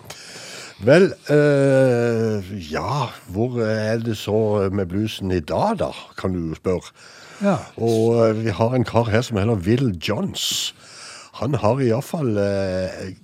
Vel, 0.84 1.12
øh, 1.30 2.72
ja 2.72 3.06
Hvor 3.28 3.60
er 3.62 3.98
det 3.98 4.16
så 4.16 4.68
med 4.72 4.86
bluesen 4.86 5.30
i 5.30 5.40
dag, 5.40 5.78
da, 5.78 5.90
kan 6.18 6.32
du 6.32 6.54
spørre. 6.54 6.80
Ja. 7.42 7.56
Og 7.76 8.44
vi 8.44 8.50
har 8.50 8.74
en 8.74 8.84
kar 8.84 9.10
her 9.10 9.22
som 9.22 9.38
heter 9.38 9.54
Will 9.54 9.98
Johns. 10.08 10.74
Han 11.40 11.58
har 11.58 11.82
iallfall 11.82 12.36
eh, 12.38 13.14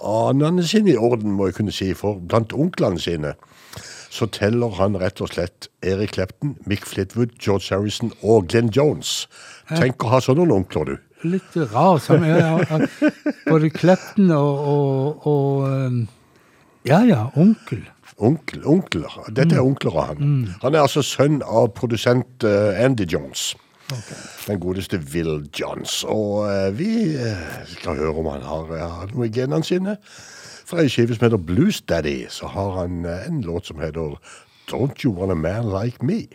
anene 0.00 0.64
sine 0.66 0.94
i 0.94 0.98
orden, 0.98 1.36
må 1.36 1.50
jeg 1.50 1.60
kunne 1.60 1.74
si, 1.74 1.92
for 1.94 2.18
blant 2.18 2.54
onklene 2.56 3.00
sine 3.02 3.36
så 4.10 4.26
teller 4.34 4.74
han 4.80 4.98
rett 4.98 5.22
og 5.22 5.30
slett 5.30 5.68
Eric 5.86 6.16
Clepton, 6.16 6.56
Mick 6.68 6.84
Flitwood, 6.86 7.36
George 7.38 7.70
Harrison 7.70 8.10
og 8.26 8.50
Glenn 8.50 8.72
Jones. 8.74 9.28
Tenk 9.70 10.02
å 10.02 10.10
ha 10.16 10.20
sånne 10.24 10.48
onkler, 10.50 10.90
du. 10.90 11.06
Litt 11.30 11.56
rar 11.70 12.00
som 12.00 12.24
Både 13.44 13.70
Clepton 13.70 14.32
og, 14.32 14.66
og, 14.72 15.26
og 15.28 15.64
um, 15.68 15.98
Ja 16.88 17.02
ja, 17.06 17.26
onkel. 17.38 17.84
Onkel, 18.16 18.64
onkler. 18.68 19.14
Dette 19.36 19.56
er 19.56 19.64
onkler 19.64 19.96
av 19.96 20.10
han. 20.10 20.32
Han 20.64 20.74
er 20.74 20.84
altså 20.84 21.04
sønn 21.06 21.40
av 21.44 21.70
produsent 21.76 22.44
eh, 22.44 22.80
Andy 22.82 23.06
Jones. 23.08 23.52
Den 24.46 24.60
godeste 24.60 25.00
Will 25.12 25.46
Johns. 25.60 26.04
Og 26.04 26.46
eh, 26.50 26.78
vi 26.78 26.90
eh, 27.16 27.64
skal 27.74 27.98
høre 28.00 28.14
om 28.22 28.30
han 28.32 28.44
har, 28.46 28.70
eh, 28.76 28.84
har 28.98 29.14
noe 29.14 29.28
i 29.28 29.34
genene 29.34 29.66
sine. 29.66 29.96
Fra 30.70 30.84
ei 30.84 30.90
skive 30.92 31.16
som 31.16 31.26
heter 31.26 31.42
Blues 31.42 31.80
Daddy, 31.82 32.28
så 32.30 32.46
har 32.46 32.76
han 32.82 33.04
eh, 33.04 33.26
en 33.26 33.42
låt 33.42 33.66
som 33.66 33.80
heter 33.82 34.16
Don't 34.70 35.04
You 35.04 35.14
Want 35.16 35.32
a 35.32 35.34
Man 35.34 35.70
Like 35.70 36.04
Me. 36.04 36.26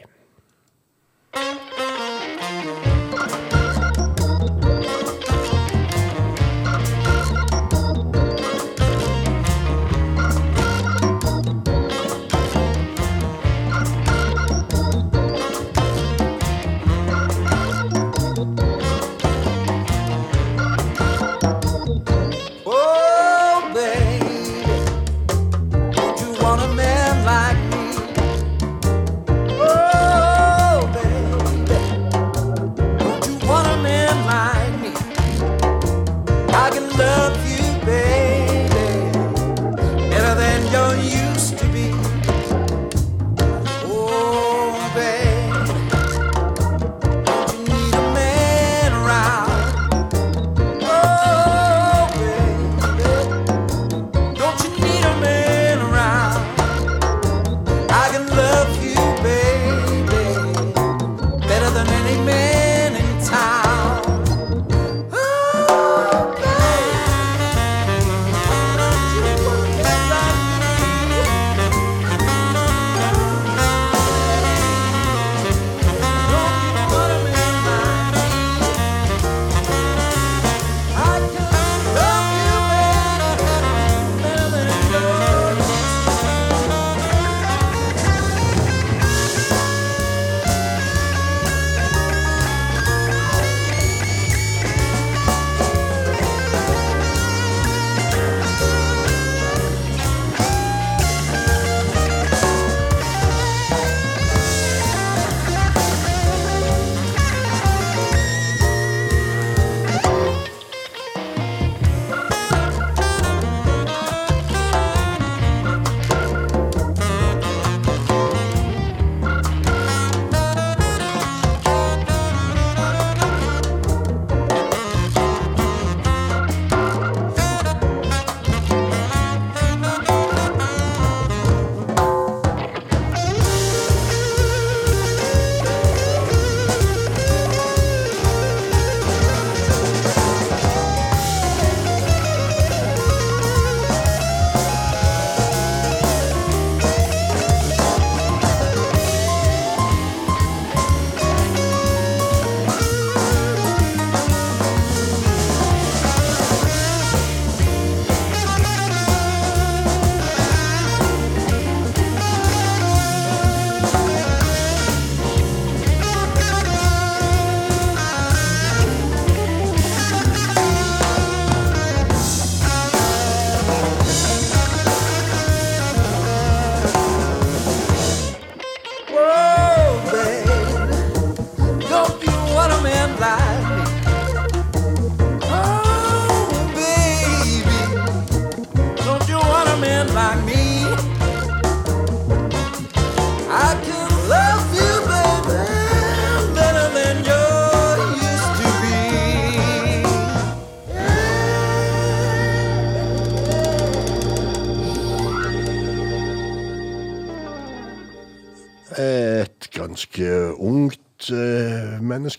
Oh, 1.36 1.65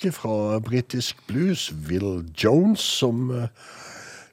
eh, 0.06 0.12
fra 0.14 0.58
britisk 0.64 1.18
blues, 1.26 1.72
Will 1.88 2.24
Jones, 2.44 2.80
som 2.80 3.30
eh, 3.30 3.48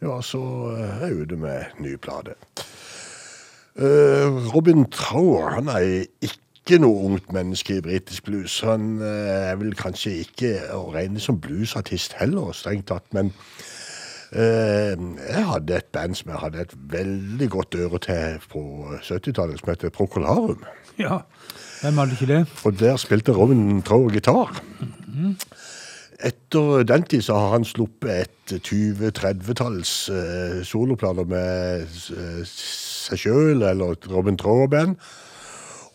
ja, 0.01 0.21
så 0.21 0.41
eh, 0.77 1.03
er 1.07 1.19
ute 1.23 1.37
med 1.39 1.77
ny 1.83 1.95
plate. 1.97 2.37
Eh, 3.75 4.29
Robin 4.53 4.85
Trower 4.91 5.55
han 5.57 5.71
er 5.73 6.05
ikke 6.21 6.79
noe 6.79 7.09
ungt 7.09 7.33
menneske 7.35 7.77
i 7.77 7.83
britisk 7.83 8.29
blues. 8.29 8.61
Han 8.63 9.01
er 9.03 9.55
vel 9.59 9.75
kanskje 9.75 10.19
ikke 10.23 10.53
å 10.77 10.91
regne 10.93 11.19
som 11.19 11.41
bluesartist 11.43 12.15
heller, 12.21 12.53
strengt 12.55 12.87
tatt, 12.91 13.09
men 13.13 13.33
jeg 14.33 15.43
hadde 15.45 15.75
et 15.77 15.91
band 15.93 16.15
som 16.17 16.31
jeg 16.31 16.39
hadde 16.41 16.63
et 16.63 16.71
veldig 16.89 17.47
godt 17.53 17.75
øre 17.77 17.99
til 18.01 18.39
på 18.49 18.63
70-tallet, 19.05 19.59
som 19.59 19.69
heter 19.69 19.93
Procolarum. 19.93 20.63
Ja, 20.97 21.19
hvem 21.83 21.97
hadde 21.97 22.11
ikke 22.15 22.29
det? 22.29 22.41
Og 22.63 22.79
der 22.79 22.97
spilte 22.97 23.35
Robin 23.35 23.81
Trower 23.81 24.09
gitar. 24.09 24.63
Etter 26.23 26.83
den 26.87 27.03
tid 27.03 27.21
så 27.25 27.35
har 27.35 27.49
han 27.51 27.65
sluppet 27.67 28.53
et 28.55 28.63
20-30-talls 28.63 29.91
eh, 30.07 30.61
soloplaner 30.63 31.27
med 31.27 31.83
eh, 32.15 32.45
seg 32.47 33.19
sjøl 33.19 33.65
eller 33.67 33.97
Robin 34.07 34.39
Trower-band. 34.39 34.95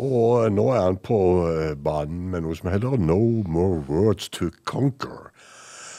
Og 0.04 0.52
nå 0.52 0.66
er 0.74 0.84
han 0.84 0.98
på 1.00 1.20
eh, 1.48 1.72
banen 1.80 2.28
med 2.34 2.44
noe 2.44 2.58
som 2.58 2.68
heter 2.68 3.00
No 3.00 3.16
More 3.48 3.80
Words 3.88 4.28
to 4.36 4.50
Conquer. 4.68 5.32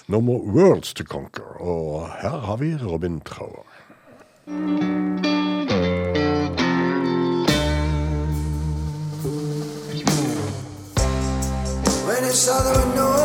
No 0.06 0.22
More 0.22 0.46
Worlds 0.46 0.94
to 0.94 1.04
Conquer. 1.04 1.58
Og 1.58 2.06
her 2.22 2.38
har 2.46 2.62
vi 2.62 2.76
Robin 2.78 3.18
Trauer. 3.26 3.66
When 12.06 12.24
I 12.24 12.30
saw 12.30 12.62
there 12.62 12.78
were 12.78 13.19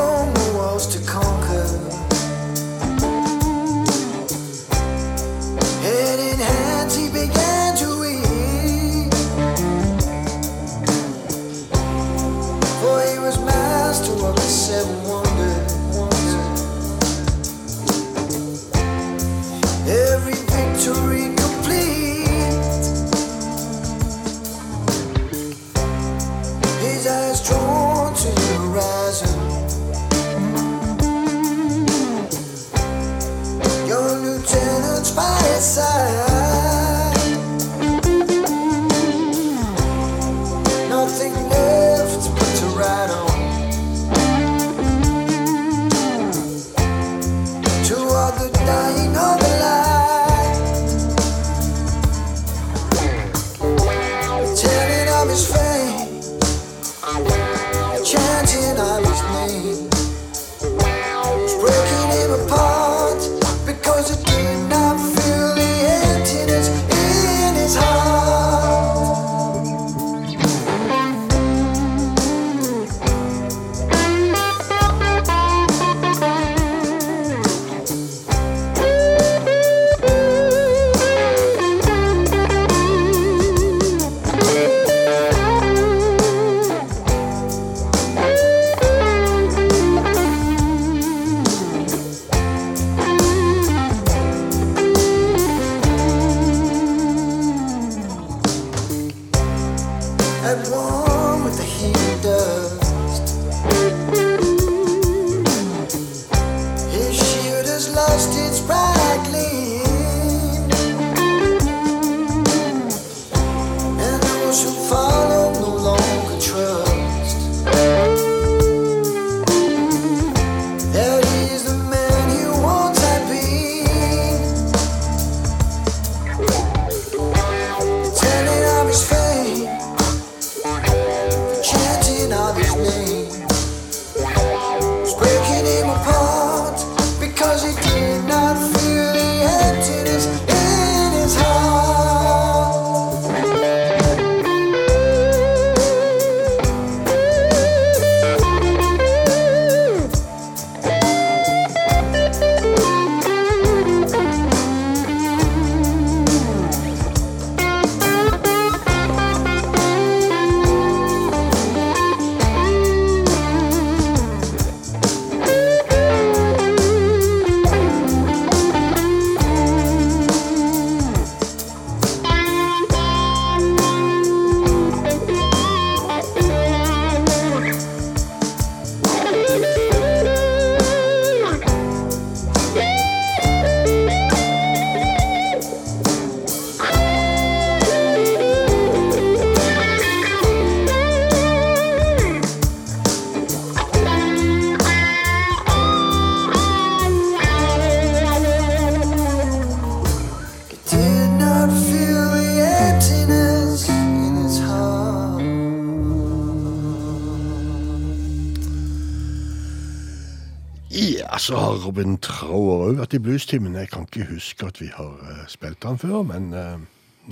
så 211.45 211.59
har 211.61 211.81
Robin 211.85 212.17
Trauer 212.25 212.87
òg 212.89 213.01
vært 213.03 213.17
i 213.19 213.21
bluestimen. 213.23 213.75
Jeg 213.77 213.91
kan 213.93 214.07
ikke 214.09 214.27
huske 214.31 214.69
at 214.71 214.81
vi 214.81 214.89
har 214.95 215.11
eh, 215.29 215.43
spilt 215.53 215.85
han 215.85 215.99
før, 216.01 216.23
men 216.29 216.53
eh, 216.57 216.79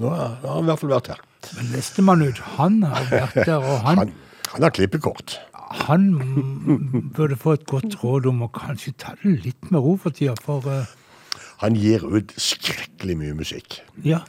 nå 0.01 0.10
har 0.12 0.34
han 0.44 0.66
i 0.66 0.70
hvert 0.70 0.82
fall 0.82 0.93
vært 0.93 1.12
her. 1.14 1.22
Men 1.56 1.70
neste 1.74 2.05
mann 2.06 2.22
ut, 2.26 2.39
han 2.59 2.82
har 2.86 3.09
vært 3.10 3.39
der, 3.48 3.56
og 3.62 3.80
han, 3.86 4.02
Han, 4.02 4.12
han 4.52 4.66
har 4.68 4.74
klippekort. 4.76 5.39
han 5.86 6.02
burde 7.16 7.36
få 7.40 7.55
et 7.56 7.64
godt 7.66 7.97
råd 8.02 8.26
om 8.28 8.44
å 8.44 8.51
kanskje 8.52 8.93
ta 9.01 9.14
det 9.22 9.39
litt 9.47 9.70
med 9.72 9.80
ro 9.80 9.97
for 9.97 10.12
tida, 10.12 10.34
for 10.44 10.60
uh... 10.68 10.84
Han 11.62 11.76
gir 11.78 12.02
ut 12.05 12.32
skrekkelig 12.36 13.16
mye 13.20 13.34
musikk. 13.39 13.80
ja, 14.05 14.20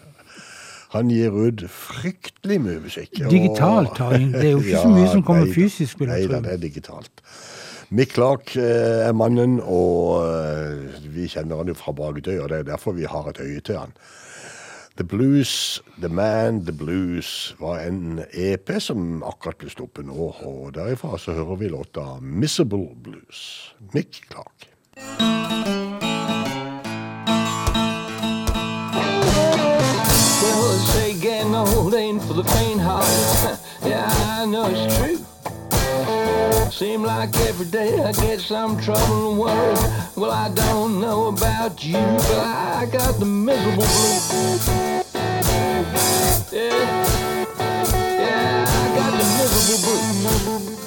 Han 0.94 1.10
gir 1.10 1.34
ut 1.34 1.64
fryktelig 1.74 2.60
mye 2.62 2.80
musikk. 2.84 3.18
digitalt 3.30 4.00
og... 4.00 4.14
Det 4.32 4.46
er 4.46 4.52
jo 4.54 4.62
ikke 4.62 4.84
så 4.86 4.92
mye 4.98 5.10
som 5.12 5.24
kommer 5.26 5.48
nei 5.50 5.54
fysisk, 5.56 6.00
vil 6.00 6.10
jeg 6.14 6.28
Nei 6.28 6.30
tro. 6.30 6.42
det 6.46 6.54
er 6.54 6.62
digitalt. 6.62 7.24
Mick 7.94 8.14
Clark 8.14 8.56
eh, 8.58 9.06
er 9.06 9.14
mannen, 9.14 9.60
og 9.62 10.24
eh, 10.26 10.96
vi 11.14 11.28
kjenner 11.30 11.60
han 11.60 11.70
jo 11.70 11.76
fra 11.78 11.92
Bragdøy, 11.94 12.40
og 12.42 12.48
det 12.50 12.58
er 12.58 12.70
derfor 12.72 12.96
vi 12.98 13.06
har 13.06 13.28
et 13.30 13.38
øye 13.38 13.62
til 13.62 13.78
han. 13.78 13.94
The 14.98 15.06
Blues, 15.06 15.82
The 16.02 16.10
Man, 16.10 16.64
The 16.66 16.74
Blues 16.74 17.54
var 17.60 17.84
en 17.86 18.24
EP 18.34 18.72
som 18.82 19.22
akkurat 19.22 19.62
ble 19.62 19.70
stoppet 19.70 20.10
nå, 20.10 20.32
og 20.42 20.74
derifra 20.74 21.20
så 21.22 21.38
hører 21.38 21.62
vi 21.62 21.70
låta 21.70 22.18
Missable 22.22 22.90
Blues. 22.98 23.76
Mick 23.94 24.24
Clark. 24.26 24.70
Yeah, 33.86 34.08
I 34.42 34.46
know 34.46 34.66
it's 34.72 34.98
true. 34.98 35.33
Seem 36.84 37.02
like 37.02 37.34
every 37.48 37.68
day 37.68 38.04
I 38.04 38.12
get 38.12 38.42
some 38.42 38.78
trouble 38.78 39.30
and 39.30 39.40
worry. 39.40 39.74
Well, 40.18 40.32
I 40.32 40.50
don't 40.50 41.00
know 41.00 41.28
about 41.28 41.82
you, 41.82 41.94
but 41.94 42.40
I 42.40 42.86
got 42.92 43.20
the 43.20 43.26
miserable 43.26 43.88
blues. 43.88 44.68
Yeah, 46.52 46.76
yeah, 48.20 48.66
I 48.68 48.96
got 49.00 49.12
the 49.18 49.26
miserable 49.40 49.80
blues. 49.88 50.82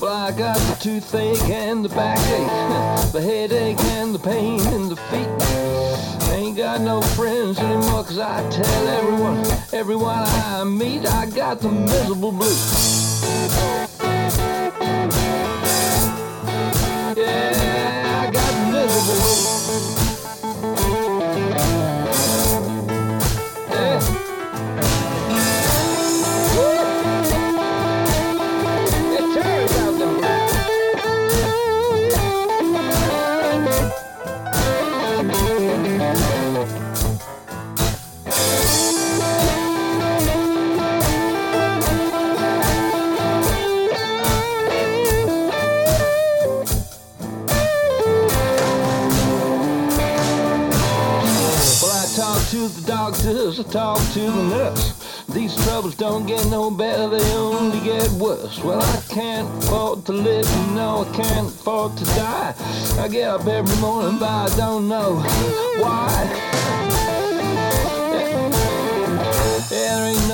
Well, 0.00 0.14
I 0.14 0.30
got 0.30 0.58
the 0.58 0.76
toothache 0.80 1.50
and 1.50 1.84
the 1.84 1.88
backache, 1.88 3.10
the 3.12 3.20
headache 3.20 3.80
and 3.96 4.14
the 4.14 4.20
pain 4.20 4.60
in 4.68 4.88
the 4.88 4.96
feet. 5.10 5.51
Ain't 6.52 6.58
got 6.58 6.80
no 6.82 7.00
friends 7.00 7.58
anymore, 7.58 8.04
cause 8.04 8.18
I 8.18 8.46
tell 8.50 8.88
everyone, 8.88 9.38
everyone 9.72 10.18
I 10.18 10.64
meet, 10.64 11.06
I 11.06 11.24
got 11.24 11.60
the 11.60 11.70
miserable 11.70 12.30
blues. 12.30 13.22
Yeah, 17.16 18.26
I 18.26 18.30
got 18.30 18.52
the 18.52 18.70
miserable 18.70 19.14
blues. 19.64 20.01
The 52.68 52.86
doctors, 52.86 53.60
I 53.60 53.62
talk 53.64 53.98
to 54.12 54.20
the 54.20 54.42
nurse. 54.44 55.24
These 55.28 55.54
troubles 55.64 55.94
don't 55.94 56.26
get 56.26 56.44
no 56.46 56.70
better, 56.70 57.08
they 57.08 57.32
only 57.34 57.80
get 57.80 58.08
worse. 58.12 58.62
Well, 58.62 58.82
I 58.82 59.02
can't 59.08 59.48
afford 59.64 60.04
to 60.06 60.12
live, 60.12 60.48
you 60.48 60.74
know, 60.74 61.06
I 61.08 61.16
can't 61.16 61.48
afford 61.48 61.96
to 61.98 62.04
die. 62.04 62.54
I 62.98 63.08
get 63.08 63.28
up 63.28 63.46
every 63.46 63.76
morning, 63.80 64.18
but 64.18 64.28
I 64.28 64.56
don't 64.56 64.88
know 64.88 65.16
why. 65.80 66.51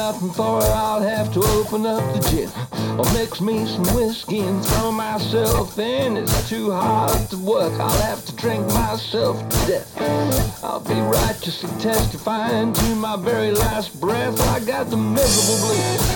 For 0.09 0.61
it, 0.61 0.71
I'll 0.71 1.03
have 1.03 1.35
to 1.35 1.41
open 1.41 1.85
up 1.85 2.03
the 2.15 2.21
gin. 2.31 2.51
Or 2.99 3.05
mix 3.13 3.43
me 3.43 3.67
some 3.67 3.85
whiskey 3.95 4.39
and 4.39 4.65
throw 4.65 4.91
myself 4.91 5.79
in. 5.79 6.17
It's 6.17 6.49
too 6.49 6.71
hard 6.71 7.29
to 7.29 7.37
work, 7.37 7.75
I'll 7.79 8.03
have 8.03 8.25
to 8.25 8.35
drink 8.35 8.67
myself 8.69 9.47
to 9.47 9.57
death. 9.67 10.65
I'll 10.65 10.81
be 10.81 10.95
righteously 10.95 11.69
testifying 11.79 12.73
to 12.73 12.95
my 12.95 13.17
very 13.17 13.53
last 13.53 14.01
breath. 14.01 14.41
I 14.49 14.61
got 14.61 14.89
the 14.89 14.97
miserable 14.97 15.59
blues. 15.67 16.09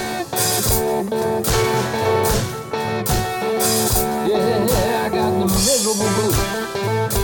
Yeah, 4.27 5.05
I 5.05 5.09
got 5.11 5.39
the 5.39 5.47
miserable 5.47 6.09
blues 6.15 7.22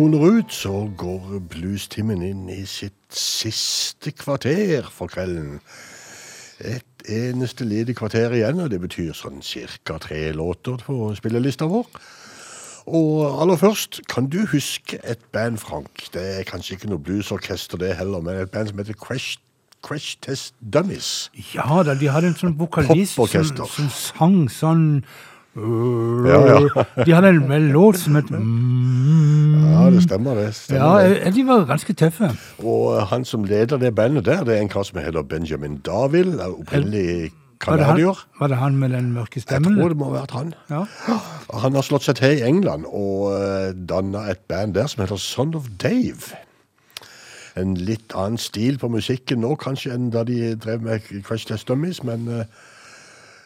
toner 0.00 0.22
ut, 0.38 0.52
så 0.52 0.86
går 0.96 1.42
bluestimen 1.52 2.22
inn 2.24 2.46
i 2.48 2.62
sitt 2.64 2.94
siste 3.12 4.14
kvarter 4.16 4.86
for 4.88 5.12
kvelden. 5.12 5.58
Et 6.64 7.04
eneste 7.04 7.66
ledig 7.68 7.98
kvarter 7.98 8.32
igjen, 8.38 8.62
og 8.64 8.70
det 8.72 8.78
betyr 8.80 9.12
sånn 9.16 9.42
cirka 9.44 9.98
tre 10.00 10.30
låter 10.32 10.80
på 10.86 11.10
spillelista 11.18 11.68
vår. 11.68 11.84
Og 12.88 13.42
aller 13.42 13.60
først, 13.60 14.00
kan 14.08 14.30
du 14.32 14.38
huske 14.48 14.96
et 15.04 15.20
band, 15.36 15.60
Frank? 15.60 16.06
Det 16.14 16.24
er 16.38 16.48
kanskje 16.48 16.78
ikke 16.78 16.94
noe 16.94 17.04
bluesorkester 17.04 17.82
det 17.82 17.92
heller, 18.00 18.24
men 18.24 18.40
et 18.40 18.54
band 18.54 18.72
som 18.72 18.80
heter 18.80 18.96
Crash, 18.96 19.36
Crash 19.84 20.16
Test 20.24 20.56
Dummies. 20.64 21.28
Ja 21.52 21.82
da, 21.84 21.92
de 21.92 22.08
hadde 22.08 22.32
en 22.32 22.40
sånn 22.40 22.56
vokalist 22.56 23.20
som, 23.20 23.66
som 23.68 23.92
sang 24.00 24.40
sånn 24.48 24.86
Ja, 25.56 26.40
ja. 26.46 26.84
De 27.06 27.12
hadde 27.12 27.28
en 27.34 27.70
låt 27.74 27.98
som 27.98 28.14
het 28.14 28.28
mm, 28.30 29.54
Ja, 29.72 29.90
det 29.90 30.02
stemmer 30.04 30.34
det. 30.38 30.52
Ja, 30.70 30.90
det. 31.02 31.16
eh, 31.26 31.34
de 31.34 31.42
var 31.48 31.64
ganske 31.66 31.92
tøffe. 31.98 32.30
Og 32.62 33.06
han 33.10 33.24
som 33.24 33.44
leder 33.44 33.78
det 33.78 33.94
bandet 33.94 34.24
der, 34.28 34.44
det 34.44 34.56
er 34.56 34.60
en 34.62 34.68
kar 34.70 34.82
som 34.86 35.00
heter 35.02 35.22
Benjamin 35.22 35.78
Davil. 35.86 36.36
opprinnelig 36.40 37.32
Var 37.66 37.76
kanadier. 37.76 38.26
var 38.40 38.46
det 38.48 38.56
han 38.56 38.76
med 38.76 38.88
den 38.90 39.12
mørke 39.12 39.40
stemmen? 39.40 39.72
Jeg 39.74 39.80
tror 39.82 39.88
det 39.88 39.96
må 39.98 40.04
ha 40.12 40.20
vært 40.20 40.30
han. 40.30 40.54
Ja. 40.70 40.84
Han 41.60 41.74
har 41.74 41.82
slått 41.82 42.06
seg 42.06 42.16
til 42.16 42.38
i 42.38 42.46
England 42.46 42.86
og 42.88 43.32
uh, 43.34 43.72
danna 43.88 44.30
et 44.30 44.40
band 44.48 44.74
der 44.74 44.86
som 44.86 45.02
heter 45.02 45.16
Son 45.20 45.54
of 45.54 45.66
Dave. 45.82 46.30
En 47.56 47.74
litt 47.74 48.14
annen 48.16 48.38
stil 48.38 48.78
på 48.78 48.88
musikken 48.88 49.42
nå 49.42 49.56
kanskje 49.60 49.92
enn 49.92 50.10
da 50.14 50.22
de 50.24 50.54
drev 50.56 50.80
med 50.86 51.00
Crash 51.26 51.46
Test 51.50 51.68
Dummies, 51.68 51.98
men 52.06 52.28
eh, 52.28 52.44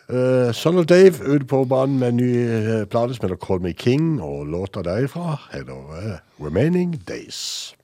eh, 0.09 0.52
Son 0.52 0.78
of 0.78 0.86
Dave 0.86 1.14
ute 1.26 1.44
på 1.44 1.64
banen 1.64 1.98
med 1.98 2.09
en 2.09 2.16
ny 2.16 2.31
uh, 2.47 2.85
plate 2.85 3.14
som 3.14 3.28
heter 3.28 3.47
Call 3.47 3.60
Me 3.60 3.72
King, 3.72 4.22
og 4.22 4.47
låta 4.47 4.82
derifra 4.82 5.39
heter 5.52 5.72
uh, 5.72 6.44
Remaining 6.44 7.01
Days. 7.09 7.74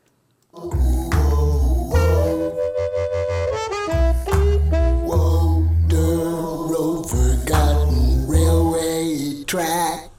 Track. 9.50 10.09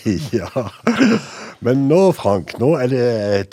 ja. 0.32 0.48
Men 1.62 1.86
nå, 1.88 2.00
Frank, 2.16 2.56
nå 2.58 2.72
er 2.82 2.90
det 2.90 3.04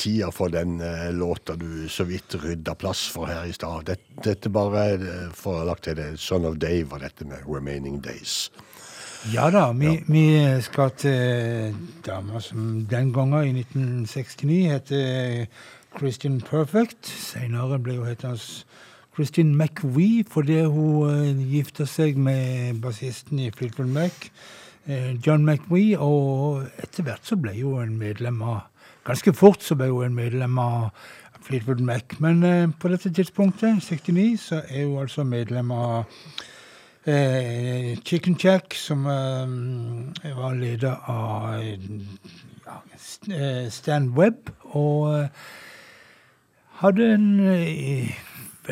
tida 0.01 0.31
for 0.33 0.49
den 0.53 0.79
eh, 0.81 1.11
låta 1.13 1.55
du 1.59 1.87
så 1.89 2.07
vidt 2.09 2.35
rydda 2.41 2.73
plass 2.79 3.05
for 3.13 3.29
her 3.29 3.45
i 3.45 3.53
stad. 3.53 3.85
Dette, 3.89 4.23
dette 4.25 4.51
bare 4.53 4.85
eh, 4.97 5.27
for 5.35 5.61
å 5.61 5.67
lagt 5.69 5.85
til 5.85 5.99
det. 5.99 6.15
Son 6.17 6.47
of 6.49 6.57
Dave 6.61 6.87
var 6.89 7.05
dette 7.05 7.27
med 7.29 7.45
Remaining 7.45 7.99
Days. 8.01 8.49
Ja 9.33 9.49
da, 9.51 9.67
vi, 9.75 9.97
vi 10.07 10.25
skal 10.63 10.93
til 10.95 11.75
dama 12.05 12.39
som 12.41 12.85
den 12.89 13.11
gangen, 13.13 13.49
i 13.51 13.65
1969, 13.65 14.59
het 14.71 14.93
Christian 15.97 16.39
Perfect. 16.41 17.09
Senere 17.09 17.81
ble 17.83 17.97
hun 17.99 18.07
hetende 18.07 18.39
Christian 19.19 19.55
McVie 19.57 20.23
fordi 20.31 20.61
hun 20.71 21.41
gifta 21.51 21.83
seg 21.89 22.15
med 22.15 22.79
bassisten 22.79 23.41
i 23.43 23.49
Fleetwood 23.51 23.91
Mac, 23.91 24.29
eh, 24.29 24.58
John 24.87 25.43
McVie, 25.45 25.99
og 25.99 26.63
etter 26.81 27.03
hvert 27.05 27.27
så 27.27 27.35
ble 27.37 27.51
jo 27.57 27.75
en 27.81 27.97
medlem 27.99 28.41
av 28.41 28.67
Ganske 29.09 29.31
fort 29.33 29.63
så 29.63 29.73
ble 29.79 29.87
hun 29.89 30.03
en 30.05 30.15
medlem 30.17 30.57
av 30.61 30.89
Fleetwood 31.41 31.79
Mac, 31.81 32.13
men 32.19 32.43
eh, 32.43 32.69
på 32.79 32.91
dette 32.91 33.09
tidspunktet, 33.15 33.79
69, 33.81 34.37
så 34.37 34.61
er 34.67 34.85
hun 34.85 34.99
altså 35.01 35.23
medlem 35.23 35.71
av 35.71 36.03
eh, 37.07 37.97
Chicken 38.05 38.37
Jack, 38.43 38.75
som 38.77 39.07
eh, 39.09 40.35
var 40.37 40.59
leder 40.59 40.99
av 41.09 41.63
ja, 41.63 42.77
eh, 43.33 43.69
Stan 43.73 44.11
Webb, 44.17 44.51
og 44.75 45.15
eh, 45.15 45.47
hadde 46.83 47.13
en 47.15 47.29
eh, 47.47 48.13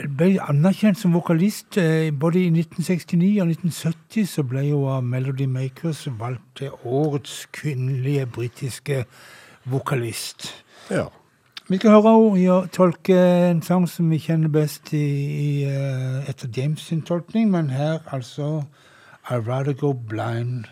ble 0.05 0.37
anerkjent 0.41 0.99
som 0.99 1.13
vokalist. 1.13 1.77
eh, 1.77 2.11
Både 2.11 2.39
i 2.39 2.49
1969 2.49 3.41
og 3.41 3.47
1970 3.47 4.25
så 4.25 4.43
ble 4.43 4.63
hun 4.71 4.87
av 4.91 5.03
Melody 5.03 5.45
Makers 5.45 6.07
valgt 6.19 6.61
til 6.61 6.71
årets 6.83 7.47
kvinnelige 7.51 8.25
britiske 8.25 9.05
vokalist. 9.65 10.53
Ja. 10.91 11.07
Vi 11.69 11.77
skal 11.77 11.91
høre 11.91 12.13
henne 12.15 12.67
tolke 12.71 13.17
en 13.49 13.61
sang 13.61 13.87
som 13.87 14.09
vi 14.09 14.19
kjenner 14.23 14.47
best 14.47 14.93
i, 14.93 15.03
i, 15.03 15.63
eh, 15.67 16.29
etter 16.29 16.47
James 16.55 16.81
sin 16.81 17.01
tolkning, 17.01 17.51
men 17.51 17.69
her 17.69 17.99
altså 18.11 18.63
I'd 19.29 19.47
Rather 19.47 19.73
Go 19.73 19.93
Blind, 19.93 20.65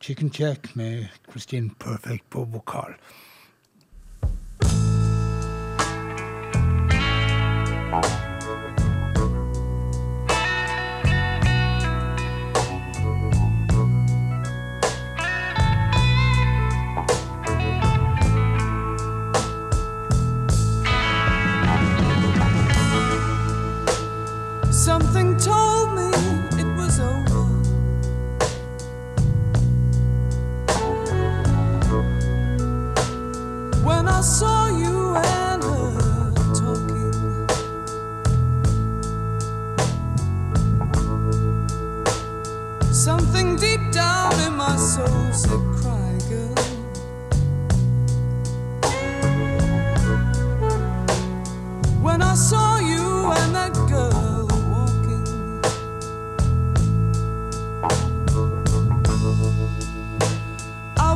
Chicken 0.00 0.30
Jack 0.30 0.76
med 0.76 1.06
Christine 1.30 1.70
Perfect 1.78 2.30
på 2.30 2.44
vokal. 2.44 2.94
Something 7.90 8.27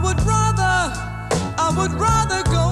would 0.03 0.21
rather, 0.27 0.93
I 1.59 1.73
would 1.77 1.93
rather 1.93 2.43
go 2.51 2.72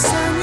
sun 0.00 0.39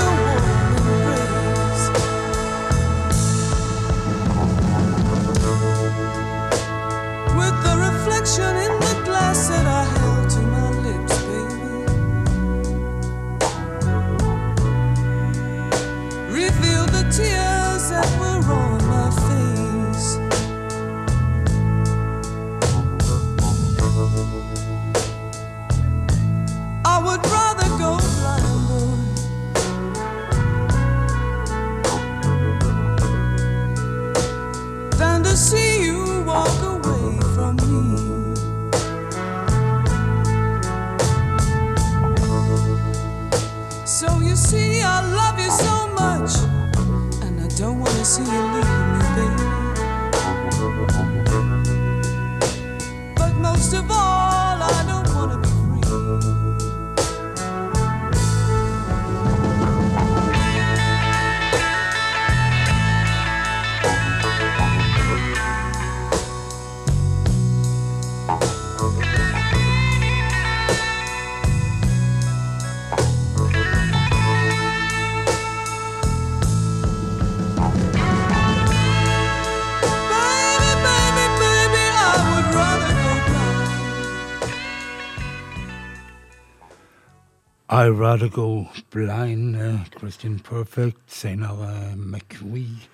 Go 87.87 88.65
Blind, 88.91 89.55
eh, 89.55 89.79
Christian 89.99 90.39
Perfect, 90.39 90.97
senere 91.07 91.95
McVie, 91.95 92.87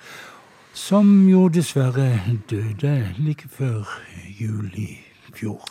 som 0.73 1.29
jo 1.29 1.47
dessverre 1.49 2.21
døde 2.49 3.15
like 3.17 3.49
før 3.49 3.89
jul 4.39 4.69
i 4.75 4.99
fjor. 5.33 5.65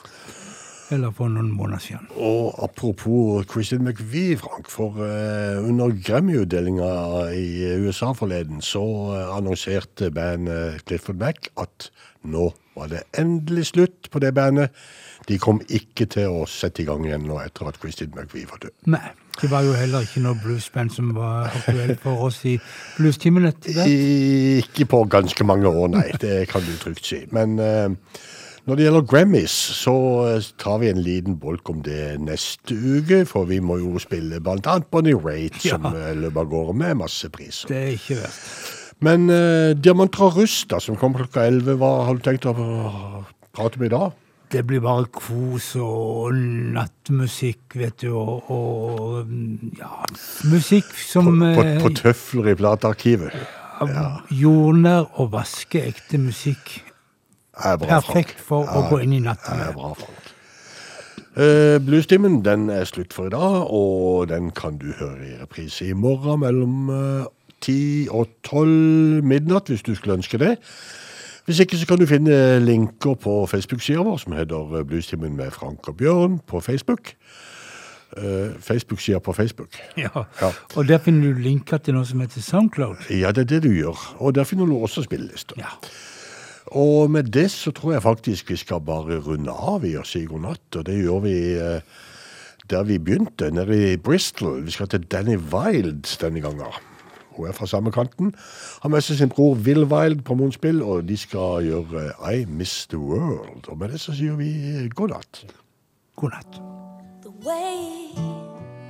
Eller 0.90 1.11
for 1.11 1.28
noen 1.28 1.53
måneder 1.55 1.78
siden. 1.78 2.09
Og 2.16 2.65
apropos 2.65 3.47
Christian 3.47 3.85
McVie, 3.85 4.36
Frank, 4.36 4.69
for 4.69 4.90
uh, 4.90 5.62
under 5.69 5.94
Grammy-utdelinga 5.94 7.31
i 7.31 7.78
USA 7.86 8.12
forleden, 8.12 8.61
så 8.61 8.82
eh, 9.15 9.36
annonserte 9.36 10.11
bandet 10.11 10.82
Clifford 10.86 11.16
Mac 11.23 11.47
at 11.57 11.93
nå 12.24 12.51
var 12.74 12.90
det 12.90 13.05
endelig 13.19 13.66
slutt 13.70 14.11
på 14.11 14.19
det 14.19 14.35
bandet. 14.35 14.74
De 15.28 15.39
kom 15.39 15.61
ikke 15.70 16.07
til 16.11 16.32
å 16.43 16.44
sette 16.51 16.82
i 16.82 16.86
gang 16.89 17.05
igjen 17.07 17.27
nå 17.28 17.39
etter 17.44 17.69
at 17.70 17.78
Christine 17.82 18.11
McVie 18.16 18.49
var 18.51 18.59
død. 18.65 18.74
Nei, 18.90 19.12
det 19.40 19.51
var 19.53 19.62
jo 19.66 19.73
heller 19.78 20.03
ikke 20.07 20.23
noe 20.24 20.39
bluesband 20.43 20.93
som 20.94 21.12
var 21.16 21.53
aktuelt 21.53 22.01
for 22.03 22.27
oss 22.28 22.40
i 22.51 22.57
bluestimene 22.99 23.53
etter 23.55 23.77
det. 23.78 23.89
Ikke 24.65 24.89
på 24.90 25.05
ganske 25.12 25.47
mange 25.47 25.70
år, 25.70 25.93
nei. 25.94 26.09
Det 26.23 26.47
kan 26.51 26.65
du 26.66 26.73
trygt 26.82 27.07
si. 27.07 27.23
Men 27.35 27.55
uh, 27.62 27.94
når 28.66 28.78
det 28.78 28.85
gjelder 28.86 29.07
Grammys, 29.11 29.55
så 29.82 29.93
eh, 30.28 30.44
tar 30.62 30.77
vi 30.78 30.86
en 30.93 31.01
liten 31.03 31.35
bolk 31.43 31.66
om 31.73 31.81
det 31.82 32.20
neste 32.23 32.77
uke. 32.78 33.24
For 33.27 33.49
vi 33.51 33.59
må 33.59 33.81
jo 33.81 33.99
spille 34.03 34.39
blant 34.43 34.69
annet 34.70 34.86
Bonnie 34.94 35.19
Raitt, 35.19 35.59
som 35.65 35.82
Ja. 35.89 35.90
eh, 36.11 36.15
løp 36.15 36.36
av 36.39 36.47
gårde 36.53 36.77
med 36.78 37.01
masse 37.01 37.27
priser. 37.35 37.73
Det 37.73 37.81
er 37.81 37.90
ikke 37.97 38.20
verst. 38.20 38.78
Men 39.03 39.27
uh, 39.31 39.74
Diamantra 39.74 40.28
Rusta, 40.31 40.78
som 40.78 40.94
kommer 40.99 41.24
klokka 41.24 41.49
11, 41.51 41.74
hva 41.81 41.90
har 42.07 42.15
du 42.15 42.23
tenkt 42.23 42.47
å 42.47 42.55
prate 43.51 43.82
med 43.82 43.90
i 43.90 43.94
dag? 43.97 44.12
Det 44.53 44.66
blir 44.69 44.83
bare 44.85 45.07
kos 45.09 45.70
og 45.81 46.37
nattmusikk, 46.77 47.77
vet 47.81 48.03
du, 48.05 48.11
og, 48.12 48.51
og 48.53 49.27
mm, 49.27 49.73
ja, 49.79 50.05
musikk 50.53 50.93
som 51.01 51.31
På, 51.41 51.55
på, 51.57 51.65
på 51.87 51.93
tøfler 52.03 52.53
i 52.53 52.57
platearkivet. 52.61 53.37
Ja. 53.83 54.20
jordnær 54.31 55.09
og 55.19 55.33
vaskeekte 55.33 56.20
musikk. 56.23 56.77
Er 57.57 57.77
bra, 57.81 57.99
Perfekt 57.99 58.39
Frank. 58.39 58.45
for 58.47 58.69
å 58.69 58.85
gå 58.93 59.01
inn 59.03 59.16
i 59.16 59.23
natten. 59.24 59.59
er 59.59 59.73
bra, 59.74 59.91
Frank. 59.99 60.31
Uh, 61.33 61.81
Bluestimen 61.81 62.43
den 62.45 62.69
er 62.70 62.85
slutt 62.85 63.16
for 63.16 63.27
i 63.27 63.33
dag, 63.33 63.65
og 63.73 64.29
den 64.29 64.53
kan 64.55 64.77
du 64.79 64.93
høre 64.99 65.24
i 65.27 65.37
reprise 65.41 65.89
i 65.89 65.97
morgen 65.97 66.45
mellom 66.45 66.93
ti 67.62 68.07
10 68.07 68.09
og 68.11 68.29
12 68.45 69.23
midnatt, 69.24 69.70
hvis 69.70 69.83
du 69.87 69.95
skulle 69.95 70.19
ønske 70.20 70.39
det. 70.39 70.57
Hvis 71.44 71.60
ikke 71.60 71.77
så 71.77 71.86
kan 71.86 71.98
du 71.98 72.06
finne 72.06 72.60
linker 72.62 73.16
på 73.19 73.47
Facebook-sida 73.51 74.05
vår, 74.06 74.20
som 74.23 74.36
heter 74.36 74.77
eh, 74.78 74.85
Bluestimen 74.86 75.35
med 75.36 75.51
Frank 75.51 75.89
og 75.89 75.97
Bjørn 75.97 76.39
på 76.47 76.60
Facebook. 76.60 77.14
Uh, 78.12 78.52
Facebook-sida 78.60 79.19
på 79.19 79.32
Facebook. 79.32 79.78
Ja. 79.97 80.09
Ja. 80.40 80.51
Og 80.77 80.89
der 80.89 80.98
finner 80.98 81.32
du 81.32 81.40
linker 81.40 81.81
til 81.81 81.97
noe 81.97 82.05
som 82.05 82.20
heter 82.20 82.44
Soundcloud. 82.44 83.06
Ja, 83.09 83.32
det 83.32 83.47
er 83.47 83.48
det 83.55 83.62
du 83.64 83.70
gjør. 83.73 83.97
Og 84.20 84.35
der 84.36 84.44
finner 84.44 84.69
du 84.69 84.77
også 84.77 85.06
spillelister. 85.06 85.56
Ja. 85.59 85.73
Og 86.66 87.10
med 87.10 87.32
det 87.32 87.51
så 87.51 87.73
tror 87.73 87.93
jeg 87.93 88.02
faktisk 88.02 88.51
vi 88.51 88.56
skal 88.56 88.81
bare 88.85 89.19
runde 89.20 89.51
av 89.51 89.85
i 89.85 89.97
og 89.97 90.06
si 90.06 90.27
god 90.28 90.44
natt. 90.44 90.77
Og 90.77 90.86
det 90.86 91.01
gjør 91.01 91.24
vi 91.24 91.36
eh, 91.56 91.81
der 92.70 92.82
vi 92.89 92.98
begynte, 92.98 93.51
nede 93.51 93.93
i 93.93 93.97
Bristol. 93.97 94.64
Vi 94.64 94.70
skal 94.70 94.89
til 94.89 95.02
Danny 95.02 95.36
Wild 95.36 96.19
denne 96.20 96.40
gangen. 96.40 96.91
Hun 97.36 97.48
er 97.48 97.56
fra 97.56 97.66
samme 97.66 97.92
kanten. 97.92 98.34
Har 98.82 98.92
med 98.92 99.00
seg 99.00 99.18
sin 99.18 99.32
bror 99.32 99.54
Will 99.54 99.84
Wild 99.84 100.22
på 100.26 100.34
munnspill, 100.34 100.82
og 100.82 101.09
de 101.09 101.16
skal 101.16 101.66
gjøre 101.66 102.12
I 102.32 102.44
Miss 102.44 102.86
The 102.86 102.98
World. 102.98 103.68
Og 103.68 103.78
med 103.78 103.88
det 103.94 104.00
så 104.00 104.14
sier 104.16 104.36
vi 104.38 104.52
god 104.94 105.16
natt. 105.16 105.44
God 106.16 106.36
natt. 106.36 106.62
the 107.22 107.30
way 107.30 108.10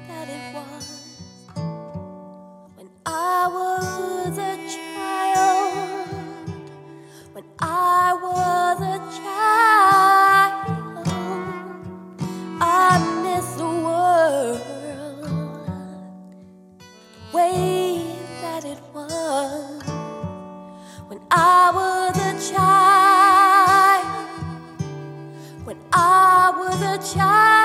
that 0.09 0.28
it 0.28 0.55
was 0.55 1.10
when 2.77 2.89
I 3.05 3.48
was 3.48 4.39
a 4.39 4.56
child. 4.74 6.09
When 7.35 7.44
I 7.60 8.14
was 8.23 8.81
a 8.81 8.98
child, 9.20 10.62
I 12.62 13.23
miss 13.23 13.55
the 13.56 13.64
world. 13.64 15.24
The 17.14 17.36
way 17.36 17.82
when 21.09 21.20
I 21.31 21.70
was 21.74 22.16
a 22.19 22.53
child 22.53 22.93
when 25.65 25.77
I 25.93 26.53
was 26.59 26.82
a 26.82 27.15
child. 27.15 27.62